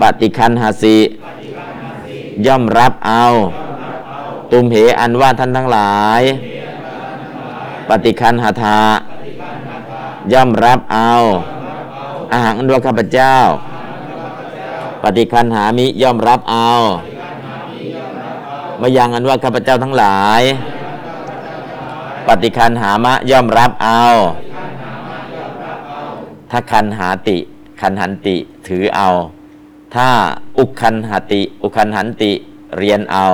[0.00, 0.98] ปฏิคันหาสิ
[2.46, 3.24] ย่อมรับเอา
[4.50, 6.22] ตุมเหอันว่าท่านทั้งหลาย
[7.88, 8.80] ปฏิคันหาทา
[10.32, 11.12] ย่อมรับเอา
[12.32, 13.36] อาหารอันว่าข้าพเจ้า
[15.02, 16.70] ปฏิคันหามิย่อมรับเอา
[18.80, 20.42] มายังอันว่าข้าพเจ้าทั้งหลาย
[22.26, 24.02] ปฏิคันหามะย่อมรับเอา
[26.50, 27.38] ถ้าคันหาติ
[27.80, 28.36] คันหันติ
[28.66, 29.08] ถือเอา
[29.94, 30.08] ถ้า
[30.58, 32.32] อุคันหาติ อุคันหันติ
[32.78, 33.24] เรียนเอา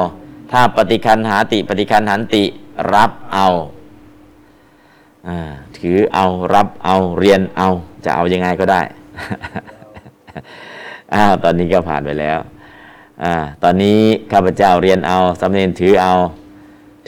[0.52, 2.44] ถ้าปฏิคันหาติ ปฏิคันหันติ
[2.94, 3.46] รับเอา
[5.28, 5.38] อา
[5.78, 6.24] ถือเอา
[6.54, 7.68] รับเอาเรียนเอา
[8.04, 8.80] จะเอายังไงก็ได้
[11.14, 12.38] อ้าวตอนนี้ก็ผ่านไปแล้ว
[13.22, 14.00] อาตอนนี้
[14.32, 16.12] ข้าพเจ้าเรียนเอาสามเณรถือเอา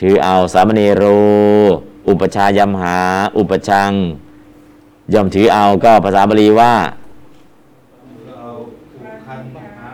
[0.01, 1.05] ถือเอาสามเณโร
[2.09, 2.99] อุปชายมหา
[3.39, 3.93] อุปชัง
[5.15, 6.73] ย่อมถือเอาก็ภาษาบาลีว่า
[8.27, 8.47] เรา
[8.91, 9.41] ถูกคัน
[9.79, 9.91] หา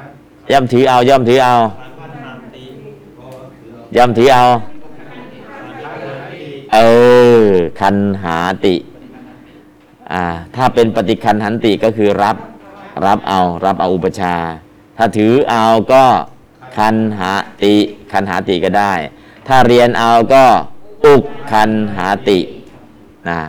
[0.51, 1.55] ย่อมถือเอาย่อมถือเอา
[2.01, 2.90] คันหันติก็
[3.55, 5.97] คือเอาย่อมถือเอาคันหา
[6.35, 6.78] ติเอ
[7.43, 7.47] อ
[7.81, 8.74] คันหาติ
[10.12, 10.22] อ่า
[10.55, 12.36] ถ้าเป็นปฏิคันหันติก็คือรับ
[13.07, 14.35] รับเอารับเอาอุปชา
[14.97, 16.05] ถ้าถือเอาก็
[16.77, 17.31] คันหา
[17.62, 17.75] ติ
[18.12, 18.93] คันหาติก็ได้
[19.49, 20.45] ถ้าเรียนเอาก็
[21.05, 22.39] อุกคันหาติ
[23.29, 23.41] นะ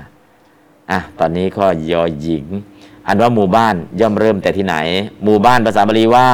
[0.92, 2.46] อะตอนนี้ข้อยอหญิง
[3.08, 4.76] อันว่าหมู่บ้านย่อมเริ่มแต่ที่ไหน
[5.24, 6.28] หมู่บ้านภาษาบาลีว่า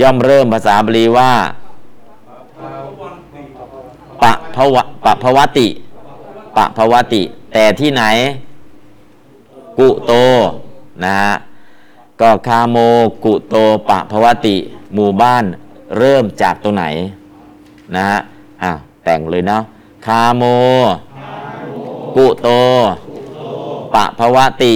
[0.00, 1.32] ย่อมเริ่มภาษาบาลีว่า
[4.22, 5.68] ปะภวะปะภวติ
[6.56, 7.22] ปะภวติ
[7.52, 8.04] แต่ที่ไหน
[9.78, 10.12] กุโต
[11.04, 11.34] นะฮะ
[12.20, 12.76] ก็คาโม
[13.24, 13.54] กุโต
[13.88, 14.56] ปะภวติ
[14.94, 15.44] หมู่บ้าน
[15.98, 16.84] เริ่มจากตรงไหน
[17.96, 18.18] นะฮะ
[18.62, 19.62] อ้าวแต่งเลยเนาะ
[20.06, 20.42] คาโม
[22.16, 22.48] กุโต
[23.94, 24.74] ปะภวติ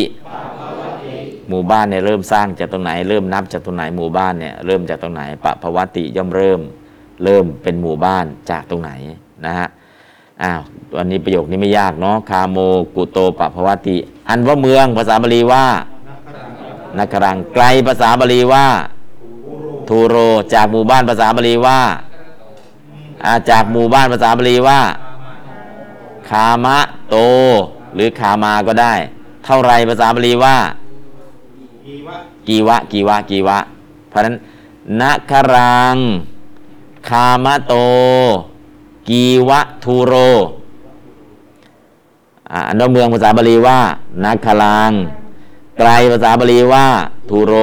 [1.49, 6.61] หมู่บ้านเนี่ยเริ่มสร้างจากตรงไหน เริ่มนับจากตรงไหนหมู่บ้านเนี่ยเริ่มจากตรงไหน ปะภวติย่อมเริ่ม
[7.24, 8.90] เริ่มเป็นหมู่บ้านจากตรงไหน
[9.47, 9.69] นะฮะ
[10.43, 10.61] อ้าว
[10.97, 12.59] วันนี้ประโยคนี้ไม่ยากเนาะคาโม
[12.97, 13.97] กุโตปะภวติ
[14.28, 15.65] อันว่าเมืองภาษาบาลีว่า
[16.98, 18.66] นักรังไกลภาษาบาลีว่า
[19.89, 20.16] ทูโร
[20.55, 21.81] จากหมู่บ้านภาษาบาลีว่า
[23.24, 24.81] อาจากหมู่บ้านภาษาบาลีว่า
[26.28, 26.78] คามะ
[27.10, 27.16] โต
[27.94, 28.94] หรือคามาก็ได้
[29.44, 30.56] เท่าไรภาษาบาลีว่า
[32.48, 33.59] กีวะกีวะกีวะ
[34.09, 34.36] เพราะฉะนั้น
[35.01, 35.97] นัครัง
[37.09, 37.74] คามะโต
[39.09, 40.14] กีวะทูโร
[42.69, 43.78] อันนั้นเมืองภาษาบาลีว่า
[44.24, 44.93] นัครัง
[45.78, 46.86] ไกลภาษาบาลีว่า
[47.31, 47.55] ทูโร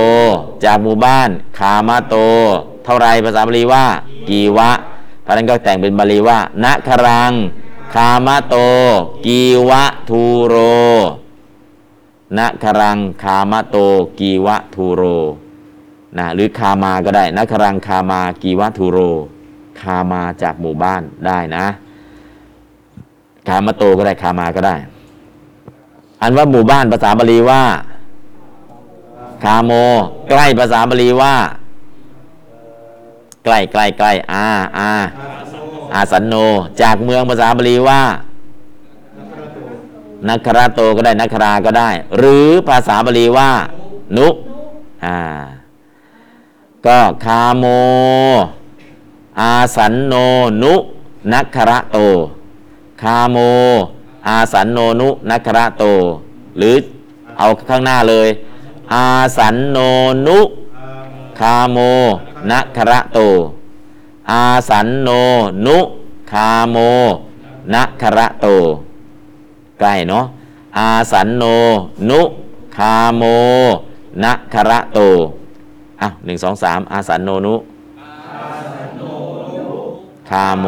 [0.66, 2.16] จากหมู่บ้าน คามะโต
[2.86, 3.86] เท่าไรภาษาบาลีว่า
[4.30, 4.72] กีวะ
[5.24, 7.32] เพราะนั้นก็แต่งเป็นบาลีว่านัครัง
[7.94, 8.56] คามะโต
[9.26, 10.56] กีวะทูโร
[12.38, 13.78] นะครัง คามะโต
[14.20, 15.04] กีวะทูโร
[16.18, 18.98] นะหรือคามาก็ได้นะครังคามากีวะทูโร
[19.82, 21.66] คามาจากหมู่บ้านได้นะ
[23.48, 24.76] คามะโตก็ได้คามาก็ได้
[26.22, 27.62] อันว่าหมู่บ้านภาษาบาลีว่า
[29.44, 29.72] คาโม
[30.30, 31.36] ใกล้ภาษาบาลีว่า
[33.44, 34.46] ใกล้ใกล้ใกล้อา
[34.78, 34.92] อา
[35.94, 36.36] อาสันโน
[36.82, 38.02] จากเมืองภาษาบาลีว่า
[40.28, 43.52] นักคราโตก็ได้นักคราก็ได้ หรือภาษาบาลีว่า
[44.18, 44.28] นุ
[45.06, 45.18] อ่า
[46.86, 47.66] ก็คาโม
[49.40, 50.14] อาสันโน
[50.64, 50.74] นุ
[51.34, 51.98] นักคระโต
[53.02, 53.38] คาโม
[54.28, 55.84] อาสันโนนุนักคระโต
[56.58, 56.76] หรือ
[57.38, 58.30] เอาข้างหน้าเลย
[58.94, 59.08] อา
[59.38, 59.78] สันโน
[60.28, 60.40] นุ
[61.40, 61.78] คาโม
[62.52, 63.20] นัคระโต
[64.32, 65.10] อาสันโน
[65.66, 65.78] นุ
[66.32, 66.78] คาโม
[67.74, 68.48] นัคระโต
[69.80, 70.26] ใกล้เนาะ
[70.78, 71.44] อาสันโน
[72.10, 72.22] นุ
[72.78, 73.24] คาโม
[74.24, 75.00] นะคระโต
[76.02, 77.56] อะหนึ่งสองสามอาสันโนนุ
[80.30, 80.66] คาโม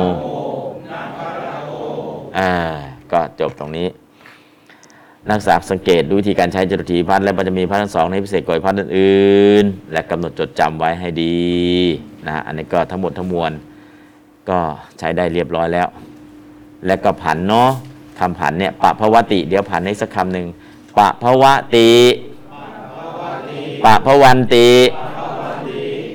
[2.37, 2.51] อ่า
[3.11, 3.87] ก็จบตรงนี้
[5.29, 11.39] นักศึกษาสังเกตดูวิธีการใช้จตุถีพัฒน์และปัจจมีพัฒน์ทั้งสองในพิเศษกว่าพัฒน์อื่นๆ และกำหนดจดจำไว้ให้ดี
[12.25, 13.51] นะฮะอันนี้ก็ทั้งหมดทั้งมวล
[14.49, 14.59] ก็
[14.99, 15.87] ใช้ได้เรียบร้อยแล้ว
[16.87, 17.69] และก็ผันเนาะ
[18.19, 20.47] คำผันเนี่ยปะภวติ เดี๋ยวผันให้สักคำหนึ่ง
[20.97, 21.43] ปะภว
[21.75, 21.89] ติ
[23.85, 24.69] ปะภวันติ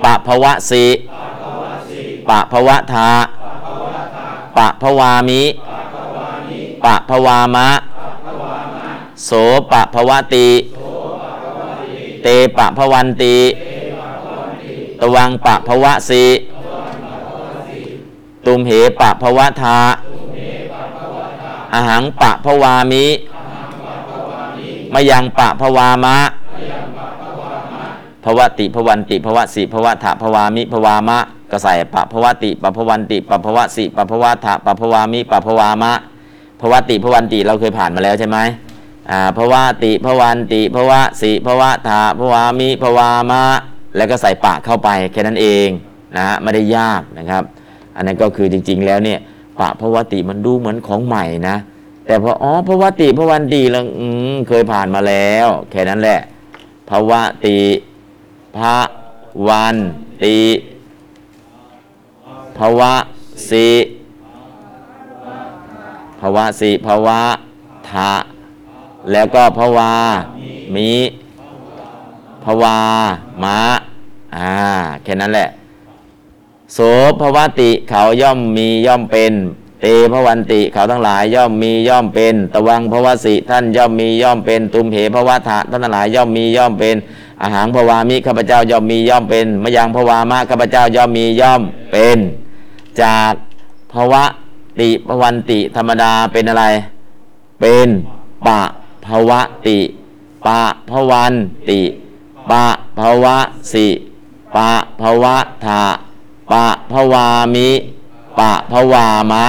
[0.04, 0.86] ปะภวสิ
[2.30, 3.10] ปะภวทา
[4.58, 5.42] ปะภวามิ
[6.84, 7.68] ปะภวามะ
[9.24, 9.30] โส
[9.72, 10.48] ปะภวติ
[12.22, 12.28] เต
[12.58, 13.36] ปะภวันติ
[15.00, 16.24] ตวังปะภวสิ
[18.46, 18.70] ตุมเห
[19.00, 19.78] ปะภวทา
[21.74, 23.06] อาหังปะภวามิ
[24.92, 26.16] มยังปะภวามะ
[28.24, 31.18] ภวติภวันติภวสิภวทะภวามิภวามะ
[31.50, 35.92] ก็ใส่ปะภวติปะภวันติปะภวสิปะภวทะปะภวามิปะภวามะ
[36.60, 38.38] ภวติภวันติเราเคยผ่านมาแล้วใช่ไหม
[39.10, 39.54] อ่าภว
[39.84, 40.92] ติภวันติภว
[41.22, 43.44] สิภวทะภวามิภวามะ
[43.96, 45.68] แล้วก็ใส่ปะเข้าไปแค่นั้นเอง
[46.16, 47.42] นะฮะไม่ได้ยากนะครับ
[47.96, 49.18] อันนั้นก็คือจริง ๆ แล้วเนี่ย
[49.60, 51.56] ปะภวติมันดูเหมือนของใหม่นะ
[52.06, 56.20] แต่พออ๋อภวติภวันติเราอืมเคยผ่านมาแล้ว แค่นั้นแหละ
[56.90, 57.12] ภว
[57.46, 57.58] ติ
[58.56, 58.76] พระ
[59.48, 59.76] วัน
[60.24, 60.38] ติ
[62.58, 62.80] ภว
[63.50, 63.68] สิ
[66.20, 67.22] ภวสิภวะ
[67.90, 68.12] ทะ
[69.12, 69.92] แล้วก็ภวา
[70.74, 70.92] มิ
[72.44, 72.78] ภวา
[73.42, 73.60] มะ
[74.36, 74.52] อ่า
[75.02, 75.48] แค่นั้นแหละ
[76.74, 76.78] โส
[77.20, 79.32] ภวติเขาย่อมมีย่อมเป็น
[79.80, 86.96] เตภวันติเขาทั้งหลายย่อมมีย่อมเป็น ตวังภวสิท่านย่อมมีย่อมเป็น ตุมเหภวทะท่านทั้งหลายย่อมมีย่อมเป็น
[87.42, 91.62] อาหารภวามิข้าพเจ้าย่อมมีย่อมเป็นมยังภวามะข้าพเจ้าย่อมมีย่อม
[91.92, 92.18] เป็น
[93.02, 93.32] จาก
[93.92, 94.24] ภวะ
[94.80, 96.64] ติภวันติธรรมดาเป็นอะไร
[97.60, 97.88] เป็น
[98.46, 98.60] ปะ
[99.06, 99.32] ภภว
[99.66, 99.78] ติ
[100.46, 101.34] ปะภวัน
[101.68, 101.80] ติ
[102.50, 102.64] ปะ
[102.98, 103.26] ภว
[103.72, 103.88] สิ
[104.56, 104.70] ปะ
[105.00, 105.24] ภว
[105.64, 105.82] ทา
[106.52, 107.68] ปะภวามิ
[108.38, 109.44] ปะภวามะ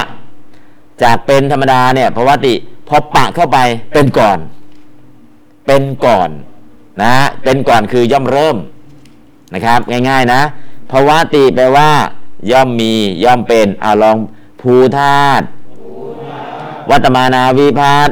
[1.02, 2.56] จากเป็นธรรมดาเนี่ยภวติ
[2.88, 3.58] พอปะเข้าไป
[3.94, 4.40] เป็นก่อน
[5.66, 6.30] เป็นก่อน
[7.02, 8.58] นะเป็นก่อนคือย่อมเริ่ม
[9.54, 9.80] นะครับ
[10.10, 10.42] ง่าย ๆ นะ
[10.92, 11.90] ภวติแปลว่า
[12.52, 12.94] ย่อมมี
[13.24, 14.18] ย่อมเป็นอาลอง
[14.62, 15.46] ภูธาตุ
[16.90, 18.10] วัตมานาวิพัต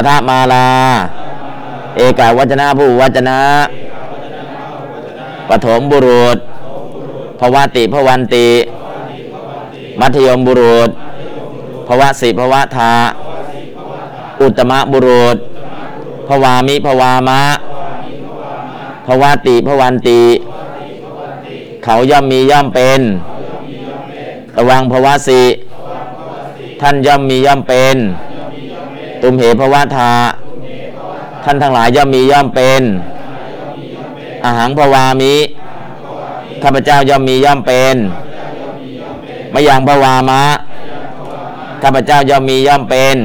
[0.00, 0.68] ปทมาลา
[1.96, 3.38] เอกาวัจนะผู้วัจนะ
[5.48, 6.38] ปฐมบุรุษ
[7.40, 8.48] ภวติภวันติ
[10.00, 10.90] มัธยมบุรุษ
[11.88, 12.92] ภวสิภวทา
[14.40, 15.36] อุตตมะบุรุษ
[16.28, 17.42] ภวามิภวามะ
[19.06, 20.22] ภวติภวันติ
[21.84, 23.00] เขาย่อมมีย่อมเป็น
[24.56, 25.42] ระวังภวสิ
[26.80, 27.98] ท่านย่อมมีย่อมเป็น
[29.22, 30.12] ตุมเหภวทา
[31.44, 32.82] ท่านทั้งหลายย่อมมีย่อมเป็น
[34.44, 35.34] อาหังภวามิ
[36.62, 37.96] ข้าพเจ้าย่อมมีย่อมเป็น
[39.54, 40.42] มะยังภวามะ
[41.82, 43.16] ข้าพเจ้าย่อมมีย่อมเป็น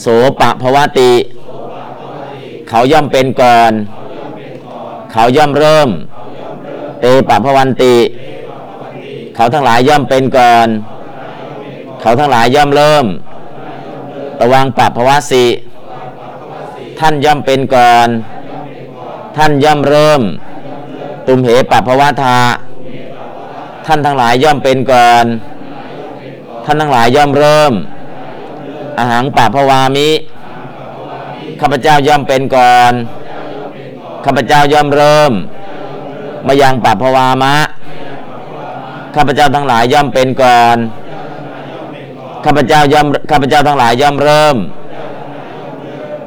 [0.00, 0.06] โส
[0.40, 1.12] ปะภวติ
[2.68, 3.72] เขาย่อมเป็นก่อน
[5.12, 5.88] เขาย่อมเริ่ม
[7.00, 7.96] เตปะภวันติ
[9.34, 10.68] เขาทั้งหลายย่อมเป็นก่อน
[12.00, 13.06] เขาทั้งหลายย่อมเริ่ม
[14.40, 15.44] ระวังปะภวะสิ
[16.98, 18.08] ท่านย่อมเป็นก่อน
[19.36, 20.22] ท่านย่อมเริ่ม
[21.26, 22.38] ตุมเหปะภวะทา
[23.86, 25.24] ท่านทั้งหลายย่อมเป็นก่อน
[26.64, 27.72] ท่านทั้งหลายย่อมเริ่ม
[28.98, 30.10] อาหังปะภวามิ
[31.60, 32.92] ข้าพเจ้าย่อมเป็นก่อน
[34.24, 35.32] ข้าพเจ้าย่อมเริ่ม
[36.46, 37.56] มายังปะภวามะ
[39.14, 40.76] ข้าพเจ้าทั้งหลายย่อมเป็นก่อน
[42.46, 44.56] ข้าพเจ้าย่อมข้าพเจ้าทั้งหลายย่อมเริ่ม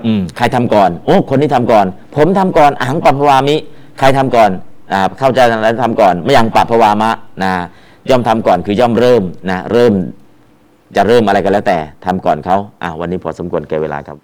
[0.06, 1.86] อืมใครทำก่อน โอ้ คนนี้ทำก่อน
[2.16, 3.56] ผมทำก่อนอังปะภวามิ
[4.00, 4.50] ใครทำก่อน
[4.92, 7.12] อ่าเข้าใจแล้วทำก่อน ไม่ยังปะภวามะ
[7.44, 7.52] นะ
[8.10, 9.94] ย่อมทำก่อนคือย่อมเริ่มนะเริ่ม
[10.96, 14.18] จะเริ่มอะไรก็แล้วแต่ทำก่อนเขาอ่าวันนี้พอสมควรแก่เวลาครับ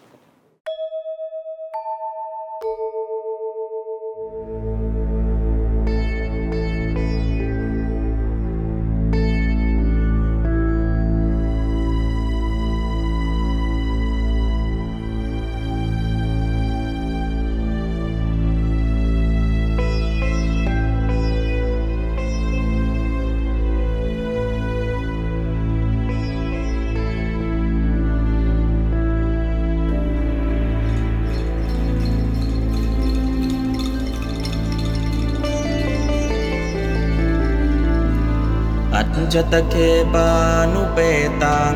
[39.40, 39.76] จตเค
[40.14, 40.30] ปา
[40.74, 41.00] นุเป
[41.44, 41.76] ตัง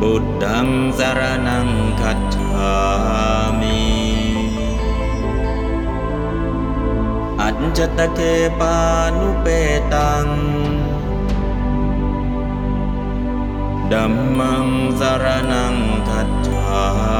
[0.00, 1.68] บุตตังสารนัง
[2.00, 2.72] คัจฉา
[3.60, 3.82] มิ
[7.40, 8.20] อัจจตเค
[8.60, 8.76] ปา
[9.18, 9.46] นุเป
[9.94, 10.26] ตัง
[13.92, 14.66] ดัมมัง
[15.00, 15.74] สารนัง
[16.08, 17.11] คัจฉา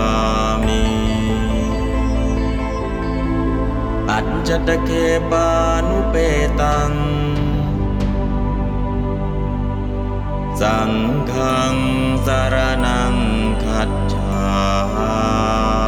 [4.12, 4.90] อัจจตเค
[5.30, 5.48] ปา
[5.88, 6.14] นุเป
[6.60, 6.92] ตัง
[10.60, 10.92] สัง
[11.32, 11.74] ฆัง
[12.26, 13.14] สารนัง
[13.64, 15.81] คัจฉา